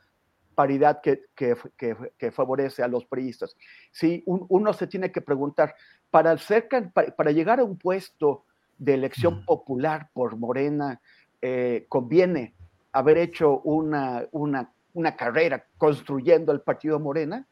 [0.60, 3.56] paridad que, que, favorece a los priistas.
[3.94, 5.74] Si uno se tiene que preguntar,
[6.12, 6.68] para, ser,
[7.16, 8.44] para, llegar a un puesto
[8.78, 11.00] de elección popular por Morena,
[11.42, 12.56] eh, ¿conviene
[12.92, 17.48] haber hecho una, una, una carrera construyendo el partido Morena?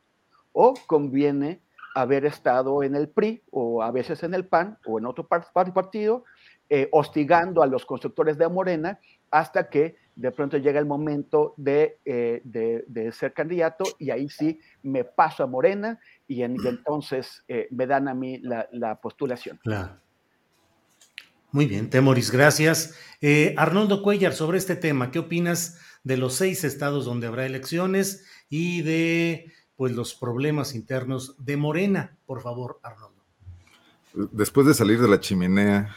[0.51, 1.61] ¿O conviene
[1.95, 6.25] haber estado en el PRI o a veces en el PAN o en otro partido,
[6.69, 8.99] eh, hostigando a los constructores de Morena
[9.31, 14.60] hasta que de pronto llega el momento de, eh, de, ser candidato y ahí sí
[14.84, 19.60] me paso a Morena y, entonces eh, me dan a mí la, la postulación.
[19.64, 19.99] Claro.
[21.52, 22.98] Muy bien, Temoris, gracias.
[23.22, 28.26] Eh, Arnoldo Cuellar, sobre este tema, ¿qué opinas de los seis estados donde habrá elecciones
[28.49, 32.18] y de pues los problemas internos de Morena.
[32.26, 33.23] Por favor, Arnoldo.
[34.31, 35.95] Después de salir de la chimenea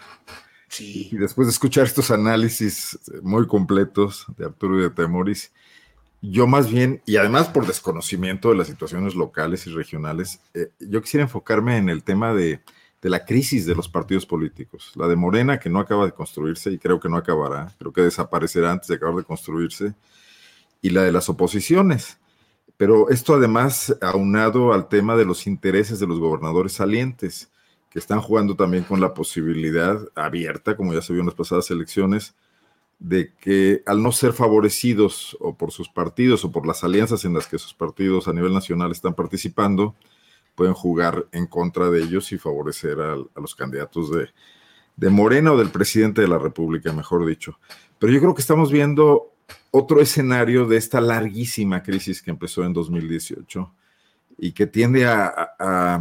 [0.78, 5.52] y después de escuchar estos análisis muy completos de Arturo y de Temoris,
[6.22, 11.00] yo más bien, y además por desconocimiento de las situaciones locales y regionales, eh, yo
[11.00, 12.60] quisiera enfocarme en el tema de,
[13.00, 14.92] de, la crisis de los partidos políticos.
[14.96, 18.02] La de Morena, que no acaba de construirse y creo que no acabará, creo que
[18.02, 19.94] desaparecerá antes de acabar de construirse,
[20.82, 22.18] y la de las oposiciones.
[22.76, 27.49] Pero esto además aunado al tema de los intereses de los gobernadores salientes,
[27.90, 31.70] que están jugando también con la posibilidad abierta, como ya se vio en las pasadas
[31.70, 32.34] elecciones,
[33.00, 37.34] de que al no ser favorecidos o por sus partidos o por las alianzas en
[37.34, 39.96] las que sus partidos a nivel nacional están participando,
[40.54, 44.28] pueden jugar en contra de ellos y favorecer a, los candidatos de,
[45.10, 47.58] Morena o del presidente de la República, mejor dicho.
[47.98, 49.32] Pero yo creo que estamos viendo
[49.70, 53.74] otro escenario de esta larguísima crisis que empezó en 2018
[54.36, 56.00] y que tiende a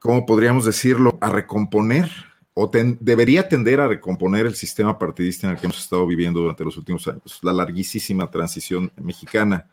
[0.00, 1.18] ¿Cómo podríamos decirlo?
[1.20, 2.10] A recomponer
[2.54, 2.70] o
[3.00, 6.76] debería tender a recomponer el sistema partidista en el que hemos estado viviendo durante los
[6.76, 9.68] últimos años, la larguísima transición mexicana,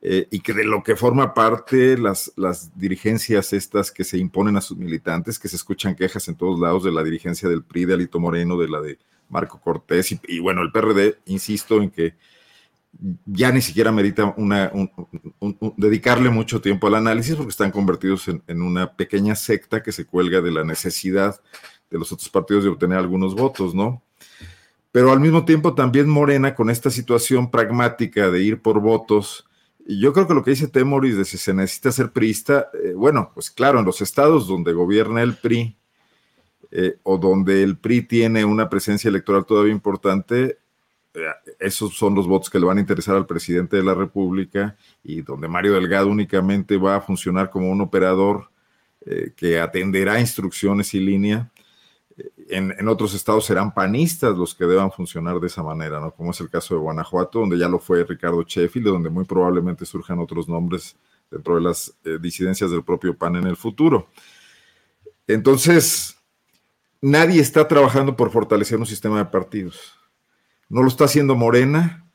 [0.00, 4.56] eh, y que de lo que forma parte las, las dirigencias estas que se imponen
[4.56, 7.86] a sus militantes, que se escuchan quejas en todos lados de la dirigencia del PRI,
[7.86, 8.98] de Alito Moreno, de la de
[9.28, 12.14] Marco Cortés, y, bueno, el PRD, insisto en que
[13.26, 14.72] ya ni siquiera merita una,
[15.76, 20.40] dedicarle mucho tiempo al análisis porque están convertidos en, una pequeña secta que se cuelga
[20.40, 21.40] de la necesidad
[21.90, 24.02] de los otros partidos de obtener algunos votos, ¿no?
[24.92, 29.46] Pero al mismo tiempo también Morena con esta situación pragmática de ir por votos.
[29.86, 33.30] Yo creo que lo que dice Temoris de si se necesita ser priista, eh, bueno,
[33.34, 35.76] pues claro, en los estados donde gobierna el PRI
[36.70, 40.58] eh, o donde el PRI tiene una presencia electoral todavía importante,
[41.58, 45.22] esos son los votos que le van a interesar al presidente de la República y
[45.22, 48.50] donde Mario Delgado únicamente va a funcionar como un operador
[49.36, 51.50] que atenderá instrucciones y línea
[52.48, 56.12] en, otros estados serán panistas los que deban funcionar de esa manera, ¿no?
[56.12, 59.84] Como es el caso de Guanajuato, donde ya lo fue Ricardo Sheffield, donde muy probablemente
[59.84, 60.96] surjan otros nombres
[61.30, 64.08] dentro de las eh, disidencias del propio PAN en el futuro.
[65.26, 66.16] Entonces,
[67.00, 69.95] nadie está trabajando por fortalecer un sistema de partidos.
[70.68, 72.06] No lo está haciendo Morena,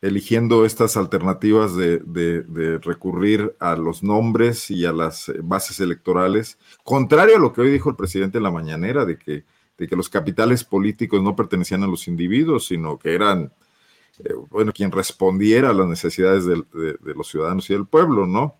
[0.00, 6.58] eligiendo estas alternativas de, de, recurrir a los nombres y a las eh, bases electorales,
[6.84, 9.44] contrario a lo que hoy dijo el presidente en la mañanera, de que
[9.78, 13.52] de que los capitales políticos no pertenecían a los individuos, sino que eran,
[14.18, 16.64] eh, bueno, quien respondiera a las necesidades de,
[17.14, 18.56] los ciudadanos y del pueblo, ¿no?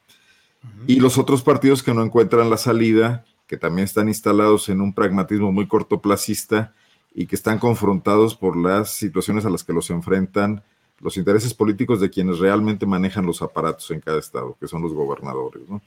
[0.86, 4.94] Y los otros partidos que no encuentran la salida, que también están instalados en un
[4.94, 6.74] pragmatismo muy cortoplacista
[7.18, 10.62] y que están confrontados por las situaciones a las que los enfrentan
[11.00, 14.92] los intereses políticos de quienes realmente manejan los aparatos en cada estado, que son los
[14.94, 15.82] gobernadores, ¿no?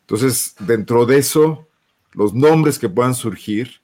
[0.00, 1.66] Entonces, dentro de eso,
[2.12, 3.80] los nombres que puedan surgir,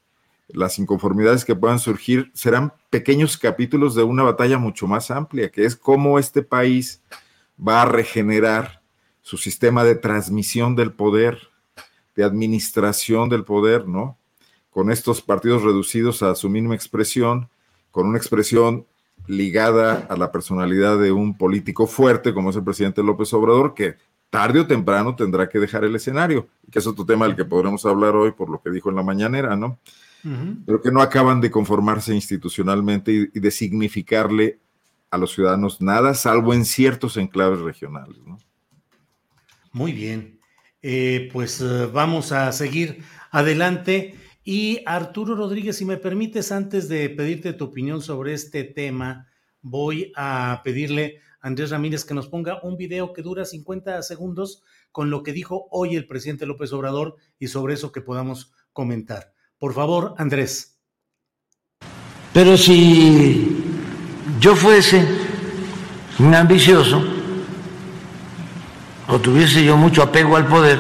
[0.48, 5.64] las inconformidades que puedan surgir serán pequeños capítulos de una batalla mucho más amplia, que
[5.64, 7.00] es cómo este país
[7.58, 8.82] va a regenerar
[9.22, 11.48] su sistema de transmisión del poder,
[12.14, 14.18] de administración del poder, ¿no?
[14.70, 17.48] Con estos partidos reducidos a su mínima expresión,
[17.90, 18.86] con una expresión
[19.26, 23.96] ligada a la personalidad de un político fuerte como es el presidente López Obrador, que
[24.30, 27.84] tarde o temprano tendrá que dejar el escenario, que es otro tema del que podremos
[27.84, 29.78] hablar hoy por lo que dijo en la mañanera, ¿no?
[30.66, 34.58] pero que no acaban de conformarse institucionalmente y, de significarle
[35.10, 38.18] a los ciudadanos nada, salvo en ciertos enclaves regionales.
[39.72, 40.38] Muy bien.
[40.82, 44.14] eh, pues eh, vamos a seguir adelante.
[44.42, 49.28] Y Arturo Rodríguez, si me permites, antes de pedirte tu opinión sobre este tema,
[49.60, 54.62] voy a pedirle a Andrés Ramírez que nos ponga un video que dura 50 segundos
[54.92, 59.34] con lo que dijo hoy el presidente López Obrador y sobre eso que podamos comentar.
[59.58, 60.78] Por favor, Andrés.
[62.32, 63.62] Pero si
[64.40, 65.04] yo fuese
[66.18, 67.02] un ambicioso
[69.08, 70.78] o tuviese yo mucho apego al poder,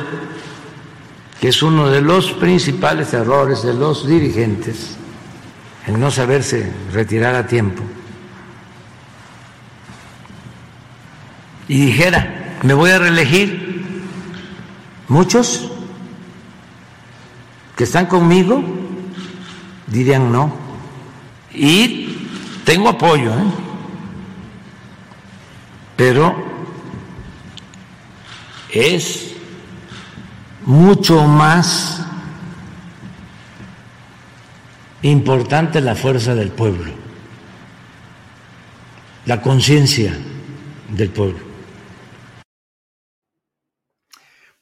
[1.40, 4.96] que es uno de los principales errores de los dirigentes,
[5.86, 7.82] el no saberse retirar a tiempo,
[11.68, 13.94] y dijera, me voy a reelegir,
[15.08, 15.70] muchos
[17.76, 18.62] que están conmigo
[19.90, 20.52] dirían no.
[21.52, 22.28] Y
[22.64, 23.44] tengo apoyo, ¿eh?
[25.96, 26.34] pero
[28.70, 29.29] es
[30.70, 32.00] mucho más
[35.02, 36.92] importante la fuerza del pueblo,
[39.26, 40.16] la conciencia
[40.90, 41.49] del pueblo.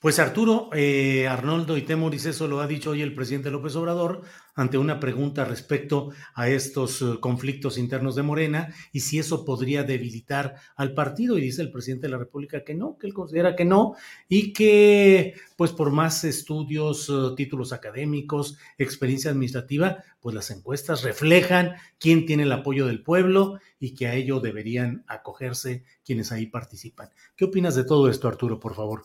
[0.01, 4.23] Pues Arturo, eh, Arnoldo y Temoris, eso lo ha dicho hoy el presidente López Obrador
[4.55, 9.83] ante una pregunta respecto a estos eh, conflictos internos de Morena y si eso podría
[9.83, 11.37] debilitar al partido.
[11.37, 13.97] Y dice el presidente de la República que no, que él considera que no
[14.29, 21.73] y que pues por más estudios, eh, títulos académicos, experiencia administrativa, pues las encuestas reflejan
[21.99, 27.11] quién tiene el apoyo del pueblo y que a ello deberían acogerse quienes ahí participan.
[27.35, 29.03] ¿Qué opinas de todo esto, Arturo, por favor?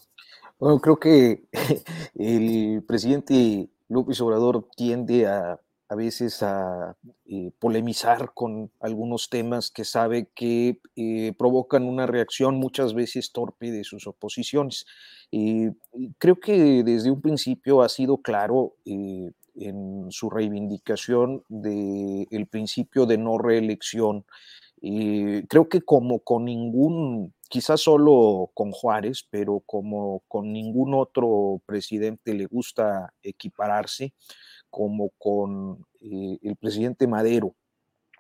[0.59, 1.43] Bueno, creo que
[2.15, 5.59] el presidente López Obrador tiende a,
[5.89, 12.55] a veces a eh, polemizar con algunos temas que sabe que eh, provocan una reacción
[12.55, 14.85] muchas veces torpe de sus oposiciones.
[16.17, 23.17] creo que desde un principio ha sido claro eh, en su reivindicación del principio de
[23.17, 24.25] no reelección.
[25.47, 32.33] Creo que como con ningún quizás solo con Juárez, pero como con ningún otro presidente
[32.33, 34.15] le gusta equipararse,
[34.71, 37.55] como con eh, el presidente Madero.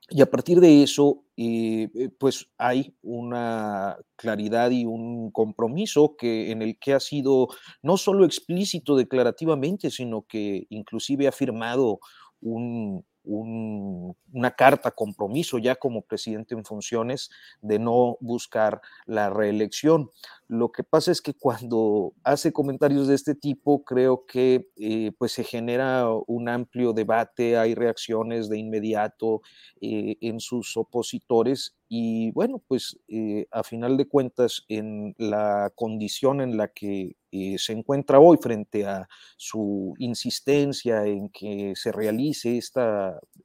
[0.07, 6.51] Y a partir de eso, eh, eh, pues hay una claridad y un compromiso que,
[6.51, 7.47] en el que ha sido
[7.81, 11.99] no solo explícito declarativamente, sino que inclusive ha firmado
[12.39, 17.29] un, una carta compromiso ya como presidente en funciones
[17.61, 20.11] de no buscar la reelección.
[20.47, 25.31] Lo que pasa es que cuando hace comentarios de este tipo, creo que eh, pues
[25.31, 29.41] se genera un amplio debate, hay reacciones de inmediato
[29.81, 36.41] eh, en sus opositores y bueno, pues eh, a final de cuentas, en la condición
[36.41, 39.07] en la que eh, se encuentra hoy frente a
[39.37, 42.81] su insistencia en que se realice este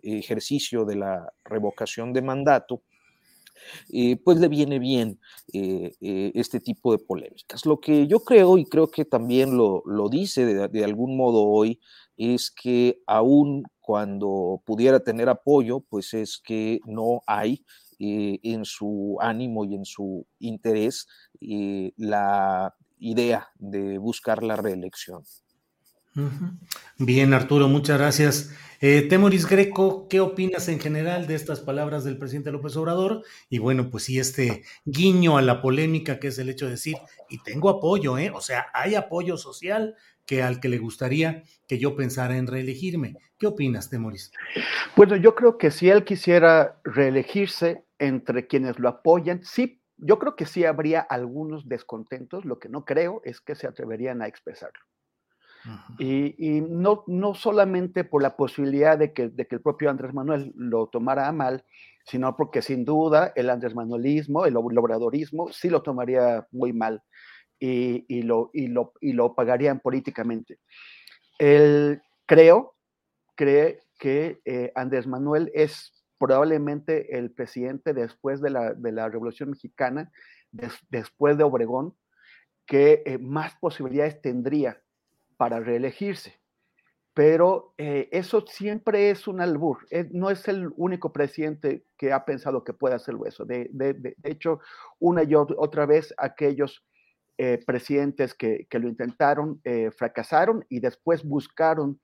[0.03, 2.83] ejercicio de la revocación de mandato,
[3.93, 5.19] eh, pues le viene bien
[5.51, 7.67] este tipo de polémicas.
[7.67, 11.81] Lo que yo creo, y creo que también lo, dice de, de algún modo hoy,
[12.17, 17.65] es que aún cuando pudiera tener apoyo, pues es que no hay
[18.01, 21.09] eh, en su ánimo y en su interés
[21.41, 25.23] eh, la idea de buscar la reelección.
[26.99, 28.55] Bien, Arturo, muchas gracias.
[28.81, 33.23] Eh, Temoris Greco, ¿qué opinas en general de estas palabras del presidente López Obrador?
[33.49, 36.97] Y bueno, pues sí, este guiño a la polémica que es el hecho de decir,
[37.29, 38.31] y tengo apoyo, ¿eh?
[38.35, 39.97] O sea, hay apoyo social
[40.27, 43.17] que al que le gustaría que yo pensara en reelegirme.
[43.39, 44.31] ¿Qué opinas, Temoris?
[44.95, 50.37] Bueno, yo creo que si él quisiera reelegirse entre quienes lo apoyan, sí, yo creo
[50.37, 54.81] que sí habría algunos descontentos, lo que no creo es que se atreverían a expresarlo.
[55.99, 60.53] Y, no, no solamente por la posibilidad de que, de que el propio Andrés Manuel
[60.55, 61.65] lo tomara a mal,
[62.05, 67.03] sino porque sin duda el Andrés Manuelismo, el obradorismo, sí lo tomaría muy mal
[67.59, 70.59] y, lo, y, lo, y lo pagarían políticamente.
[71.39, 72.77] Él creo,
[73.35, 79.51] cree que eh, Andrés Manuel es probablemente el presidente después de la, de la Revolución
[79.51, 80.11] Mexicana,
[80.91, 81.95] después de Obregón,
[82.67, 84.83] que eh, más posibilidades tendría
[85.37, 86.39] para reelegirse.
[87.15, 89.79] Pero eh, eso siempre es un albur.
[90.13, 93.45] no es el único presidente que ha pensado que puede hacerlo eso.
[93.45, 94.61] De, hecho,
[95.01, 96.85] una y otra vez aquellos
[97.41, 102.01] eh, presidentes que, lo intentaron eh, fracasaron y después buscaron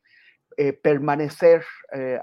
[0.56, 1.64] eh, permanecer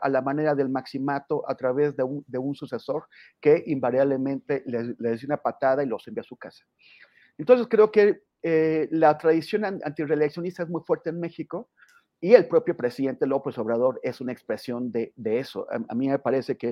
[0.01, 3.05] a la manera del maximato a través de un, sucesor
[3.39, 6.65] que invariablemente les, les dio una patada y los envía a su casa.
[7.37, 11.69] Entonces creo que eh, la tradición antireeleccionista es muy fuerte en México
[12.19, 15.67] y el propio presidente López Obrador es una expresión de, eso.
[15.71, 16.71] A, mí me parece que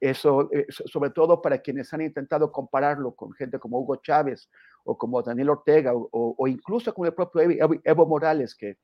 [0.00, 4.50] eso, eh, sobre todo para quienes han intentado compararlo con gente como Hugo Chávez
[4.84, 7.42] o como Daniel Ortega o, incluso con el propio
[7.84, 8.78] Evo, Morales, que,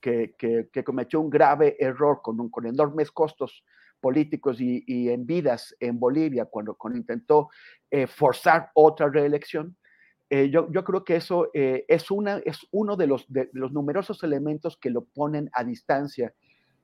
[0.00, 3.64] que, cometió un grave error con, con enormes costos
[4.00, 7.48] políticos y, en vidas en Bolivia cuando, cuando intentó
[7.90, 9.76] eh, forzar otra reelección.
[10.28, 13.72] Eh, yo, yo, creo que eso eh, es, una, es uno de los, de, los,
[13.72, 16.34] numerosos elementos que lo ponen a distancia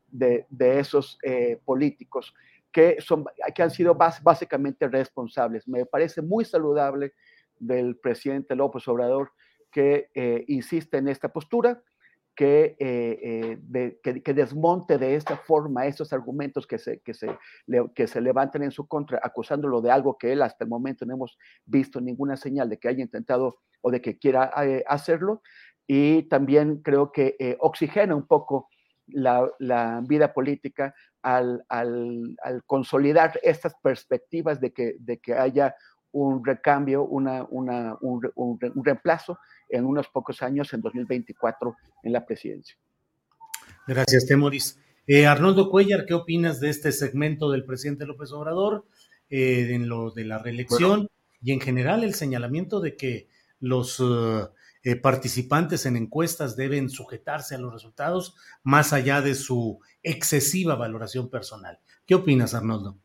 [0.09, 2.35] de, de esos eh, políticos
[2.71, 3.25] que, son,
[3.55, 5.67] que han sido básicamente responsables.
[5.67, 7.15] Me parece muy saludable
[7.59, 9.33] del presidente López Obrador
[9.71, 10.11] que
[10.49, 11.83] insiste en esta postura
[12.35, 17.29] que, eh, eh, que, desmonte de esta forma esos argumentos que se, que, se,
[17.95, 21.15] que se levantan en su contra, acusándolo de algo que él hasta el momento no
[21.15, 25.43] hemos visto ninguna señal de que haya intentado o de que quiera eh, hacerlo.
[25.87, 28.69] Y también creo que oxigena un poco
[29.09, 35.75] la, la vida política al, al, al, consolidar estas perspectivas de que, de que haya
[36.13, 42.77] un recambio, una, un, reemplazo en unos pocos años, en 2024, en la presidencia.
[43.87, 44.79] Gracias, Temoris.
[45.07, 48.87] Eh, Arnoldo Cuellar, ¿qué opinas de este segmento del presidente López Obrador
[49.31, 51.09] eh, en lo de la reelección
[51.43, 53.29] y en general el señalamiento de que
[53.59, 54.01] los
[54.85, 61.31] eh, participantes en encuestas deben sujetarse a los resultados más allá de su excesiva valoración
[61.31, 61.81] personal?
[62.07, 62.99] ¿Qué opinas, Arnoldo?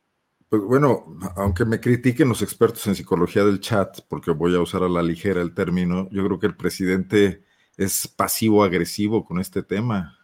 [0.49, 4.81] Pues bueno, aunque me critiquen los expertos en psicología del chat, porque voy a usar
[4.81, 7.43] a la ligera el término, yo creo que el presidente
[7.75, 10.17] es pasivo-agresivo con este tema,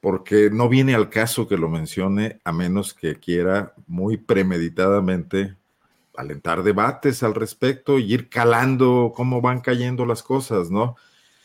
[0.00, 5.56] porque no viene al caso que lo mencione a menos que quiera muy premeditadamente
[6.16, 10.96] alentar debates al respecto y ir calando cómo van cayendo las cosas, ¿no?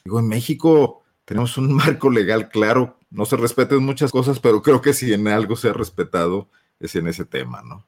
[0.03, 4.82] Digo, en México tenemos un marco legal claro, no se respeten muchas cosas, pero creo
[4.82, 6.49] que si en algo se ha respetado
[6.86, 7.86] es en ese tema, ¿no?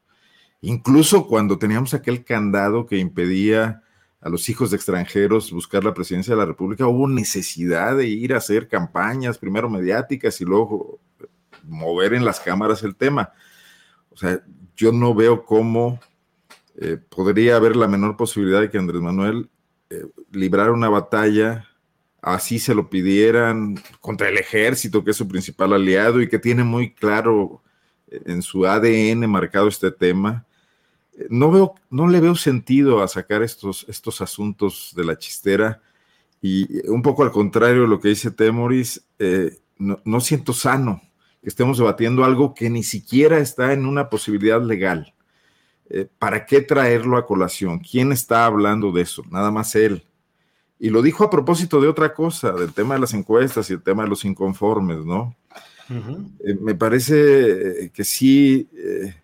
[0.62, 3.84] Incluso cuando teníamos aquel candado que impedía
[4.22, 8.34] a los hijos de extranjeros buscar la presidencia de la República, hubo necesidad de ir
[8.34, 11.00] a hacer campañas, primero mediáticas y luego
[11.64, 13.32] mover en las cámaras el tema.
[14.10, 14.42] O sea,
[14.76, 16.00] yo no veo cómo
[16.78, 19.50] eh, podría haber la menor posibilidad de que Andrés Manuel
[19.90, 21.68] eh, librara una batalla,
[22.22, 26.64] así se lo pidieran, contra el ejército, que es su principal aliado y que tiene
[26.64, 27.62] muy claro
[28.08, 30.46] en su ADN marcado este tema.
[31.30, 35.82] No, veo, no le veo sentido a sacar estos, estos asuntos de la chistera
[36.42, 41.02] y un poco al contrario de lo que dice Temoris, eh, no, siento sano
[41.42, 45.16] que estemos debatiendo algo que ni siquiera está en una posibilidad legal.
[45.90, 47.80] Eh, ¿Para qué traerlo a colación?
[47.80, 49.24] ¿Quién está hablando de eso?
[49.32, 50.06] Nada más él.
[50.80, 53.82] Y lo dijo a propósito de otra cosa, del tema de las encuestas y el
[53.82, 55.36] tema de los inconformes, ¿no?
[55.90, 59.16] Eh, me parece que sí, eh,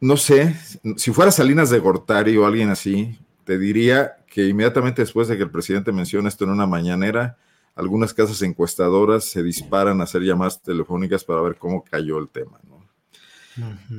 [0.00, 0.56] no sé,
[0.96, 5.42] si fuera Salinas de Gortari o alguien así, te diría que inmediatamente después de que
[5.42, 7.36] el presidente menciona esto en una mañanera,
[7.74, 12.58] algunas casas encuestadoras se disparan a hacer llamadas telefónicas para ver cómo cayó el tema.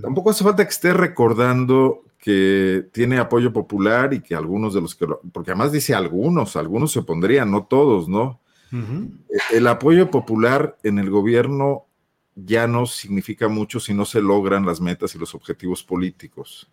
[0.02, 4.96] Tampoco hace falta que esté recordando que tiene apoyo popular y que algunos de los
[4.96, 8.40] que lo, porque además dice algunos, algunos se opondrían, no todos, ¿no?
[9.52, 11.86] El apoyo popular en el gobierno
[12.36, 16.70] ya no significa mucho si no se logran las metas y los objetivos políticos.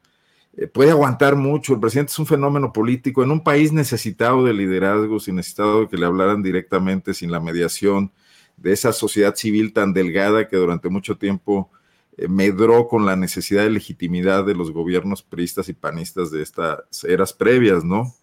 [0.57, 4.55] Eh, puede aguantar mucho, el presidente es un fenómeno político en un país necesitado de
[4.55, 8.13] liderazgos y necesitado de que le hablaran directamente sin la mediación
[8.57, 11.71] de esa sociedad civil tan delgada que durante mucho tiempo
[12.17, 17.05] eh, medró con la necesidad de legitimidad de los gobiernos priistas y panistas de estas
[17.05, 18.15] eras previas, ¿no?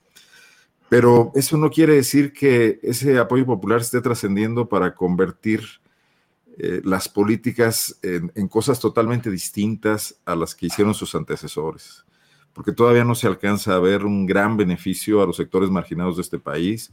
[0.94, 5.64] Pero eso no quiere decir que ese apoyo popular esté trascendiendo para convertir
[6.60, 12.06] eh, las políticas en, cosas totalmente distintas a las que hicieron sus antecesores,
[12.54, 16.22] porque todavía no se alcanza a ver un gran beneficio a los sectores marginados de
[16.22, 16.92] este país,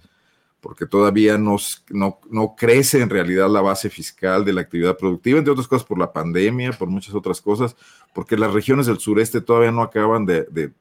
[0.62, 1.59] porque todavía no,
[1.90, 5.98] no, crece en realidad la base fiscal de la actividad productiva, entre otras cosas por
[5.98, 7.77] la pandemia, por muchas otras cosas,
[8.14, 10.72] porque las regiones del sureste todavía no acaban de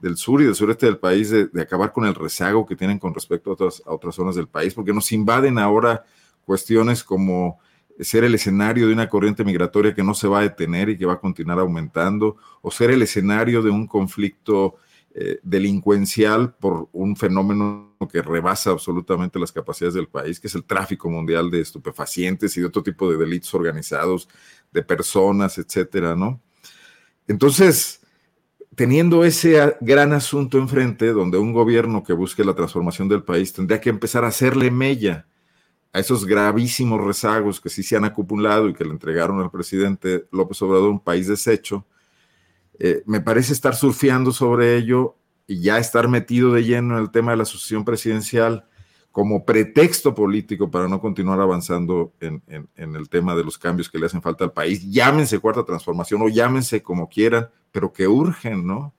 [0.00, 3.14] del sur y del sureste del país de, acabar con el rezago que tienen con
[3.14, 6.04] respecto a otras, a otras zonas del país, porque nos invaden ahora
[6.44, 7.60] cuestiones como
[8.00, 11.06] ser el escenario de una corriente migratoria que no se va a detener y que
[11.06, 14.76] va a continuar aumentando, o ser el escenario de un conflicto
[15.12, 20.64] eh, delincuencial por un fenómeno que rebasa absolutamente las capacidades del país, que es el
[20.64, 24.28] tráfico mundial de estupefacientes y de otro tipo de delitos organizados,
[24.72, 26.40] de personas, etcétera, ¿no?
[27.26, 27.99] Entonces,
[28.74, 33.80] teniendo ese gran asunto enfrente, donde un gobierno que busque la transformación del país tendría
[33.80, 35.26] que empezar a hacerle mella
[35.92, 40.28] a esos gravísimos rezagos que sí se han acumulado y que le entregaron al presidente
[40.30, 41.84] López Obrador un país deshecho,
[42.78, 45.16] eh, me parece estar surfeando sobre ello
[45.46, 48.64] y ya estar metido de lleno en el tema de la sucesión presidencial
[49.12, 52.42] como pretexto político para no continuar avanzando en,
[52.76, 54.88] el tema de los cambios que le hacen falta al país.
[54.88, 58.94] Llámense cuarta transformación o llámense como quieran, pero que urgen, ¿no?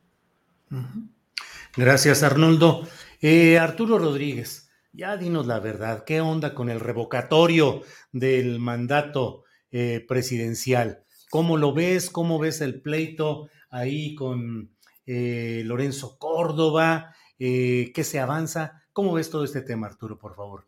[1.76, 2.86] Gracias, Arnoldo.
[3.22, 10.04] Eh, Arturo Rodríguez, ya dinos la verdad, ¿qué onda con el revocatorio del mandato eh,
[10.08, 11.04] presidencial?
[11.30, 12.10] ¿Cómo lo ves?
[12.10, 14.72] ¿Cómo ves el pleito ahí con
[15.06, 17.16] eh, Lorenzo Córdoba?
[17.38, 18.81] ¿Qué se avanza?
[18.94, 20.64] ¿Cómo ves todo este tema, Arturo, por favor?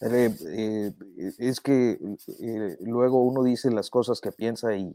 [0.00, 0.92] Eh, eh,
[1.38, 4.92] es que eh, luego uno dice las cosas que piensa y,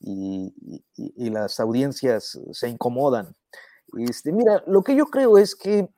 [0.00, 3.34] y, las audiencias se incomodan.
[3.96, 5.88] Este, mira, lo que yo creo es que,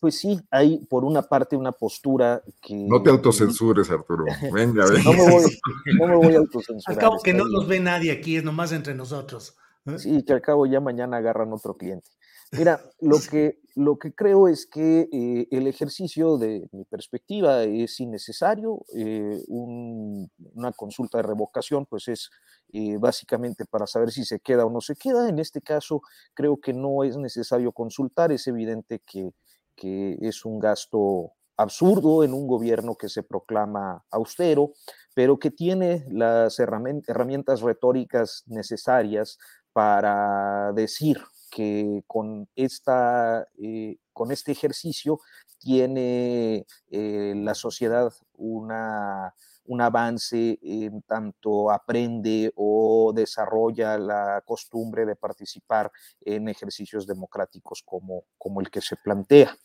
[0.00, 2.74] pues sí, hay por una parte una postura que...
[2.74, 4.24] No te autocensures, Arturo.
[4.52, 5.02] Venga, venga.
[5.04, 5.58] No me voy,
[5.98, 6.96] no me voy a autocensurar.
[6.96, 9.56] Al cabo que no nos ve nadie aquí, es nomás entre nosotros.
[9.98, 12.08] Sí, que al cabo ya mañana agarran otro cliente.
[12.56, 17.98] Mira, lo que, lo que creo es que eh, el ejercicio de mi perspectiva es
[18.00, 18.84] innecesario.
[18.96, 22.30] Eh, una consulta de revocación, pues es
[22.72, 25.28] eh, básicamente para saber si se queda o no se queda.
[25.28, 26.02] En este caso,
[26.34, 28.30] creo que no es necesario consultar.
[28.30, 29.32] Es evidente que,
[29.74, 34.72] que es un gasto absurdo en un gobierno que se proclama austero,
[35.14, 39.38] pero que tiene las herramientas retóricas necesarias
[39.72, 41.18] para decir
[41.54, 45.20] que con, esta, eh, con este ejercicio
[45.60, 49.32] tiene eh, la sociedad una,
[49.66, 58.24] un avance en tanto aprende o desarrolla la costumbre de participar en ejercicios democráticos como,
[58.36, 59.56] como el que se plantea.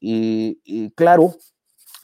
[0.00, 1.34] Y, claro,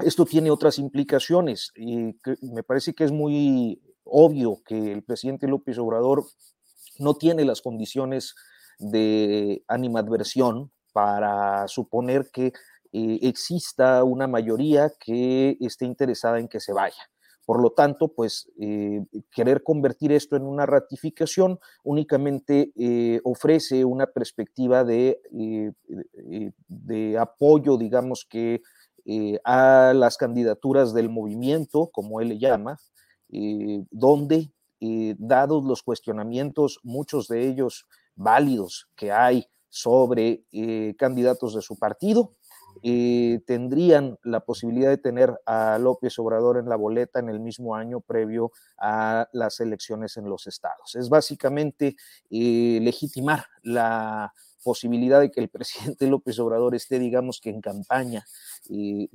[0.01, 5.79] esto tiene otras implicaciones y me parece que es muy obvio que el presidente López
[5.79, 6.25] Obrador
[6.99, 8.35] no tiene las condiciones
[8.81, 12.53] de animadversión para suponer que
[12.93, 17.11] eh, exista una mayoría que esté interesada en que se vaya.
[17.45, 24.07] Por lo tanto, pues eh, querer convertir esto en una ratificación únicamente eh, ofrece una
[24.07, 25.21] perspectiva de,
[26.69, 28.63] de apoyo, digamos que,
[29.45, 32.79] a las candidaturas del movimiento, como él le llama,
[33.91, 34.53] donde,
[35.19, 37.87] dados los cuestionamientos, muchos de ellos
[38.21, 42.35] válidos que hay sobre eh, candidatos de su partido,
[42.83, 47.75] eh, tendrían la posibilidad de tener a López Obrador en la boleta en el mismo
[47.75, 50.95] año previo a las elecciones en los estados.
[50.95, 51.97] Es básicamente
[52.31, 54.33] eh, legitimar la
[54.63, 55.49] posibilidad de que el
[55.97, 58.25] presidente López Obrador esté, digamos que en campaña,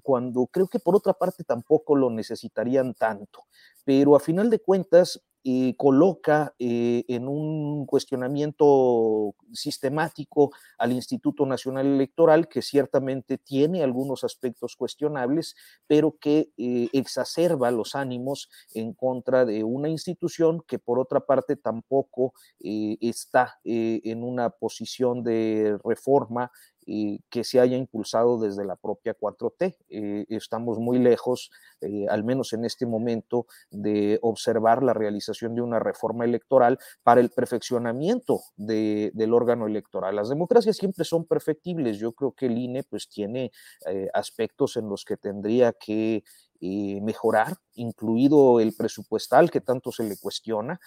[0.02, 3.44] cuando creo que por otra parte tampoco lo necesitarían tanto.
[3.84, 10.50] Pero a final de cuentas, eh, coloca eh, en un cuestionamiento sistemático
[10.80, 15.56] al Instituto Nacional Electoral, que ciertamente tiene algunos aspectos cuestionables,
[15.86, 21.56] pero que eh, exacerba los ánimos en contra de una institución que por otra parte
[21.56, 26.52] tampoco está en una posición de reforma
[26.86, 29.76] que se haya impulsado desde la propia 4T.
[29.90, 31.52] Eh, estamos muy lejos,
[31.82, 37.22] eh, al menos en este momento, de observar la realización de una reforma electoral para
[37.22, 40.16] el perfeccionamiento del órgano electoral.
[40.16, 41.98] Las democracias siempre son perfectibles.
[41.98, 43.52] Yo creo que el INE pues tiene
[43.88, 46.24] eh, aspectos en los que tendría que
[46.62, 50.80] mejorar, incluido el presupuestal que tanto se le cuestiona,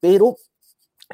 [0.00, 0.36] pero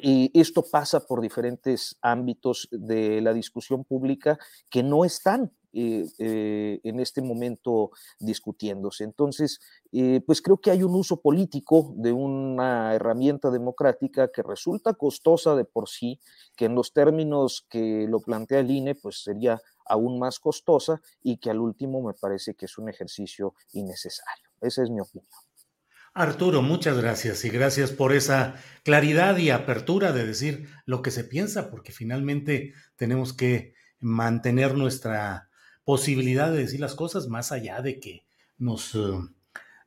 [0.01, 4.39] y esto pasa por diferentes ámbitos de la discusión pública
[4.71, 9.05] que no están eh, eh, en este momento discutiéndose.
[9.05, 9.61] Entonces,
[9.93, 15.55] eh, pues creo que hay un uso político de una herramienta democrática que resulta costosa
[15.55, 16.19] de por sí,
[16.57, 21.37] que en los términos que lo plantea el INE, pues sería aún más costosa y
[21.37, 24.51] que al último me parece que es un ejercicio innecesario.
[24.61, 25.50] Esa es mi opinión.
[26.13, 31.23] Arturo, muchas gracias y gracias por esa claridad y apertura de decir lo que se
[31.23, 35.49] piensa, porque finalmente tenemos que mantener nuestra
[35.85, 38.27] posibilidad de decir las cosas más allá de que
[38.59, 38.99] nos, eh,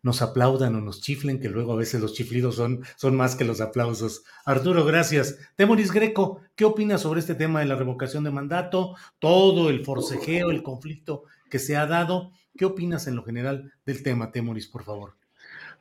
[0.01, 3.43] nos aplaudan o nos chiflen, que luego a veces los chiflidos son, son más que
[3.43, 4.23] los aplausos.
[4.45, 5.37] Arturo, gracias.
[5.57, 8.95] Temoris Greco, ¿qué opinas sobre este tema de la revocación de mandato?
[9.19, 12.31] Todo el forcejeo, el conflicto que se ha dado.
[12.57, 15.22] ¿Qué opinas en lo general del tema, Temoris, por favor?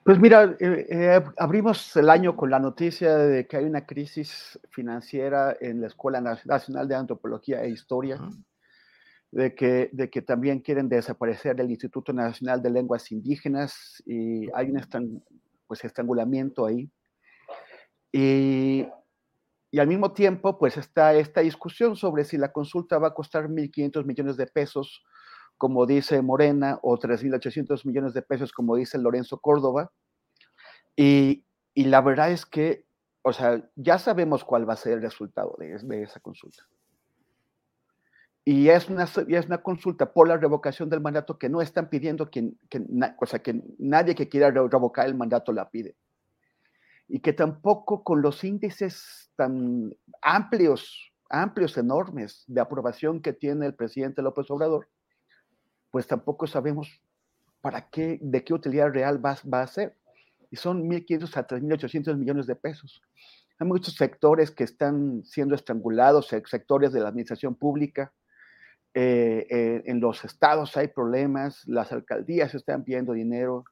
[0.04, 4.58] Pues mira, eh, eh, abrimos el año con la noticia de que hay una crisis
[4.68, 8.18] financiera en la Escuela Nacional de Antropología e Historia,
[9.30, 14.72] de, que, de que también quieren desaparecer el Instituto Nacional de Lenguas Indígenas y hay
[14.72, 15.22] un
[15.68, 16.90] pues, estrangulamiento ahí.
[18.10, 18.84] Y,
[19.70, 23.48] y, al mismo tiempo, pues está esta discusión sobre si la consulta va a costar
[23.48, 25.04] 1.500 millones de pesos
[25.62, 29.92] como dice Morena, o 3.800 millones de pesos, como dice Lorenzo Córdoba.
[30.96, 32.84] Y, y, la verdad es que,
[33.22, 36.64] o sea, ya sabemos cuál va a ser el resultado de, de esa consulta.
[38.44, 41.88] Y es, una, y es una consulta por la revocación del mandato que no están
[41.88, 42.84] pidiendo que, que,
[43.20, 45.94] o sea, que nadie que quiera revocar el mandato la pide.
[47.06, 53.76] Y que tampoco con los índices tan amplios, amplios, enormes de aprobación que tiene el
[53.76, 54.88] presidente López Obrador,
[55.92, 57.00] pues tampoco sabemos
[57.60, 59.94] para qué, de qué utilidad real va, a ser.
[60.50, 63.02] Y son 1.500 a 3.800 millones de pesos.
[63.58, 68.12] Hay muchos sectores que están siendo estrangulados, sectores de la administración pública.
[68.94, 73.64] Eh, eh, en los estados hay problemas, las alcaldías están pidiendo dinero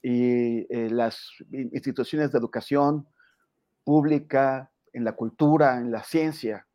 [0.00, 3.06] y eh, las instituciones de educación
[3.84, 6.66] pública, en la cultura, en la ciencia,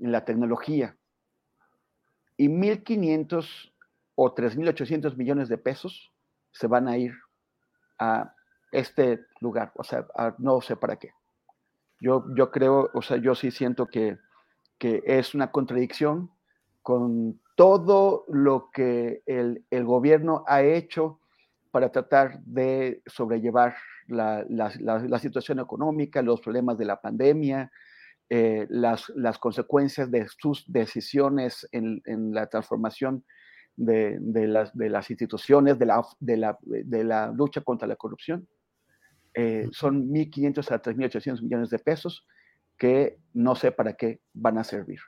[0.00, 0.97] en la tecnología,
[2.38, 3.72] y 1.500
[4.14, 6.10] o 3.800 millones de pesos
[6.52, 7.12] se van a ir
[7.98, 8.32] a
[8.72, 10.06] este lugar, o sea,
[10.38, 11.10] no sé para qué.
[12.00, 14.18] Yo, yo creo, o sea, yo sí siento que,
[14.78, 16.30] que es una contradicción
[16.82, 21.20] con todo lo que el, el gobierno ha hecho
[21.70, 27.70] para tratar de sobrellevar la, la, la, situación económica, los problemas de la pandemia,
[28.30, 33.24] eh, las, las, consecuencias de sus decisiones en, en la transformación
[33.78, 38.46] de, de, las, de, las, instituciones, de la, de la, lucha contra la corrupción.
[39.34, 42.26] Eh, son 1.500 a 3.800 millones de pesos
[42.76, 44.98] que no sé para qué van a servir.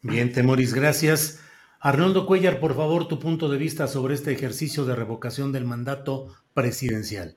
[0.00, 1.42] Bien, Temoris, gracias.
[1.80, 6.34] Arnoldo Cuellar, por favor, tu punto de vista sobre este ejercicio de revocación del mandato
[6.54, 7.36] presidencial.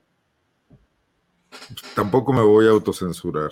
[1.94, 3.50] Tampoco me voy a autocensurar.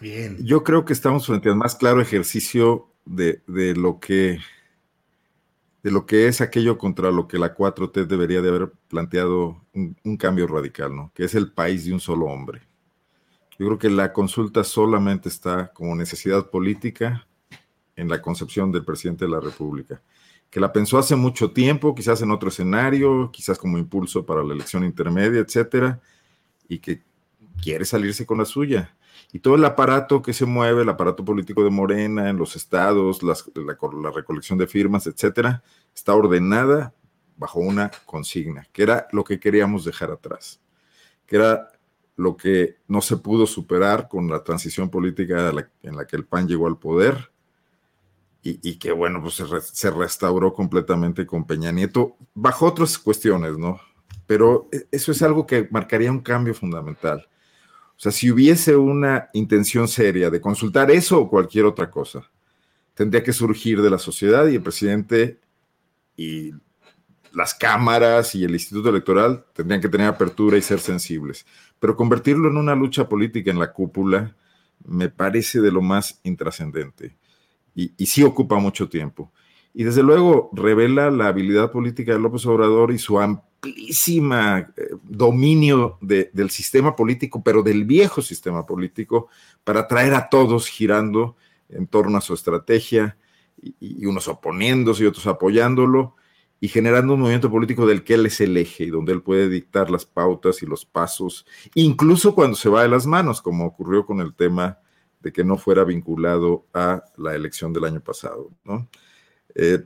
[0.00, 4.38] Yo creo que estamos frente al más claro ejercicio de, de, lo que
[5.82, 9.96] de lo que es aquello contra lo que la 4T debería de haber planteado un,
[10.02, 11.12] un, cambio radical, ¿no?
[11.14, 12.62] Que es el país de un solo hombre.
[13.58, 17.26] Yo creo que la consulta solamente está como necesidad política
[17.96, 20.02] en la concepción del presidente de la República,
[20.50, 24.54] que la pensó hace mucho tiempo, quizás en otro escenario, quizás como impulso para la
[24.54, 26.00] elección intermedia, etcétera,
[26.68, 27.02] y que
[27.62, 28.94] quiere salirse con la suya
[29.32, 33.22] y todo el aparato que se mueve, el aparato político de Morena en los estados,
[33.22, 33.34] la,
[34.10, 35.62] recolección de firmas, etcétera,
[35.94, 36.94] está ordenada
[37.36, 40.60] bajo una consigna, que era lo que queríamos dejar atrás,
[41.26, 41.68] que era
[42.16, 46.46] lo que no se pudo superar con la transición política en la que el PAN
[46.46, 47.32] llegó al poder
[48.40, 53.56] y, y que, bueno, pues se, se restauró completamente con Peña Nieto, bajo otras cuestiones,
[53.56, 53.80] ¿no?
[54.26, 57.26] Pero e, eso es algo que marcaría un cambio fundamental
[57.96, 62.28] o sea, si hubiese una intención seria de consultar eso o cualquier otra cosa,
[62.94, 65.40] tendría que surgir de la sociedad y el presidente
[66.16, 66.52] y
[67.32, 71.46] las cámaras y el Instituto Electoral tendrían que tener apertura y ser sensibles.
[71.80, 74.36] Pero convertirlo en una lucha política en la cúpula
[74.86, 77.16] me parece de lo más intrascendente
[77.74, 79.32] y, sí ocupa mucho tiempo.
[79.74, 85.98] Y desde luego revela la habilidad política de López Obrador y su amplísima eh, dominio
[86.00, 89.28] de, del sistema político, pero del viejo sistema político,
[89.64, 91.36] para traer a todos girando
[91.68, 93.16] en torno a su estrategia,
[93.60, 96.14] y, y unos oponiéndose y otros apoyándolo,
[96.60, 99.48] y generando un movimiento político del que él es el eje y donde él puede
[99.48, 101.44] dictar las pautas y los pasos,
[101.74, 104.78] incluso cuando se va de las manos, como ocurrió con el tema
[105.20, 108.88] de que no fuera vinculado a la elección del año pasado, ¿no?
[109.54, 109.84] Eh,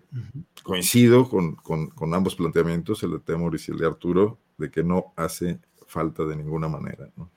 [0.62, 4.82] coincido con, con, con, ambos planteamientos, el de Temoris y el de Arturo, de que
[4.82, 7.10] no hace falta de ninguna manera.
[7.16, 7.30] ¿no?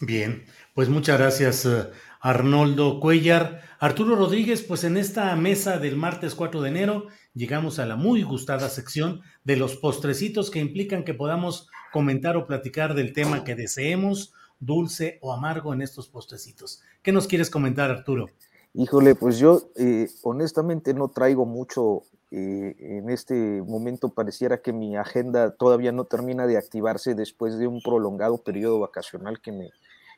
[0.00, 0.44] Bien,
[0.74, 1.90] pues muchas gracias uh,
[2.20, 3.62] Arnoldo Cuellar.
[3.78, 8.22] Arturo Rodríguez, pues en esta mesa del martes 4 de enero llegamos a la muy
[8.22, 13.54] gustada sección de los postrecitos que implican que podamos comentar o platicar del tema que
[13.54, 16.82] deseemos, dulce o amargo en estos postrecitos.
[17.02, 18.30] ¿Qué nos quieres comentar, Arturo?
[18.72, 22.02] Híjole, pues yo eh, honestamente no traigo mucho.
[22.30, 27.66] Eh, en este momento pareciera que mi agenda todavía no termina de activarse después de
[27.66, 29.70] un prolongado periodo vacacional que me,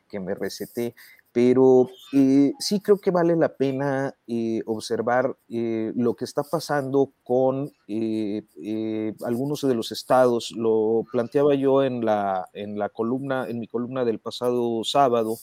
[0.07, 0.93] que me receté.
[1.33, 7.11] Pero eh, sí creo que vale la pena eh, observar eh, lo que está pasando
[7.23, 7.71] con
[9.25, 10.51] algunos de los estados.
[10.55, 15.37] Lo planteaba yo en la, en la columna, en mi columna del pasado sábado,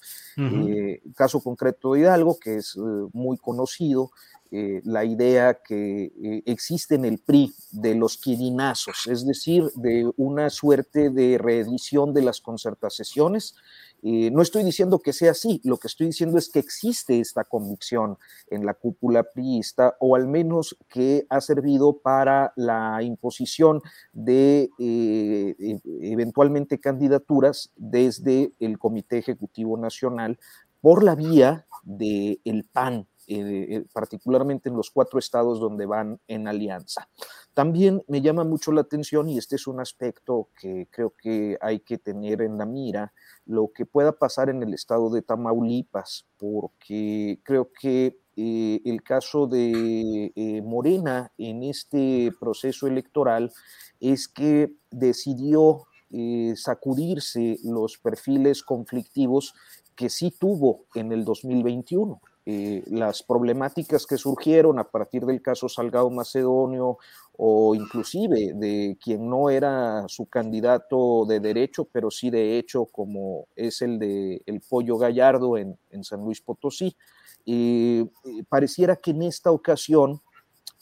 [1.16, 2.76] caso concreto de Hidalgo, que es
[3.12, 4.10] muy conocido,
[4.50, 11.10] la idea que existe en el PRI de los quirinazos, es decir, de una suerte
[11.10, 13.54] de reedición de las concertaciones
[14.02, 17.44] eh, no estoy diciendo que sea así, lo que estoy diciendo es que existe esta
[17.44, 18.16] convicción
[18.48, 23.82] en la cúpula priista, o al menos que ha servido para la imposición
[24.12, 25.80] de eh, e,
[26.12, 30.38] eventualmente candidaturas desde el Comité Ejecutivo Nacional
[30.80, 36.48] por la vía del el PAN, eh, particularmente en los cuatro estados donde van en
[36.48, 37.08] alianza.
[37.54, 41.80] También me llama mucho la atención, y este es un aspecto que creo que hay
[41.80, 43.12] que tener en la mira,
[43.44, 49.46] lo que pueda pasar en el estado de Tamaulipas, porque creo que eh, el caso
[49.46, 53.52] de eh, Morena en este proceso electoral
[53.98, 59.54] es que decidió eh, sacudirse los perfiles conflictivos
[59.94, 62.20] que sí tuvo en el 2021.
[62.46, 66.98] Las problemáticas que surgieron a partir del caso Salgado Macedonio
[67.36, 73.46] o inclusive de quien no era su candidato de derecho, pero sí de hecho, como
[73.56, 76.96] es el de el Pollo Gallardo en, San Luis Potosí.
[77.44, 78.04] y
[78.48, 80.20] pareciera que en esta ocasión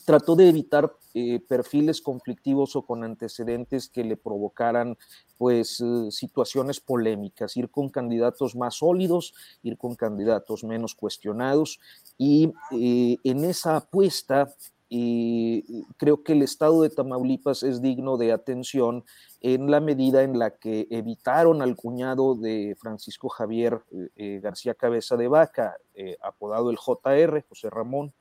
[0.04, 4.96] trató de evitar eh, perfiles conflictivos o con antecedentes que le provocaran
[5.36, 11.80] pues eh, situaciones polémicas, ir con candidatos más sólidos, ir con candidatos menos cuestionados.
[12.16, 14.54] Y eh, en esa apuesta
[14.90, 19.04] y creo que el estado de Tamaulipas es digno de atención
[19.42, 23.82] en la medida en la que evitaron al cuñado de Francisco Javier
[24.16, 28.14] eh, García Cabeza de Vaca, eh, apodado el JR, José Ramón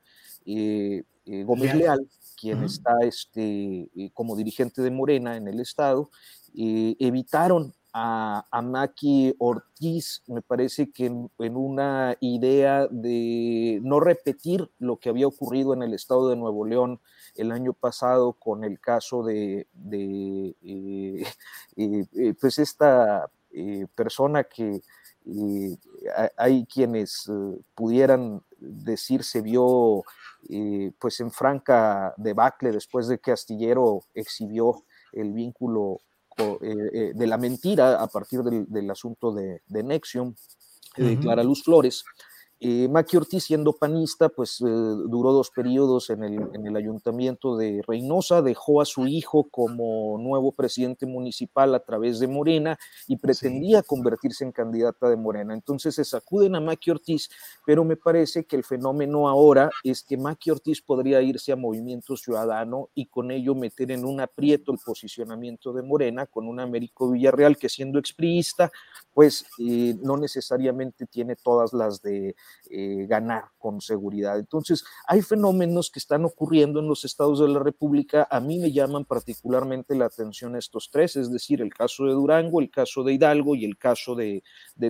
[1.26, 2.08] Gómez Leal,
[2.40, 6.10] quien está este, como dirigente de Morena en el estado,
[6.54, 15.10] evitaron a, Maki Ortiz, me parece que en, una idea de no repetir lo que
[15.10, 17.00] había ocurrido en el estado de Nuevo León
[17.36, 20.56] el año pasado con el caso de, eh,
[21.76, 23.30] eh, eh, pues esta
[23.96, 24.82] persona que
[26.38, 27.28] hay quienes
[27.74, 30.04] pudieran decir se vio
[31.00, 36.00] pues en franca debacle después de que Astillero exhibió el vínculo
[36.38, 40.36] eh, eh, de la mentira a partir del, asunto de, de Nexium,
[40.96, 42.04] de Clara Luz Flores,
[42.60, 47.56] eh, Maki Ortiz, siendo panista, pues eh, duró dos periodos en el, en el, ayuntamiento
[47.56, 53.18] de Reynosa, dejó a su hijo como nuevo presidente municipal a través de Morena y
[53.18, 55.54] pretendía convertirse en candidata de Morena.
[55.54, 57.30] Entonces se sacuden a Maki Ortiz,
[57.64, 62.18] pero me parece que el fenómeno ahora es que Maki Ortiz podría irse a Movimiento
[62.18, 67.12] Ciudadano y con ello meter en un aprieto el posicionamiento de Morena con un Américo
[67.12, 68.72] Villarreal que siendo expriista,
[69.18, 72.36] pues eh, no necesariamente tiene todas las de
[72.70, 74.38] eh, ganar con seguridad.
[74.38, 78.28] Entonces, hay fenómenos que están ocurriendo en los estados de la República.
[78.30, 82.62] A mí me llaman particularmente la atención estos tres, es decir, el caso de Durango,
[82.62, 84.44] el caso de Hidalgo y el caso de,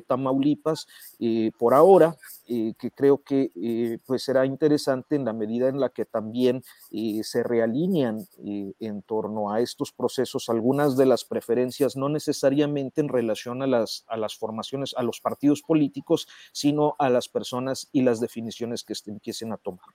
[0.06, 0.88] Tamaulipas.
[1.20, 6.06] Eh, por ahora, que creo que pues será interesante en la medida en la que
[6.06, 6.64] también
[7.22, 13.64] se realinean en torno a estos procesos algunas de las preferencias, no necesariamente en relación
[13.64, 18.84] a las, las formaciones, a los partidos políticos, sino a las personas y las definiciones
[18.84, 19.85] que empiecen a tomar.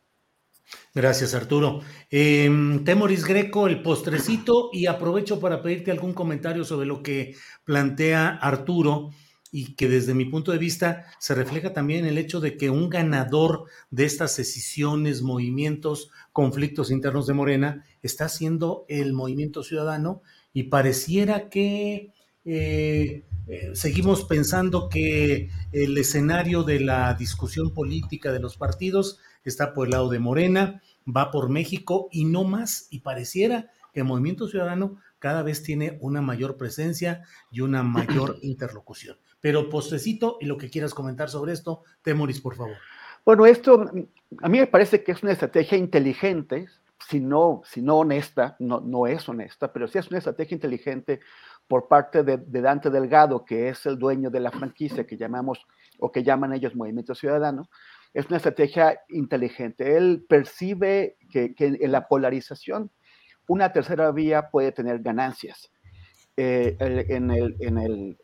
[0.94, 1.80] Gracias, Arturo.
[2.10, 7.34] Em, Temoris Greco, el postrecito, y aprovecho para pedirte algún comentario sobre lo que
[7.64, 9.10] plantea Arturo
[9.50, 12.88] y que desde mi punto de vista se refleja también el hecho de que un
[12.88, 20.22] ganador de estas decisiones, movimientos, conflictos internos de Morena está siendo el movimiento ciudadano
[20.54, 22.12] y pareciera que
[22.44, 29.74] eh, eh, seguimos pensando que el escenario de la discusión política de los partidos está
[29.74, 34.06] por el lado de Morena, va por México y no más, y pareciera que el
[34.06, 39.16] Movimiento Ciudadano cada vez tiene una mayor presencia y una mayor interlocución.
[39.40, 42.76] Pero postrecito y lo que quieras comentar sobre esto, Temoris, por favor.
[43.24, 43.90] Bueno, esto
[44.40, 46.66] a mí me parece que es una estrategia inteligente,
[47.08, 51.20] si no, si no honesta, no, no es honesta, pero sí es una estrategia inteligente
[51.68, 55.64] por parte de, Dante Delgado, que es el dueño de la franquicia que llamamos
[55.98, 57.68] o que llaman ellos Movimiento Ciudadano,
[58.12, 59.96] es una estrategia inteligente.
[59.96, 62.90] Él percibe que, en la polarización
[63.48, 65.70] una tercera vía puede tener ganancias.
[66.36, 68.18] eh, en, el, en, el,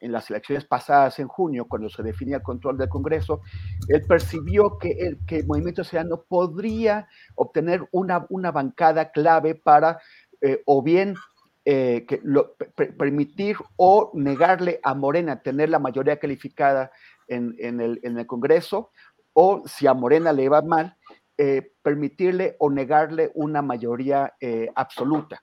[0.00, 3.40] en, las elecciones pasadas en junio, cuando se definía el control del Congreso,
[3.88, 7.06] él percibió que el, que Movimiento Ciudadano podría
[7.36, 10.00] obtener una, una bancada clave para
[10.40, 11.14] eh, o bien
[11.64, 12.06] eh,
[12.98, 16.90] permitir o negarle a Morena tener la mayoría calificada
[17.28, 18.90] en, el, Congreso,
[19.32, 20.96] o si a Morena le va mal,
[21.82, 24.34] permitirle o negarle una mayoría
[24.74, 25.42] absoluta.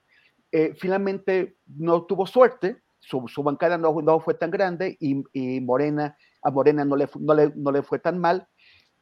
[0.51, 6.83] Eh, finalmente no tuvo suerte, su, bancada no, fue tan grande y, Morena, a Morena
[6.85, 7.07] no le,
[7.55, 8.47] no le, fue tan mal,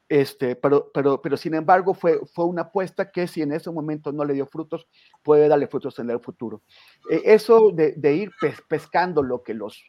[0.09, 4.11] este, pero, pero, pero sin embargo fue, fue una apuesta que si en ese momento
[4.11, 4.88] no le dio frutos,
[5.21, 6.61] puede darle frutos en el futuro.
[7.09, 8.31] Eh, eso de, ir
[8.69, 9.84] pescando lo que los,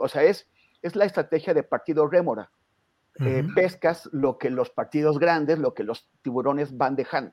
[0.00, 0.48] o sea, es,
[0.82, 2.50] es la estrategia de partido rémora.
[3.20, 7.32] Eh, pescas lo que los partidos grandes, lo que los tiburones van dejando.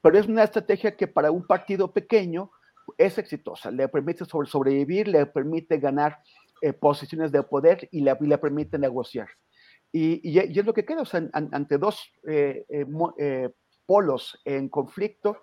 [0.00, 2.52] Pero es una estrategia que para un partido pequeño
[2.96, 6.20] es exitosa, le permite sobrevivir, le permite ganar
[6.62, 9.28] eh, posiciones de poder y le, le permite negociar.
[9.92, 11.02] Y, es lo que queda,
[11.32, 13.50] ante dos eh, eh,
[13.86, 15.40] polos en conflicto,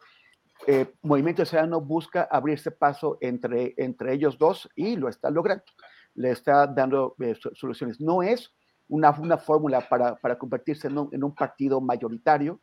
[1.02, 5.66] Movimiento Ciudadano busca abrirse paso entre, entre ellos dos y lo está logrando,
[6.14, 7.16] le está dando
[7.54, 8.00] soluciones.
[8.00, 8.56] No es
[8.88, 12.62] una, una fórmula para, para convertirse en un, en un partido mayoritario,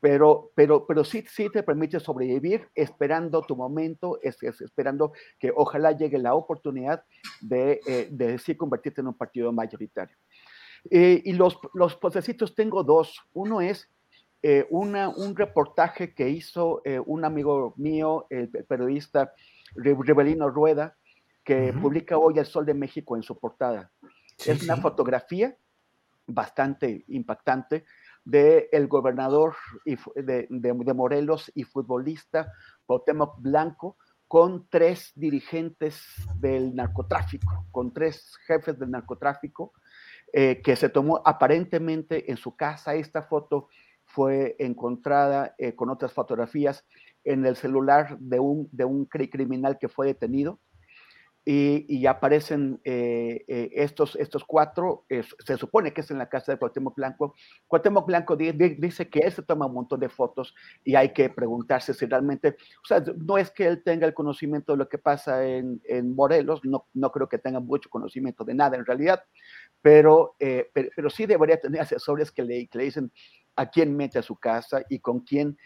[0.00, 5.92] pero, pero, pero sí, sí te permite sobrevivir esperando tu momento, es, esperando que ojalá
[5.92, 7.02] llegue la oportunidad
[7.40, 10.16] de, eh, de sí convertirte en un partido mayoritario.
[10.90, 11.98] Eh, y los, los
[12.54, 13.20] tengo dos.
[13.32, 13.90] Uno es
[14.42, 19.32] eh, una, un reportaje que hizo un amigo mío, el periodista
[19.74, 20.96] Rebelino Rueda,
[21.44, 23.90] que publica hoy El Sol de México en su portada.
[24.44, 25.56] es una fotografía
[26.26, 27.84] bastante impactante
[28.24, 29.54] del el gobernador
[29.84, 32.52] de, de, Morelos y futbolista
[32.84, 33.96] Cuauhtémoc Blanco
[34.26, 36.02] con tres dirigentes
[36.40, 39.72] del narcotráfico, con tres jefes del narcotráfico,
[40.38, 42.94] eh, que se tomó aparentemente en su casa.
[42.94, 43.68] Esta foto
[44.04, 46.84] fue encontrada eh, con otras fotografías
[47.24, 50.60] en el celular de un, de un criminal que fue detenido
[51.48, 56.58] y, aparecen eh, eh, estos, estos cuatro, se supone que es en la casa de
[56.58, 57.36] Cuauhtémoc Blanco.
[57.68, 61.94] Cuauhtémoc Blanco dice que él se toma un montón de fotos y hay que preguntarse
[61.94, 65.46] si realmente, o sea, no es que él tenga el conocimiento de lo que pasa
[65.46, 69.22] en, en Morelos, no, no creo que tenga mucho conocimiento de nada en realidad,
[69.86, 73.12] pero, eh, pero, sí debería tener asesores que le, que le dicen
[73.54, 75.56] a quién mete a su casa y con quién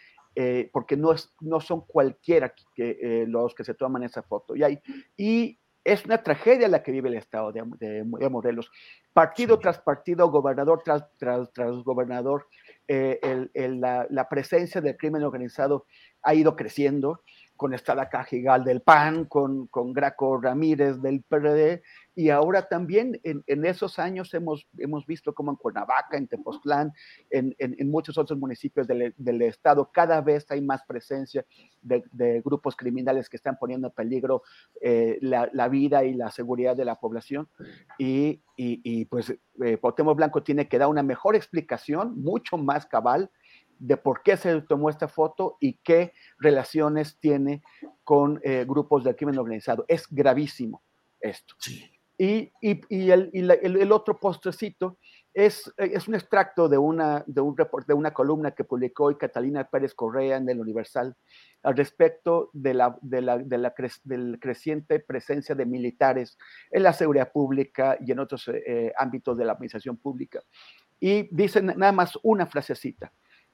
[0.73, 4.55] porque no, es, no son cualquiera que, los que se toman esa foto.
[4.57, 4.81] Y, hay,
[5.17, 8.71] y es una tragedia la que vive el estado de, Morelos.
[9.13, 12.47] Partido tras partido, gobernador tras, tras, tras gobernador,
[12.87, 13.19] eh,
[13.55, 15.87] la, presencia del crimen organizado
[16.23, 17.23] ha ido creciendo
[17.61, 21.83] con Estela Cajigal del PAN, con, con Graco Ramírez del PRD,
[22.15, 26.91] y ahora también en, en, esos años hemos, hemos visto como en Cuernavaca, en Tepoztlán,
[27.29, 31.45] en, en, muchos otros municipios del, del, estado, cada vez hay más presencia
[31.83, 34.43] de, grupos criminales que están poniendo en peligro
[34.81, 37.47] eh, la, la, vida y la seguridad de la población.
[37.99, 39.79] Y, y, y pues eh,
[40.15, 43.31] Blanco tiene que dar una mejor explicación, mucho más cabal,
[43.81, 47.63] de por qué se tomó esta foto y qué relaciones tiene
[48.05, 49.85] con eh, grupos del crimen organizado.
[49.89, 50.83] Es gravísimo
[51.19, 51.55] esto.
[52.19, 54.99] Y, y, y, el, el, otro postrecito
[55.33, 59.17] es, es un extracto de una, de, un report, de una columna que publicó hoy
[59.17, 61.17] Catalina Pérez Correa en el Universal
[61.63, 63.75] al respecto de la, de la, de la
[64.05, 66.37] del creciente presencia de militares
[66.71, 70.43] en la seguridad pública y en otros eh, ámbitos de la administración pública.
[71.01, 73.11] Y dicen nada más una frasecita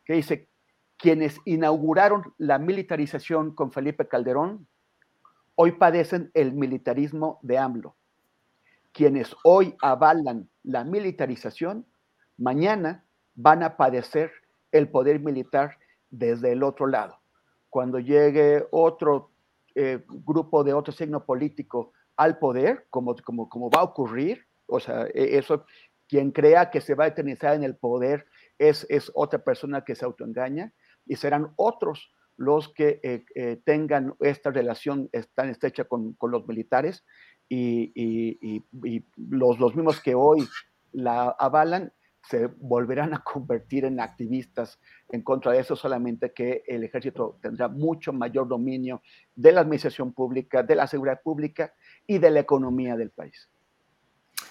[0.07, 0.49] que dice,
[0.97, 4.67] quienes inauguraron la militarización con Felipe Calderón,
[5.57, 7.97] hoy padecen el militarismo de AMLO.
[8.93, 11.85] Quienes hoy avalan la militarización,
[12.39, 13.05] mañana
[13.35, 14.31] van a padecer
[14.73, 15.77] el poder militar
[16.09, 17.19] desde el otro lado.
[17.69, 19.31] Cuando llegue otro
[19.75, 24.81] eh, grupo de otro signo político al poder, como, como, como va a ocurrir, o
[24.81, 25.67] sea, e, eso,
[26.09, 28.27] quien crea que se va a eternizar en el poder
[28.59, 30.73] es, otra persona que se autoengaña
[31.07, 37.05] y serán otros los que eh, eh, tengan esta relación tan estrecha con, los militares
[37.49, 38.63] y,
[39.17, 40.47] los, mismos que hoy
[40.93, 41.93] la avalan
[42.29, 47.69] se volverán a convertir en activistas en contra de eso, solamente que el ejército tendrá
[47.69, 49.03] mucho mayor dominio
[49.35, 51.73] de la administración pública, de la seguridad pública
[52.07, 53.49] y de la economía del país.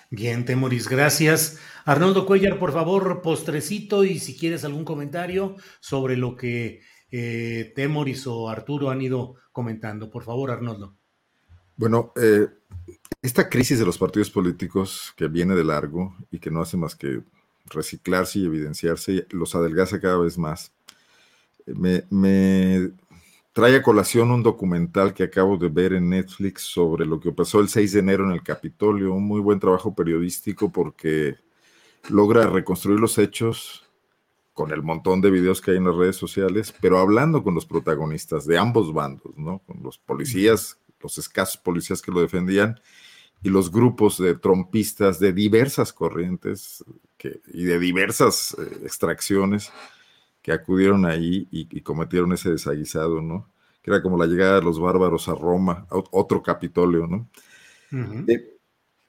[0.10, 1.60] Bien, Temoris, gracias.
[1.84, 6.82] Arnoldo Cuellar, por favor, postrecito y si quieres algún comentario sobre lo que
[7.12, 10.10] eh, Temoris o Arturo han ido comentando.
[10.10, 10.96] Por favor, Arnoldo.
[11.78, 12.48] Bueno, eh,
[13.22, 16.96] esta crisis de los partidos políticos que viene de largo y que no hace más
[16.96, 17.22] que
[17.66, 20.72] reciclarse y evidenciarse, los adelgaza cada vez más.
[21.66, 22.92] Me, me,
[23.56, 27.62] trae a colación un documental que acabo de ver en Netflix sobre lo que pasó
[27.62, 31.38] el 6 de enero en el Capitolio, un muy buen trabajo periodístico porque
[32.10, 33.90] logra reconstruir los hechos
[34.52, 37.66] con el montón de videos que hay en las redes sociales, pero hablando con los
[37.66, 39.60] protagonistas de ambos bandos, ¿no?
[39.60, 42.78] Con los policías, los escasos policías que lo defendían
[43.42, 46.84] y los grupos de trompistas de diversas corrientes
[47.18, 49.72] que, y de diversas eh, extracciones
[50.46, 53.50] que acudieron ahí y, cometieron ese desaguisado, ¿no?
[53.82, 57.28] Que era como la llegada de los bárbaros a Roma, a otro Capitolio, ¿no?
[58.28, 58.56] Eh,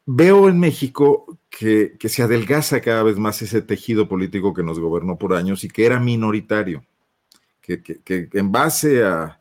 [0.07, 4.81] veo en México que, que, se adelgaza cada vez más ese tejido político que nos
[4.81, 6.87] gobernó por años y que era minoritario,
[7.61, 9.39] que, que en base a,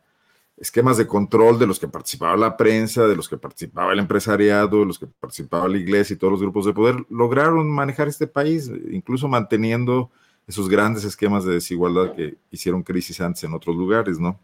[0.58, 4.80] esquemas de control de los que participaba la prensa, de los que participaba el empresariado,
[4.80, 8.26] de los que participaba la iglesia y todos los grupos de poder, lograron manejar este
[8.26, 10.10] país, incluso manteniendo
[10.46, 14.40] esos grandes esquemas de desigualdad que hicieron crisis antes en otros lugares, ¿no?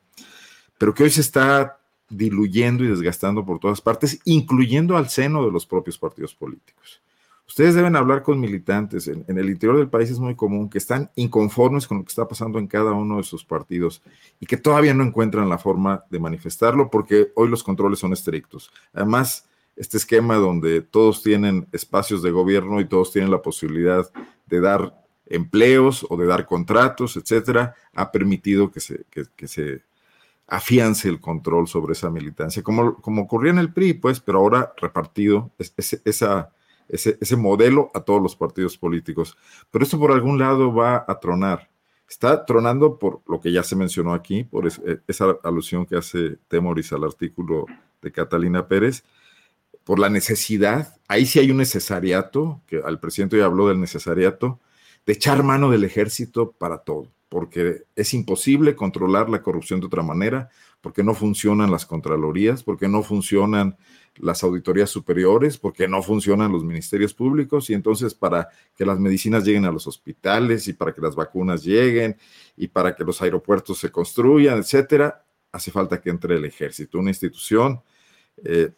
[0.78, 5.52] Pero que hoy se está diluyendo y desgastando por todas partes, incluyendo al seno de
[5.52, 7.00] los propios partidos políticos.
[7.46, 9.08] Ustedes deben hablar con militantes.
[9.08, 12.26] En, el interior del país es muy común que están inconformes con lo que está
[12.26, 14.02] pasando en cada uno de sus partidos
[14.40, 18.70] y que todavía no encuentran la forma de manifestarlo porque hoy los controles son estrictos.
[18.92, 19.46] Además,
[19.76, 24.10] este esquema donde todos tienen espacios de gobierno y todos tienen la posibilidad
[24.46, 29.04] de dar empleos o de dar contratos, etcétera, ha permitido que se,
[29.44, 29.82] se
[30.46, 34.72] afiance el control sobre esa militancia, como, como ocurría en el PRI, pues, pero ahora
[34.76, 35.50] repartido
[36.04, 36.52] esa
[36.92, 39.36] ese, modelo a todos los partidos políticos.
[39.70, 41.70] Pero esto por algún lado va a tronar.
[42.08, 46.36] Está tronando por lo que ya se mencionó aquí, por eh, esa alusión que hace
[46.48, 47.66] Temoris al artículo
[48.02, 49.04] de Catalina Pérez,
[49.84, 54.60] por la necesidad, ahí sí hay un necesariato, que al presidente ya habló del necesariato,
[55.06, 60.02] de echar mano del ejército para todo, porque es imposible controlar la corrupción de otra
[60.02, 60.50] manera,
[60.80, 63.76] porque no funcionan las contralorías, porque no funcionan
[64.16, 69.44] las auditorías superiores, porque no funcionan los ministerios públicos y entonces para que las medicinas
[69.44, 72.16] lleguen a los hospitales y para que las vacunas lleguen
[72.56, 77.10] y para que los aeropuertos se construyan, etcétera, hace falta que entre el ejército, una
[77.10, 77.80] institución
[78.44, 78.70] eh,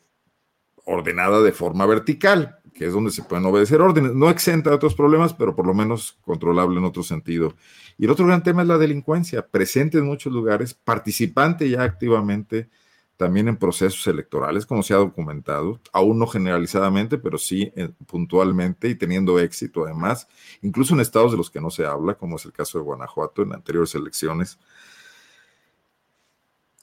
[0.84, 4.94] ordenada de forma vertical, que es donde se pueden obedecer órdenes, no exenta de otros
[4.94, 7.54] problemas, pero por lo menos controlable en otro sentido.
[7.96, 12.68] Y el otro gran tema es la delincuencia, presente en muchos lugares, participante ya activamente
[13.16, 18.88] también en procesos electorales, como se ha documentado, aún no generalizadamente, pero sí eh, puntualmente
[18.88, 20.26] y teniendo éxito además,
[20.62, 23.42] incluso en estados de los que no se habla, como es el caso de Guanajuato
[23.42, 24.58] en anteriores elecciones.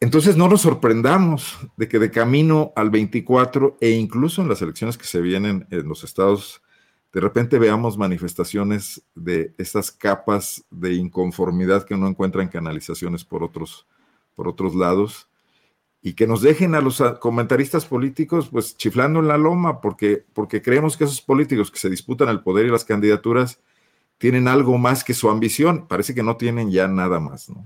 [0.02, 4.98] Entonces no nos sorprendamos de que de camino al 24 e incluso en las elecciones
[4.98, 6.64] que se vienen en los estados,
[7.14, 13.86] de repente veamos manifestaciones de estas capas de inconformidad que no encuentran canalizaciones por otros,
[14.34, 15.30] por otros lados
[16.02, 20.64] y que nos dejen a los comentaristas políticos pues chiflando en la loma porque, porque
[20.64, 23.60] creemos que esos políticos que se disputan el poder y las candidaturas
[24.18, 25.86] tienen algo más que su ambición.
[25.88, 27.64] Parece que no tienen ya nada más, ¿no?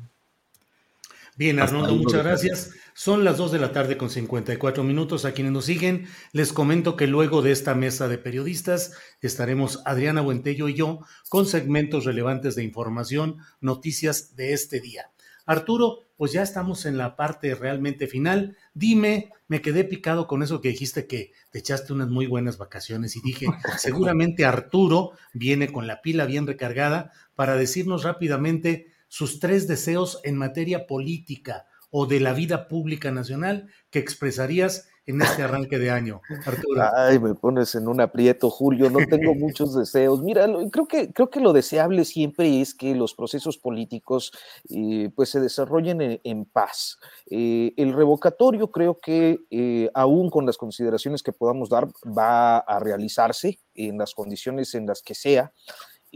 [1.38, 2.72] Bien, Arnoldo, muchas gracias.
[2.94, 5.26] Son las 2 de la tarde con 54 minutos.
[5.26, 10.22] A quienes nos siguen, les comento que luego de esta mesa de periodistas estaremos Adriana
[10.22, 15.12] Buentello y yo con segmentos relevantes de información, noticias de este día.
[15.45, 18.56] Arturo, pues ya estamos en la parte realmente final.
[18.74, 23.18] Dime, me quedé picado con eso que dijiste que te echaste unas muy buenas vacaciones
[23.18, 23.48] y dije,
[23.78, 30.36] seguramente Arturo viene con la pila bien recargada para decirnos rápidamente sus tres deseos en
[30.36, 36.20] materia política o de la vida pública nacional que expresarías en este arranque de año,
[36.46, 36.84] Arturo?
[36.94, 40.22] Ay, me pones en un aprieto, Julio, no tengo muchos deseos.
[40.22, 44.34] Mira, creo que, creo que lo deseable siempre es que los procesos políticos
[44.70, 46.98] eh, pues se desarrollen en, paz.
[47.28, 52.80] Eh, el revocatorio creo que eh, aún con las consideraciones que podamos dar va a
[52.80, 55.54] realizarse en las condiciones en las que sea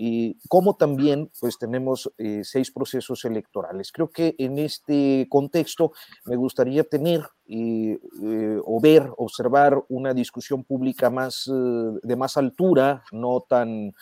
[0.02, 3.92] y como también pues tenemos eh, seis procesos electorales.
[3.92, 5.92] Creo que en este contexto
[6.24, 13.04] me gustaría tener eh, eh, o ver, observar una discusión pública más de más altura,
[13.12, 13.94] no tan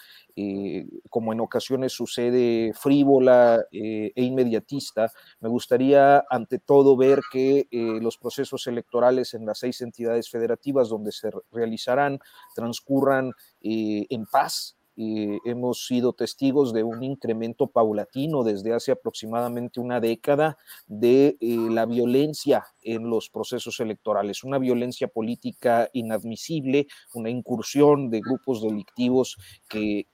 [1.10, 5.11] como en ocasiones sucede frívola e inmediatista.
[5.40, 7.68] Me gustaría ante todo ver que
[8.03, 12.19] los procesos electorales en las seis entidades federativas donde se realizarán
[12.53, 19.99] transcurran en paz, eh, hemos sido testigos de un incremento paulatino desde hace aproximadamente una
[19.99, 20.57] década
[20.88, 28.22] de eh, la violencia en los procesos electorales, una violencia política inadmisible, una incursión de
[28.22, 29.38] grupos delictivos
[29.69, 30.07] que,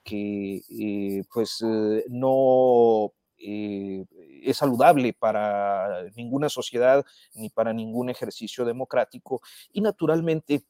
[1.32, 1.64] pues
[2.08, 7.04] no es saludable para ninguna sociedad
[7.34, 9.40] ni para ningún ejercicio democrático.
[9.72, 10.64] Y naturalmente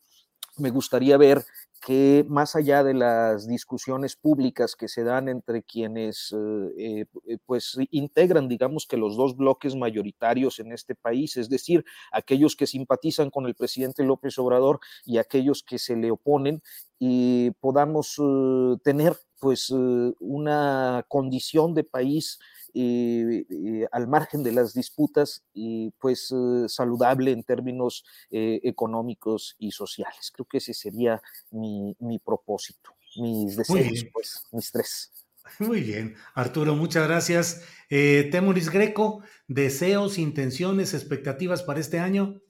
[0.57, 1.45] me gustaría ver
[1.85, 6.35] que más allá de las discusiones públicas que se dan entre quienes
[6.79, 11.85] eh, eh, pues integran, digamos que los dos bloques mayoritarios en este país, es decir,
[12.11, 16.63] aquellos que simpatizan con el presidente López Obrador y aquellos que se le oponen,
[16.99, 22.39] y podamos eh, tener pues una condición de país
[22.75, 30.31] al margen de las disputas y pues eh, saludable en términos eh, económicos y sociales.
[30.33, 35.13] Creo que ese sería mi, propósito, mis deseos, pues, mis tres.
[35.59, 37.63] Muy bien, Arturo, muchas gracias.
[37.91, 42.41] Eh, Temuris Greco, deseos, intenciones, expectativas para este año.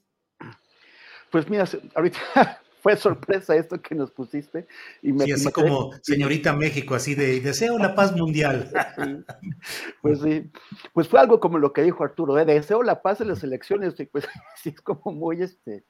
[1.31, 2.19] Pues mira, ahorita
[2.85, 4.67] fue sorpresa esto que nos pusiste.
[5.01, 8.71] Y me, sí, así como señorita México, así de deseo la paz mundial.
[10.03, 10.51] Pues sí,
[10.93, 12.45] pues fue algo como lo que dijo Arturo, ¿eh?
[12.45, 14.27] deseo la paz en las elecciones, y pues
[14.61, 15.83] sí, es como muy, este,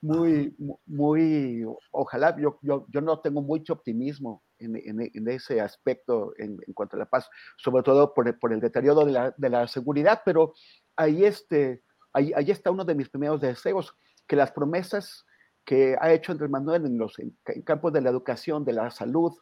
[0.00, 0.56] muy,
[0.86, 6.72] muy, ojalá, yo, yo, yo no tengo mucho optimismo en, en, ese aspecto en, en,
[6.72, 7.28] cuanto a la paz,
[7.58, 10.54] sobre todo por, por el deterioro de la, de la, seguridad, pero
[10.96, 11.82] ahí, este,
[12.14, 13.94] ahí, ahí está uno de mis primeros deseos,
[14.26, 15.26] que las promesas
[15.64, 17.16] que ha hecho Andrés Manuel en los
[17.64, 19.32] campos de la educación, de la salud,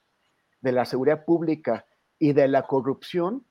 [0.60, 1.86] de la seguridad pública
[2.18, 3.46] y de la corrupción,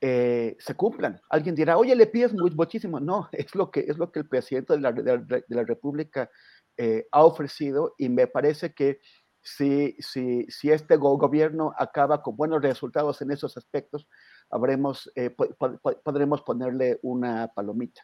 [0.00, 1.20] eh, se cumplan.
[1.30, 3.00] Alguien dirá, oye, le pides muchísimo.
[3.00, 6.30] No, es lo que, es lo que el presidente de la, de la República
[6.76, 9.00] eh, ha ofrecido y me parece que
[9.40, 14.08] si, si, si este gobierno acaba con buenos resultados en esos aspectos,
[14.50, 18.02] habremos, eh, podremos ponerle una palomita.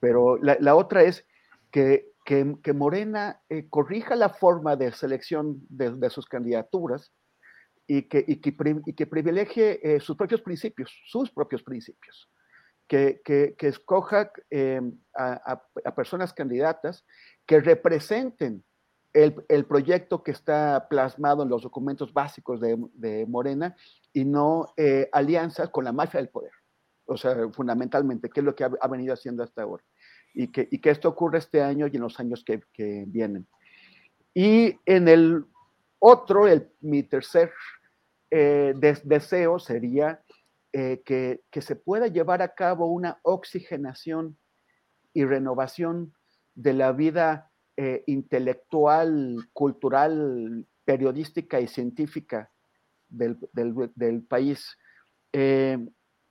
[0.00, 1.26] Pero la, la otra es
[1.70, 7.10] que que, Morena eh, corrija la forma de selección de, sus candidaturas
[7.86, 12.30] y que, y que, privilegie eh, sus propios principios, sus propios principios.
[12.86, 13.22] Que,
[13.60, 14.80] escoja eh,
[15.16, 17.06] a, personas candidatas
[17.46, 18.62] que representen
[19.14, 23.74] el, proyecto que está plasmado en los documentos básicos de, Morena
[24.12, 24.74] y no
[25.12, 26.52] alianzas con la mafia del poder.
[27.06, 29.82] O sea, fundamentalmente, que es lo que ha venido haciendo hasta ahora
[30.38, 32.62] y que, esto ocurre este año y en los años que,
[33.08, 33.48] vienen.
[34.32, 35.44] Y en el
[35.98, 37.50] otro, el, mi tercer
[38.30, 40.22] eh, deseo sería
[40.72, 44.38] eh, que, se pueda llevar a cabo una oxigenación
[45.12, 46.14] y renovación
[46.54, 52.52] de la vida eh, intelectual, cultural, periodística y científica
[53.08, 54.78] del país.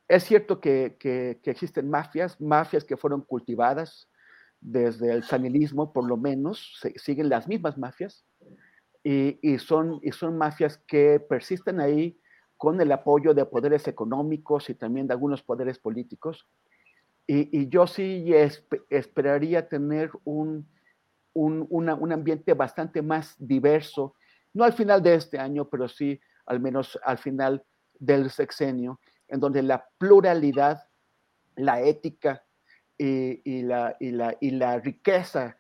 [0.08, 0.98] Es cierto que,
[1.44, 4.10] existen mafias, mafias que fueron cultivadas
[4.62, 8.26] desde el sanilismo, por lo menos, siguen las mismas mafias,
[9.04, 12.20] y, son, y son mafias que persisten ahí
[12.58, 16.48] con el apoyo de poderes económicos y también de algunos poderes políticos.
[17.26, 18.32] Y, yo sí
[18.90, 20.70] esperaría tener un,
[21.34, 24.16] un ambiente bastante más diverso,
[24.54, 27.64] no al final de este año, pero sí al menos al final
[28.00, 30.88] del sexenio, en donde la pluralidad,
[31.56, 32.44] la ética
[32.98, 35.58] y, la, y la, riqueza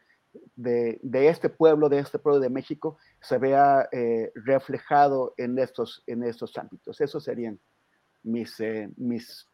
[0.55, 6.23] de, este pueblo, de este pueblo de México, se vea eh, reflejado en estos, en
[6.23, 6.99] estos ámbitos.
[7.01, 7.59] Esos serían
[8.23, 9.47] mis, eh, mis,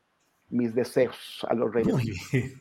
[0.49, 1.93] mis deseos a los reyes.
[1.93, 2.53] Muy bien.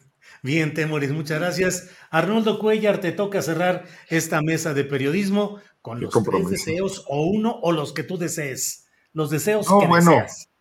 [0.43, 1.91] Bien, Temoris, muchas gracias.
[2.11, 7.59] Arnoldo Cuellar, te toca cerrar esta mesa de periodismo con los tres deseos o uno
[7.61, 8.87] o los que tú desees.
[9.13, 10.52] Los deseos que bueno, deseas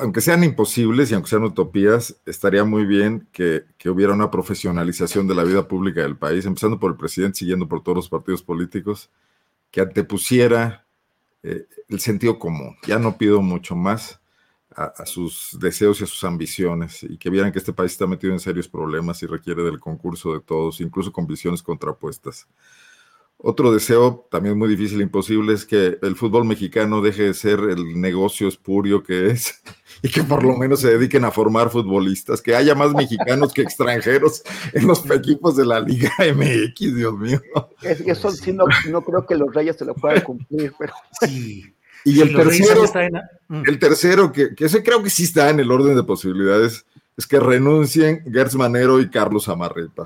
[0.00, 5.34] aunque sean imposibles y aunque sean utopías, estaría muy bien que, hubiera una profesionalización de
[5.34, 9.10] la vida pública del país, empezando por el presidente, siguiendo por todos los partidos políticos,
[9.70, 10.86] que antepusiera
[11.42, 12.76] eh, el sentido común.
[12.86, 14.20] Ya no pido mucho más
[14.74, 18.06] a, a, sus deseos y a sus ambiciones, y que vieran que este país está
[18.06, 22.48] metido en serios problemas y requiere del concurso de todos, incluso con visiones contrapuestas.
[23.42, 27.60] Otro deseo también muy difícil, e imposible, es que el fútbol mexicano deje de ser
[27.60, 29.62] el negocio espurio que es
[30.02, 33.62] y que por lo menos se dediquen a formar futbolistas, que haya más mexicanos que
[33.62, 34.42] extranjeros
[34.74, 37.40] en los equipos de la Liga MX, Dios mío.
[37.82, 38.66] eso sí, no,
[39.02, 40.92] creo que los Reyes se lo puedan cumplir, pero...
[41.20, 41.74] Sí.
[42.02, 42.84] Y el tercero,
[43.48, 43.62] mm.
[43.66, 47.26] el tercero, que, que ese creo que sí está en el orden de posibilidades, es
[47.26, 50.04] que renuncien Gertz Manero y Carlos Amarreta.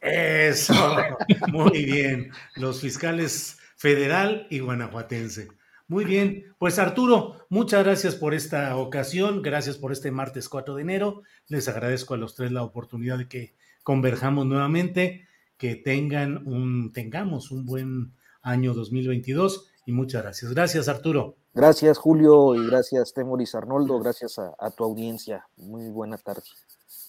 [0.00, 0.96] Eso,
[1.52, 2.30] muy bien.
[2.56, 5.48] Los fiscales federal y guanajuatense.
[5.86, 10.82] Muy bien, pues Arturo, muchas gracias por esta ocasión, gracias por este martes 4 de
[10.82, 11.22] enero.
[11.46, 15.26] Les agradezco a los tres la oportunidad de que converjamos nuevamente,
[15.56, 18.12] que tengan un, tengamos un buen
[18.42, 20.52] año 2022 y muchas gracias.
[20.52, 21.36] Gracias, Arturo.
[21.54, 25.48] Gracias, Julio, y gracias, Temoris Arnoldo, gracias a, a tu audiencia.
[25.56, 26.42] Muy buena tarde.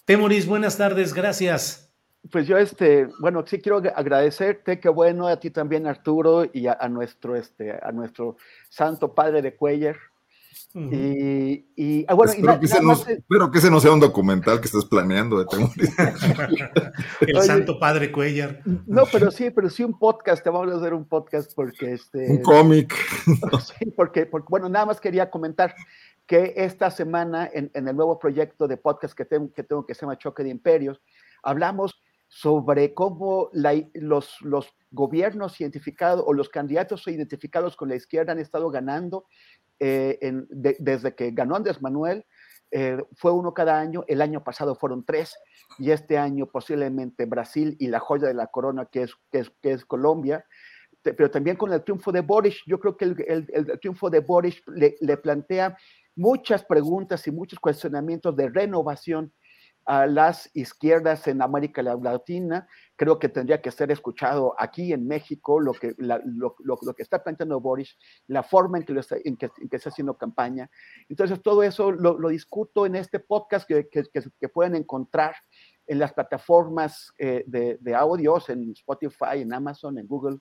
[0.06, 1.89] Temoris, buenas tardes, gracias.
[2.30, 6.76] Pues yo, este, bueno, sí quiero agradecerte, qué bueno, a ti también, Arturo, y a,
[6.88, 8.36] nuestro, este, a nuestro
[8.68, 9.96] santo padre de Cuellar.
[10.72, 14.60] Y, y ah, bueno, espero, que se nos, espero, que ese no sea un documental
[14.60, 15.46] que estés planeando de
[17.20, 18.60] El santo padre Cuellar.
[18.86, 22.30] No, pero sí, pero sí un podcast, te vamos a hacer un podcast porque este.
[22.30, 22.94] Un cómic.
[23.78, 25.74] Sí, porque, porque, bueno, nada más quería comentar
[26.26, 29.94] que esta semana en, en el nuevo proyecto de podcast que tengo, que tengo que
[29.94, 31.00] se llama Choque de Imperios,
[31.42, 32.00] hablamos
[32.30, 34.38] sobre cómo los,
[34.92, 39.26] gobiernos identificados o los candidatos identificados con la izquierda han estado ganando
[39.80, 40.18] eh,
[40.50, 42.24] desde que ganó Andrés Manuel.
[42.70, 45.36] Eh, fue uno cada año, el año pasado fueron tres
[45.80, 49.84] y este año posiblemente Brasil y la joya de la corona que es, que es,
[49.84, 50.46] Colombia,
[51.02, 54.96] pero también con el triunfo de Boris, yo creo que el, triunfo de Boris le,
[55.00, 55.76] le plantea
[56.14, 59.32] muchas preguntas y muchos cuestionamientos de renovación
[59.86, 62.68] a las izquierdas en América Latina.
[62.96, 67.60] Creo que tendría que ser escuchado aquí en México lo que, lo, que está planteando
[67.60, 67.96] Boris,
[68.26, 70.70] la forma en que, está, en que, está haciendo campaña.
[71.08, 75.34] Entonces, todo eso lo, discuto en este podcast que, que, pueden encontrar
[75.86, 80.38] en las plataformas eh, de, de, audios, en Spotify, en Amazon, en Google.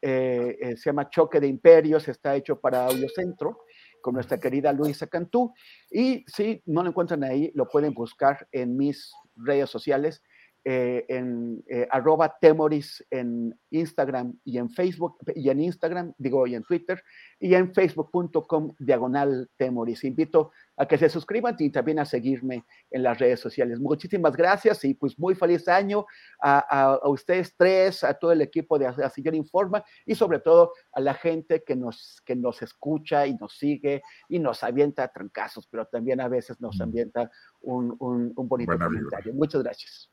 [0.00, 3.64] Eh, eh, se llama Choque de Imperios, está hecho para Audiocentro
[4.02, 5.52] con nuestra querida Luisa Cantú.
[5.90, 10.22] Y si no lo encuentran ahí, lo pueden buscar en mis redes sociales,
[10.70, 16.56] eh, en eh, arroba temoris en Instagram y en Facebook, y en Instagram, digo, y
[16.56, 17.02] en Twitter,
[17.40, 20.04] y en facebook.com diagonal temoris.
[20.04, 23.80] Invito a que se suscriban y también a seguirme en las redes sociales.
[23.80, 26.04] Muchísimas gracias y pues muy feliz año
[26.38, 31.14] a, ustedes tres, a todo el equipo de Astillero Informa y sobre todo a la
[31.14, 36.20] gente que nos, que nos escucha y nos sigue y nos avienta trancazos, pero también
[36.20, 37.30] a veces nos ambienta
[37.62, 39.32] un, un, bonito comentario.
[39.32, 40.10] Muchas gracias.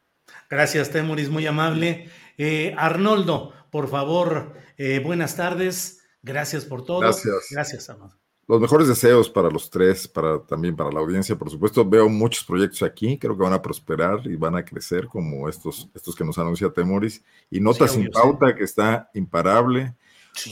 [0.49, 2.09] Gracias, Temoris, muy amable.
[2.37, 6.01] Eh, Arnoldo, por favor, eh, buenas tardes.
[6.21, 6.99] Gracias por todo.
[6.99, 7.47] Gracias.
[7.51, 8.15] Gracias, Arnoldo.
[8.47, 11.83] Los mejores deseos para los tres, para también para la audiencia, por supuesto.
[11.83, 15.89] Veo muchos proyectos aquí, creo que van a prosperar y van a crecer como estos,
[15.95, 17.23] estos que nos anuncia Temoris.
[17.49, 19.95] Y Notas sin pauta, que está imparable.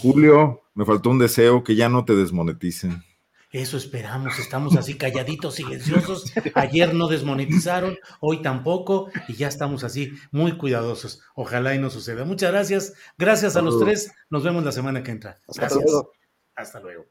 [0.02, 3.04] Julio, me faltó un deseo que ya no te desmoneticen.
[3.54, 6.34] Eso esperamos, estamos así calladitos, silenciosos.
[6.56, 11.22] Ayer no desmonetizaron, hoy tampoco, y ya estamos así muy cuidadosos.
[11.36, 12.26] Ojalá y no suceda.
[12.26, 12.94] Muchas gracias.
[13.16, 14.12] Gracias a los tres.
[14.32, 15.40] Nos vemos la semana que entra.
[15.56, 15.86] Gracias.
[16.56, 17.06] Hasta luego.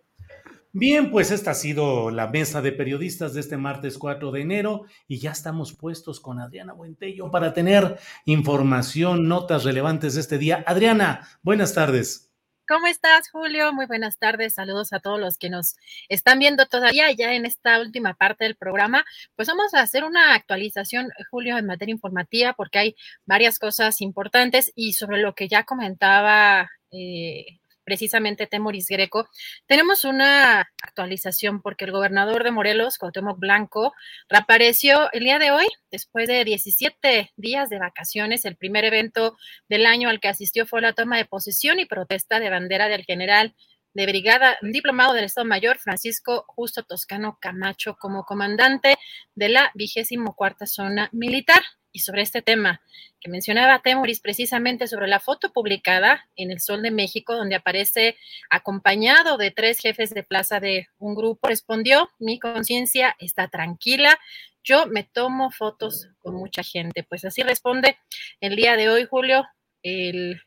[0.73, 4.86] Bien, pues esta ha sido la mesa de periodistas de este martes 4 de enero
[5.06, 10.64] y ya estamos puestos con Adriana Buentello para tener información, notas relevantes de este día.
[10.66, 12.31] Adriana, buenas tardes.
[12.68, 13.72] ¿Cómo estás, Julio?
[13.72, 14.55] Muy buenas tardes.
[14.55, 15.74] Saludos a todos los que nos
[16.09, 19.05] están viendo todavía ya en esta última parte del programa.
[19.34, 24.72] Pues vamos a hacer una actualización, Julio, en materia informativa, porque hay varias cosas importantes
[24.76, 29.28] y sobre lo que ya comentaba eh, precisamente Temoris Greco,
[29.66, 33.92] tenemos una actualización porque el gobernador de Morelos, Cuauhtémoc Blanco,
[34.28, 38.44] reapareció el día de hoy, después de 17 días de vacaciones.
[38.44, 39.36] El primer evento
[39.68, 43.04] del año al que asistió fue la toma de posesión y protesta de bandera del
[43.04, 43.54] general
[43.94, 48.96] de brigada diplomado del Estado Mayor, Francisco Justo Toscano Camacho, como comandante
[49.34, 51.62] de la vigésimo cuarta zona militar.
[51.93, 52.81] Y sobre este tema
[53.20, 58.16] que mencionaba Temoris, precisamente sobre la foto publicada en El Sol de México, donde aparece
[58.51, 64.19] acompañado de tres jefes de plaza de un grupo, respondió, mi conciencia está tranquila,
[64.64, 67.02] yo me tomo fotos con mucha gente.
[67.02, 67.98] Pues así responde
[68.40, 69.47] el día de hoy, Julio,
[69.82, 70.40] el,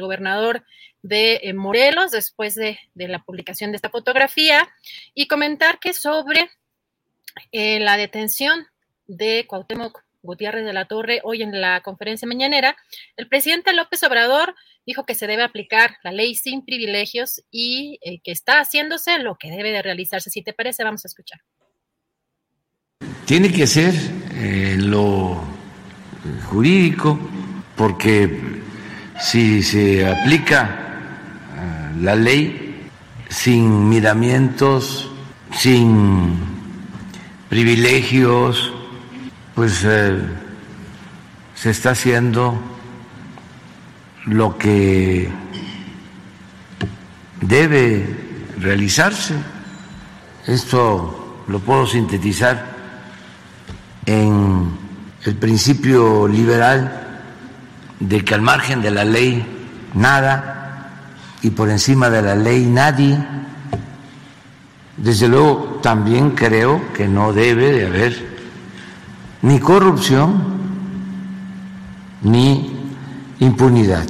[0.00, 0.64] gobernador
[1.02, 4.68] de eh, Morelos, después de, la publicación de esta fotografía,
[5.14, 6.50] y comentar que sobre
[7.50, 8.66] eh, la detención
[9.06, 12.76] de Cuauhtémoc Gutiérrez de la Torre hoy en la conferencia mañanera,
[13.16, 14.54] el presidente López Obrador
[14.86, 19.36] dijo que se debe aplicar la ley sin privilegios y eh, que está haciéndose lo
[19.36, 20.30] que debe de realizarse.
[20.30, 21.40] Si te parece, vamos a escuchar.
[23.24, 23.94] Tiene que ser
[24.34, 25.42] eh, lo
[26.48, 27.18] jurídico,
[27.76, 28.62] porque
[29.20, 31.00] si se aplica
[31.56, 32.88] eh, la ley
[33.28, 35.10] sin miramientos,
[35.52, 36.36] sin
[37.48, 38.71] privilegios,
[39.54, 40.18] pues eh,
[41.54, 42.58] se está haciendo
[44.26, 45.28] lo que
[47.40, 49.34] debe realizarse.
[50.46, 52.72] Esto lo puedo sintetizar
[54.06, 54.70] en
[55.24, 57.20] el principio liberal
[58.00, 59.44] de que al margen de la ley
[59.94, 60.90] nada
[61.42, 63.18] y por encima de la ley nadie.
[64.96, 68.31] Desde luego también creo que no debe de haber
[69.42, 70.60] ni corrupción
[72.22, 72.70] ni
[73.40, 74.08] impunidad.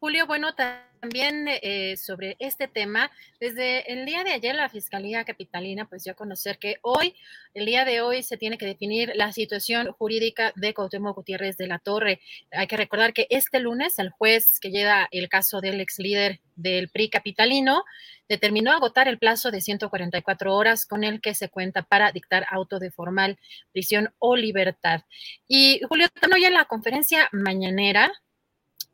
[0.00, 0.54] Julio, bueno,
[1.00, 3.10] también eh, sobre este tema,
[3.40, 7.14] desde el día de ayer la Fiscalía Capitalina pues dio a conocer que hoy,
[7.54, 11.66] el día de hoy, se tiene que definir la situación jurídica de Cuauhtémoc Gutiérrez de
[11.66, 12.20] la Torre.
[12.50, 16.40] Hay que recordar que este lunes el juez que lleva el caso del ex líder
[16.56, 17.84] del PRI capitalino
[18.28, 22.78] determinó agotar el plazo de 144 horas con el que se cuenta para dictar auto
[22.78, 23.38] de formal
[23.72, 25.02] prisión o libertad.
[25.46, 28.12] Y Julio, hoy en la conferencia mañanera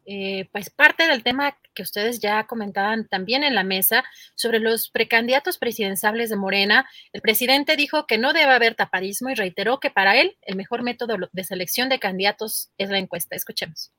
[0.06, 4.05] eh, pues parte del tema que ustedes ya comentaban también en la mesa
[4.35, 9.35] sobre los precandidatos presidenciales de Morena, el presidente dijo que no debe haber tapadismo y
[9.35, 13.35] reiteró que para él el mejor método de selección de candidatos es la encuesta.
[13.35, 13.93] Escuchemos.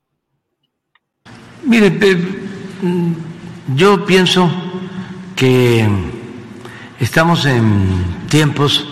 [1.64, 3.14] Mire, mm,
[3.76, 4.49] yo pienso
[5.36, 5.88] que
[6.99, 8.88] estamos en tiempos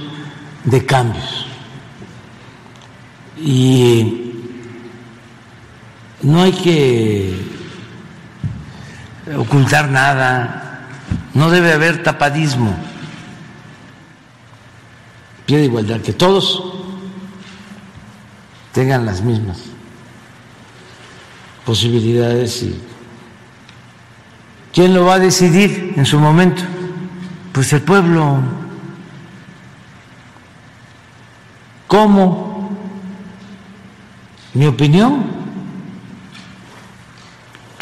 [0.65, 1.47] de cambios
[3.37, 4.32] y
[6.23, 7.33] no hay que
[9.37, 10.87] ocultar nada,
[11.33, 12.75] no debe haber tapadismo.
[15.45, 16.63] Pide igualdad, que todos
[18.71, 19.59] tengan las mismas
[21.65, 22.81] posibilidades y
[24.73, 26.63] ¿quién lo va a decidir en su momento?
[27.51, 28.39] Pues el pueblo.
[31.87, 32.71] ¿Cómo?
[34.53, 35.42] Mi opinión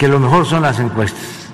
[0.02, 1.48] que lo mejor son las encuestas.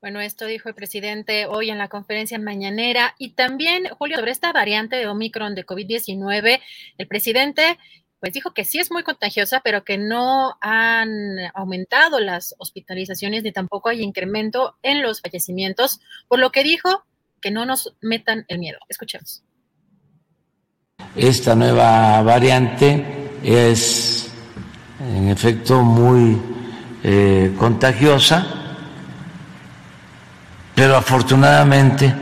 [0.00, 4.52] Bueno, esto dijo el presidente hoy en la conferencia mañanera y también, Julio, sobre esta
[4.52, 6.60] variante de Omicron de COVID-19,
[6.98, 7.78] el presidente
[8.18, 13.52] pues dijo que sí es muy contagiosa, pero que no han aumentado las hospitalizaciones ni
[13.52, 17.04] tampoco hay incremento en los fallecimientos, por lo que dijo
[17.40, 18.80] que no nos metan el miedo.
[18.88, 19.44] Escuchemos.
[21.14, 23.04] Esta nueva variante
[23.44, 24.31] es
[25.14, 26.40] en efecto muy
[27.02, 28.46] eh, contagiosa,
[30.74, 32.14] pero afortunadamente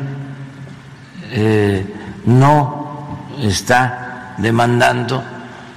[1.31, 1.85] eh,
[2.27, 5.23] no está demandando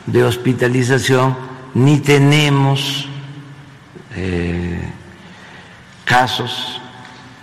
[0.06, 1.38] de hospitalización
[1.76, 3.08] ni tenemos
[4.16, 4.90] eh,
[6.06, 6.82] casos,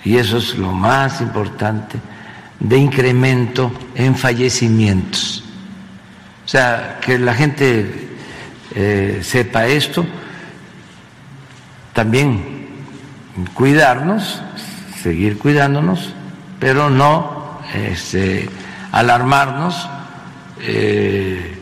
[0.04, 1.98] y eso es lo más importante,
[2.58, 5.44] de incremento en fallecimientos.
[6.44, 8.09] O sea, que la gente
[8.74, 10.06] eh, sepa esto,
[11.92, 12.68] también
[13.54, 14.40] cuidarnos,
[15.02, 16.12] seguir cuidándonos,
[16.58, 18.48] pero no este,
[18.92, 19.88] alarmarnos,
[20.60, 21.56] eh,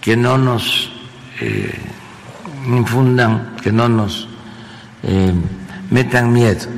[0.00, 0.92] que no nos
[1.40, 1.78] eh,
[2.66, 4.28] infundan, que no nos
[5.90, 6.68] metan miedo.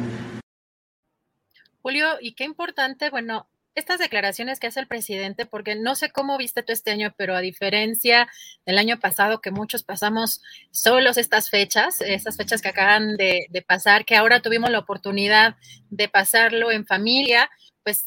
[1.83, 6.37] Julio, y qué importante, bueno, estas declaraciones que hace el presidente, porque no sé cómo
[6.39, 8.29] viste tú este año, pero a diferencia
[8.67, 13.63] del año pasado que muchos pasamos solos estas fechas, estas fechas que acaban de, de
[13.63, 15.57] pasar, que ahora tuvimos la oportunidad
[15.91, 17.51] de pasarlo en familia,
[17.83, 18.07] pues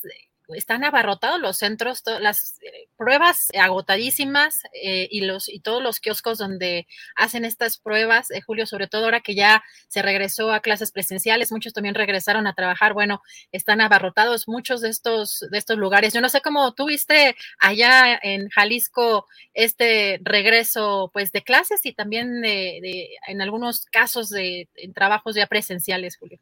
[0.50, 6.38] están abarrotados los centros, las eh, pruebas agotadísimas eh, y, los, y todos los kioscos
[6.38, 10.92] donde hacen estas pruebas, eh, Julio, sobre todo ahora que ya se regresó a clases
[10.92, 16.14] presenciales, muchos también regresaron a trabajar, bueno, están abarrotados muchos de estos, de estos lugares.
[16.14, 22.42] Yo no sé cómo tuviste allá en Jalisco este regreso pues de clases y también
[22.42, 26.40] de, en algunos casos de trabajos ya presenciales, Julio.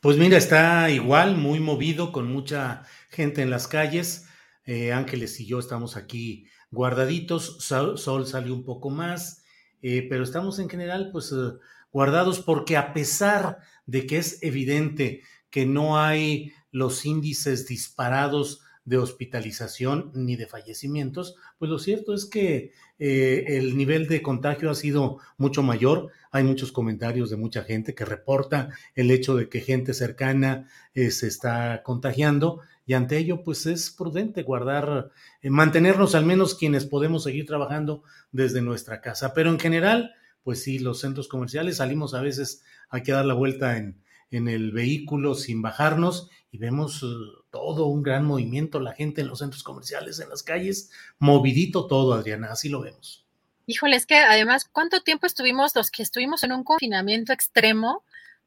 [0.00, 4.26] Pues mira, está igual, muy movido, con mucha gente en las calles.
[4.64, 7.58] Eh, Ángeles y yo estamos aquí guardaditos.
[7.60, 9.42] Sol, salió un poco más,
[9.82, 11.58] eh, pero estamos en general, pues, eh,
[11.92, 18.96] guardados porque a pesar de que es evidente que no hay los índices disparados de
[18.96, 25.18] hospitalización ni de fallecimientos, pues lo cierto es que el nivel de contagio ha sido
[25.36, 26.10] mucho mayor.
[26.30, 31.26] Hay muchos comentarios de mucha gente que reporta el hecho de que gente cercana se
[31.26, 35.10] está contagiando y ante ello pues es prudente guardar,
[35.40, 38.02] eh, mantenernos al menos quienes podemos seguir trabajando
[38.32, 39.34] desde nuestra casa.
[39.34, 43.34] Pero en general, pues sí, los centros comerciales salimos a veces a que dar la
[43.34, 44.02] vuelta en,
[44.32, 47.06] en el vehículo sin bajarnos y vemos eh,
[47.50, 52.14] todo un gran movimiento, la gente en los centros comerciales, en las calles, movidito todo,
[52.14, 53.26] Adriana, así lo vemos.
[53.66, 58.04] Híjole, es que además, ¿cuánto tiempo estuvimos los que estuvimos en un confinamiento extremo?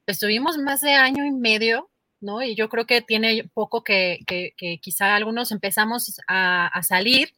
[0.07, 1.90] Estuvimos más de año y medio,
[2.21, 2.41] ¿no?
[2.41, 7.33] Y yo creo que tiene poco que, que, quizá algunos empezamos a, a salir,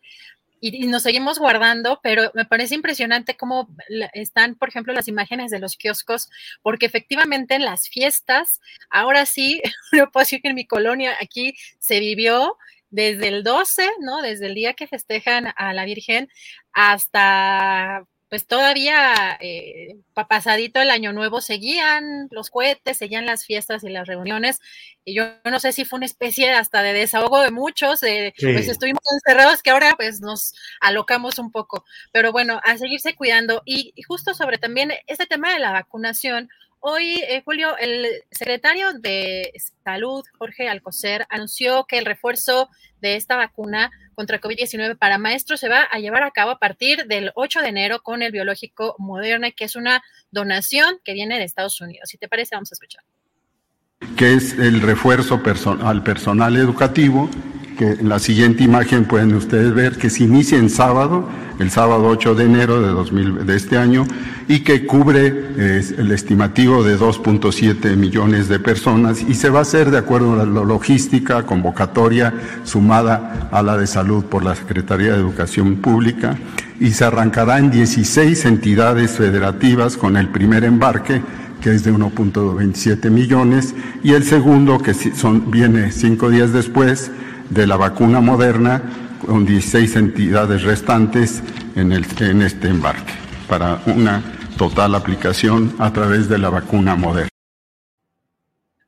[0.59, 3.69] y, nos seguimos guardando, pero me parece impresionante cómo
[4.13, 6.29] están, por ejemplo, las imágenes de los kioscos,
[6.61, 8.59] porque efectivamente en las fiestas,
[8.89, 12.57] ahora sí, no puedo decir que en mi colonia aquí se vivió
[12.89, 14.21] desde el 12, ¿no?
[14.21, 16.29] Desde el día que festejan a la Virgen
[16.73, 19.95] hasta pues todavía eh,
[20.27, 24.59] pasadito el año nuevo seguían los cohetes, seguían las fiestas y las reuniones,
[25.05, 29.03] y yo no sé si fue una especie hasta de desahogo de muchos, pues estuvimos
[29.13, 34.01] encerrados que ahora pues nos alocamos un poco, pero bueno, a seguirse cuidando y, y
[34.03, 36.49] justo sobre también este tema de la vacunación,
[36.89, 39.51] Hoy, eh, Julio, el secretario de
[39.83, 42.69] Salud, Jorge Alcocer, anunció que el refuerzo
[43.01, 47.05] de esta vacuna contra COVID-19 para maestros se va a llevar a cabo a partir
[47.07, 50.01] del 8 de enero con el biológico Moderna, que es una
[50.31, 52.07] donación que viene de Estados Unidos.
[52.07, 53.03] Si te parece, vamos a escuchar.
[54.15, 55.41] Que es el refuerzo
[55.83, 57.29] al personal educativo
[57.77, 61.29] que en la siguiente imagen pueden ustedes ver que se inicia en sábado,
[61.59, 64.05] el sábado 8 de enero de, 2000, de este año,
[64.47, 69.91] y que cubre el estimativo de 2.7 millones de personas y se va a hacer
[69.91, 72.33] de acuerdo a la logística convocatoria
[72.63, 76.37] sumada a la de salud por la Secretaría de Educación Pública
[76.79, 81.21] y se arrancará en 16 entidades federativas con el primer embarque
[81.61, 83.73] que es de 1.27 millones,
[84.03, 87.11] y el segundo, que son, viene cinco días después,
[87.49, 88.81] de la vacuna moderna
[89.25, 91.41] con 16 entidades restantes
[91.75, 93.13] en, el, en este embarque
[93.47, 94.23] para una
[94.57, 97.29] total aplicación a través de la vacuna moderna.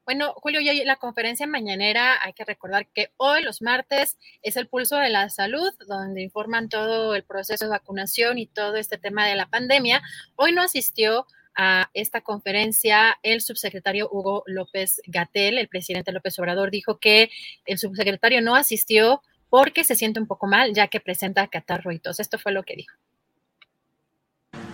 [0.05, 4.67] Bueno, Julio, ya la conferencia mañanera, hay que recordar que hoy, los martes, es el
[4.67, 9.27] pulso de la salud, donde informan todo el proceso de vacunación y todo este tema
[9.27, 10.01] de la pandemia.
[10.35, 11.27] Hoy no asistió
[11.61, 17.29] a esta conferencia el subsecretario Hugo López Gatel, el presidente López Obrador, dijo que
[17.65, 21.99] el subsecretario no asistió porque se siente un poco mal, ya que presenta catarro y
[21.99, 22.21] tos.
[22.21, 22.95] Esto fue lo que dijo.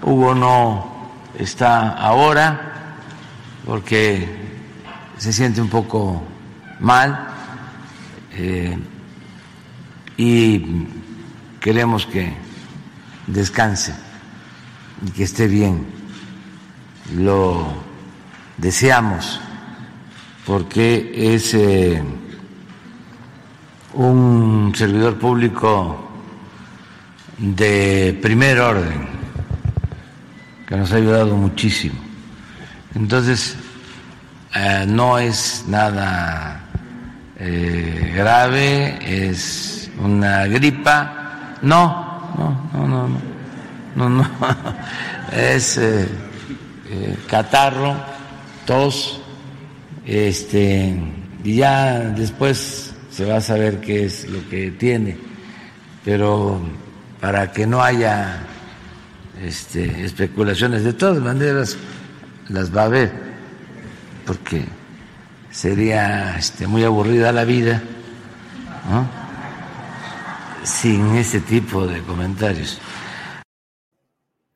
[0.04, 3.00] Hugo no está ahora
[3.66, 4.28] porque
[5.18, 6.22] se siente un poco
[6.80, 7.30] mal
[8.34, 8.78] eh,
[10.18, 10.88] y
[11.60, 12.32] queremos que
[13.26, 13.96] descanse
[15.04, 15.95] y que esté bien
[17.14, 17.68] lo
[18.58, 19.40] deseamos
[20.46, 22.04] porque es eh,
[23.94, 26.10] un servidor público
[27.38, 29.08] de primer orden
[30.68, 31.96] que nos ha ayudado muchísimo.
[32.94, 33.58] Entonces,
[34.54, 36.62] eh, no es nada
[37.38, 41.58] eh, grave, es una gripa.
[41.62, 43.08] No, no, no, no,
[43.96, 44.30] no, no, no.
[45.32, 45.80] es
[46.90, 47.96] eh, catarro,
[48.66, 49.20] tos,
[50.06, 50.96] este,
[51.44, 55.18] y ya después se va a saber qué es lo que tiene,
[56.04, 56.62] pero
[57.20, 58.44] para que no haya
[59.42, 61.78] este, especulaciones, de todas maneras
[62.50, 63.12] las va a haber,
[64.26, 64.66] porque
[65.50, 67.82] sería este, muy aburrida la vida
[70.64, 72.80] sin ese tipo de comentarios.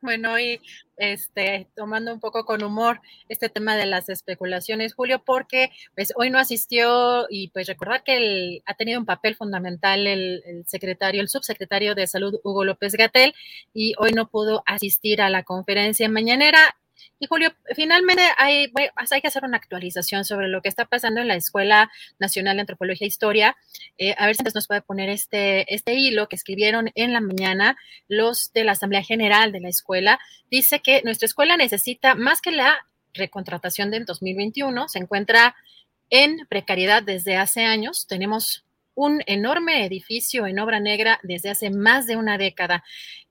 [0.02, 0.60] Bueno, y
[1.00, 6.30] este, tomando un poco con humor este tema de las especulaciones, Julio, porque pues hoy
[6.30, 11.30] no asistió y pues recordar que ha tenido un papel fundamental el, el, secretario, el
[11.30, 13.34] subsecretario de Salud, Hugo López Gatel,
[13.74, 16.76] y hoy no pudo asistir a la conferencia mañanera.
[17.18, 21.28] Y Julio, finalmente hay, hay que hacer una actualización sobre lo que está pasando en
[21.28, 23.58] la Escuela Nacional de Antropología e Historia.
[23.98, 27.78] Eh, a ver si nos puede poner este, este hilo que escribieron en la mañana
[28.08, 30.20] los de la Asamblea General de la escuela.
[30.50, 35.56] Dice que nuestra escuela necesita más que la recontratación del 2021, se encuentra
[36.10, 38.08] en precariedad desde hace años.
[38.08, 38.66] Tenemos
[38.96, 42.84] un enorme edificio en obra negra desde hace más de una década.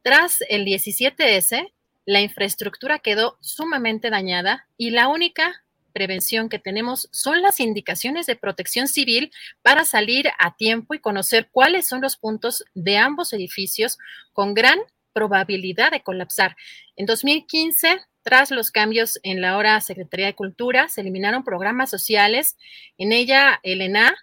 [0.03, 1.73] Tras el 17S,
[2.09, 5.63] la infraestructura quedó sumamente dañada y la única
[5.93, 9.31] prevención que tenemos son las indicaciones de protección civil
[9.61, 13.99] para salir a tiempo y conocer cuáles son los puntos de ambos edificios
[14.33, 14.79] con gran
[15.13, 16.57] probabilidad de colapsar.
[16.97, 22.57] En 2015, tras los cambios en la hora Secretaría de Cultura, se eliminaron programas sociales.
[22.97, 24.17] En ella, el ENA,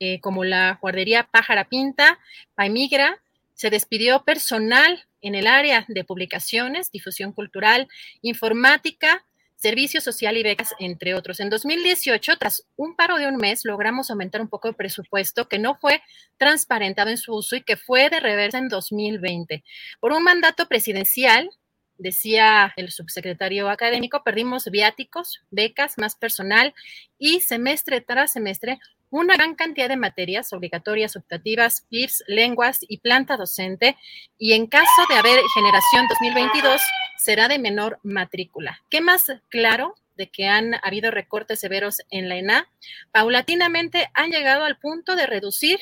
[0.00, 2.18] eh, como la guardería Pájara Pinta,
[2.56, 3.22] Paimigra,
[3.54, 7.88] se despidió personal en el área de publicaciones, difusión cultural,
[8.22, 9.24] informática,
[9.60, 11.38] servicio social y becas, entre otros.
[11.38, 15.58] En 2018, tras un paro de un mes, logramos aumentar un poco el presupuesto que
[15.58, 16.02] no fue
[16.38, 19.62] transparentado en su uso y que fue de reversa en 2020.
[20.00, 21.50] Por un mandato presidencial,
[21.98, 26.74] decía el subsecretario académico, perdimos viáticos, becas, más personal
[27.18, 28.78] y semestre tras semestre
[29.10, 33.96] una gran cantidad de materias obligatorias, optativas, PIRS, lenguas y planta docente,
[34.38, 36.80] y en caso de haber generación 2022,
[37.18, 38.80] será de menor matrícula.
[38.88, 42.68] ¿Qué más claro de que han habido recortes severos en la ENA?
[43.12, 45.80] Paulatinamente han llegado al punto de reducir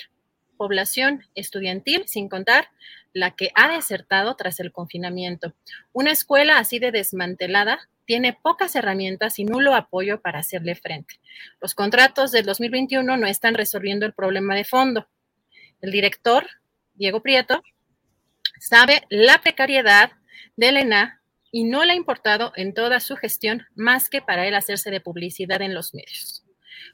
[0.57, 2.68] población estudiantil, sin contar
[3.12, 5.55] la que ha desertado tras el confinamiento.
[5.92, 11.20] Una escuela así de desmantelada tiene pocas herramientas y nulo apoyo para hacerle frente.
[11.60, 15.06] Los contratos del 2021 no están resolviendo el problema de fondo.
[15.82, 16.46] El director,
[16.94, 17.62] Diego Prieto,
[18.60, 20.12] sabe la precariedad
[20.56, 21.20] de ENA
[21.52, 25.02] y no le ha importado en toda su gestión más que para él hacerse de
[25.02, 26.46] publicidad en los medios.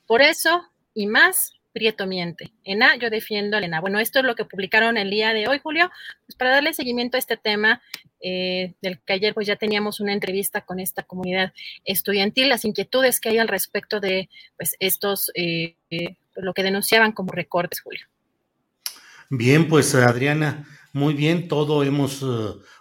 [0.09, 2.53] Por eso y más, Prieto miente.
[2.63, 3.81] ENA, yo defiendo a ENA.
[3.81, 5.91] Bueno, esto es lo que publicaron el día de hoy, Julio,
[6.25, 7.83] pues para darle seguimiento a este tema
[8.21, 11.53] eh, del que ayer pues ya teníamos una entrevista con esta comunidad
[11.85, 17.11] estudiantil, las inquietudes que hay al respecto de pues estos, eh, eh, lo que denunciaban
[17.11, 18.07] como recortes, Julio.
[19.29, 22.25] Bien, pues Adriana, muy bien, todo hemos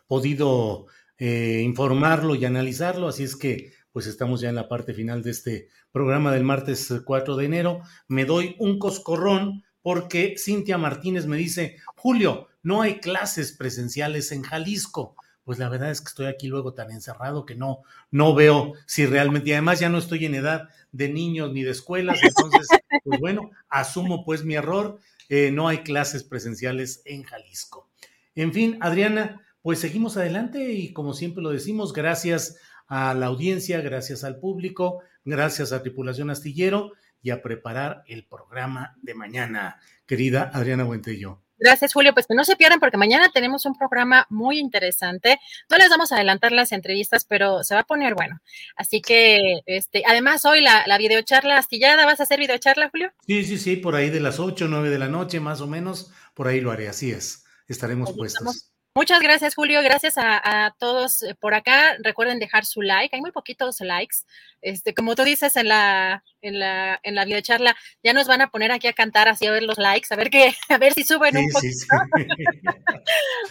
[0.06, 0.86] podido
[1.20, 5.70] informarlo y analizarlo, así es que pues estamos ya en la parte final de este
[5.92, 7.82] programa del martes 4 de enero.
[8.08, 14.42] Me doy un coscorrón porque Cintia Martínez me dice, Julio, no hay clases presenciales en
[14.42, 15.16] Jalisco.
[15.44, 19.06] Pues la verdad es que estoy aquí luego tan encerrado que no, no veo si
[19.06, 22.68] realmente, y además ya no estoy en edad de niños ni de escuelas, entonces,
[23.04, 27.90] pues bueno, asumo pues mi error, eh, no hay clases presenciales en Jalisco.
[28.36, 33.82] En fin, Adriana, pues seguimos adelante y como siempre lo decimos, gracias a la audiencia,
[33.82, 40.52] gracias al público, gracias a Tripulación Astillero y a preparar el programa de mañana, querida
[40.54, 41.44] Adriana Buentello.
[41.64, 42.14] Gracias, Julio.
[42.14, 45.40] Pues que no se pierdan porque mañana tenemos un programa muy interesante.
[45.70, 48.42] No les vamos a adelantar las entrevistas, pero se va a poner bueno.
[48.76, 53.14] Así que, este, además, hoy la, la videocharla astillada, ¿vas a hacer videocharla, Julio?
[53.26, 56.12] Sí, sí, sí, por ahí de las 8, 9 de la noche, más o menos,
[56.34, 57.46] por ahí lo haré, así es.
[57.70, 58.73] Estaremos puestos.
[58.96, 59.82] Muchas gracias, Julio.
[59.82, 61.98] Gracias a, todos eh, por acá.
[62.04, 63.16] Recuerden dejar su like.
[63.16, 64.18] Hay muy poquitos likes.
[64.62, 68.52] Este, como tú dices en la, en la, en la videocharla, ya nos van a
[68.52, 71.04] poner aquí a cantar así a ver los likes, a ver qué, a ver si
[71.04, 71.86] suben un poquito.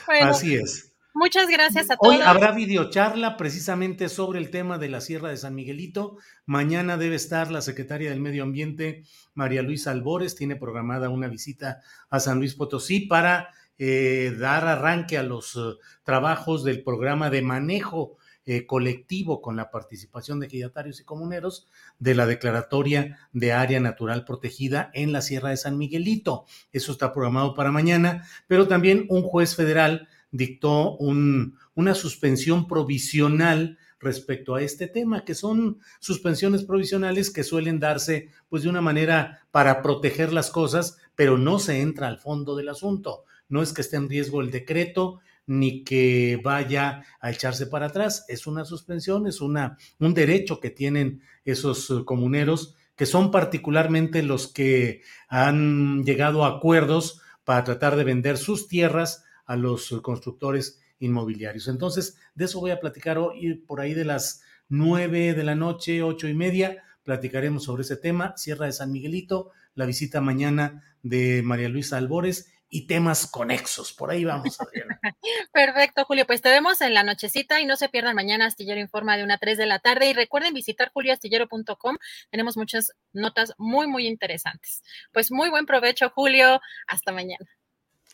[0.22, 0.92] así es.
[1.14, 2.14] Muchas gracias a todos.
[2.14, 6.16] Hoy habrá videocharla precisamente sobre el tema de la Sierra de San Miguelito.
[6.46, 9.02] Mañana debe estar la secretaria del Medio Ambiente,
[9.34, 15.18] María Luisa Albores, tiene programada una visita a San Luis Potosí para eh, dar arranque
[15.18, 21.00] a los eh, trabajos del programa de manejo eh, colectivo con la participación de ejidatarios
[21.00, 21.68] y comuneros
[22.00, 26.44] de la declaratoria de área natural protegida en la Sierra de San Miguelito.
[26.72, 34.56] Eso está programado para mañana, pero también un juez federal dictó una suspensión provisional respecto
[34.56, 39.82] a este tema, que son suspensiones provisionales que suelen darse pues de una manera para
[39.82, 43.96] proteger las cosas, pero no se entra al fondo del asunto no es que esté
[43.96, 49.42] en riesgo el decreto ni que vaya a echarse para atrás, es una suspensión, es
[49.42, 56.44] una, un derecho que tienen esos eh, comuneros, que son particularmente los que han llegado
[56.44, 61.68] a acuerdos para tratar de vender sus tierras a los constructores inmobiliarios.
[61.68, 66.02] Entonces, de eso voy a platicar hoy por ahí de las nueve de la noche,
[66.02, 71.42] ocho y media, platicaremos sobre ese tema, Sierra de San Miguelito, la visita mañana de
[71.42, 73.92] María Luisa Albores y temas conexos.
[73.92, 74.98] Por ahí vamos, Adriana.
[75.52, 76.26] Perfecto, Julio.
[76.26, 79.34] Pues te vemos en la nochecita y no se pierdan mañana Astillero Informa de una
[79.34, 80.06] a 3 de la tarde.
[80.06, 81.98] Y recuerden visitar julioastillero.com.
[82.30, 84.82] Tenemos muchas notas muy, muy interesantes.
[85.12, 86.62] Pues muy buen provecho, Julio.
[86.86, 87.46] Hasta mañana.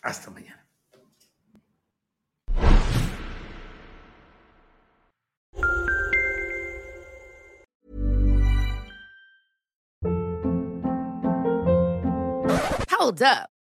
[0.03, 0.67] Hasta mañana.
[12.91, 13.58] Hold up.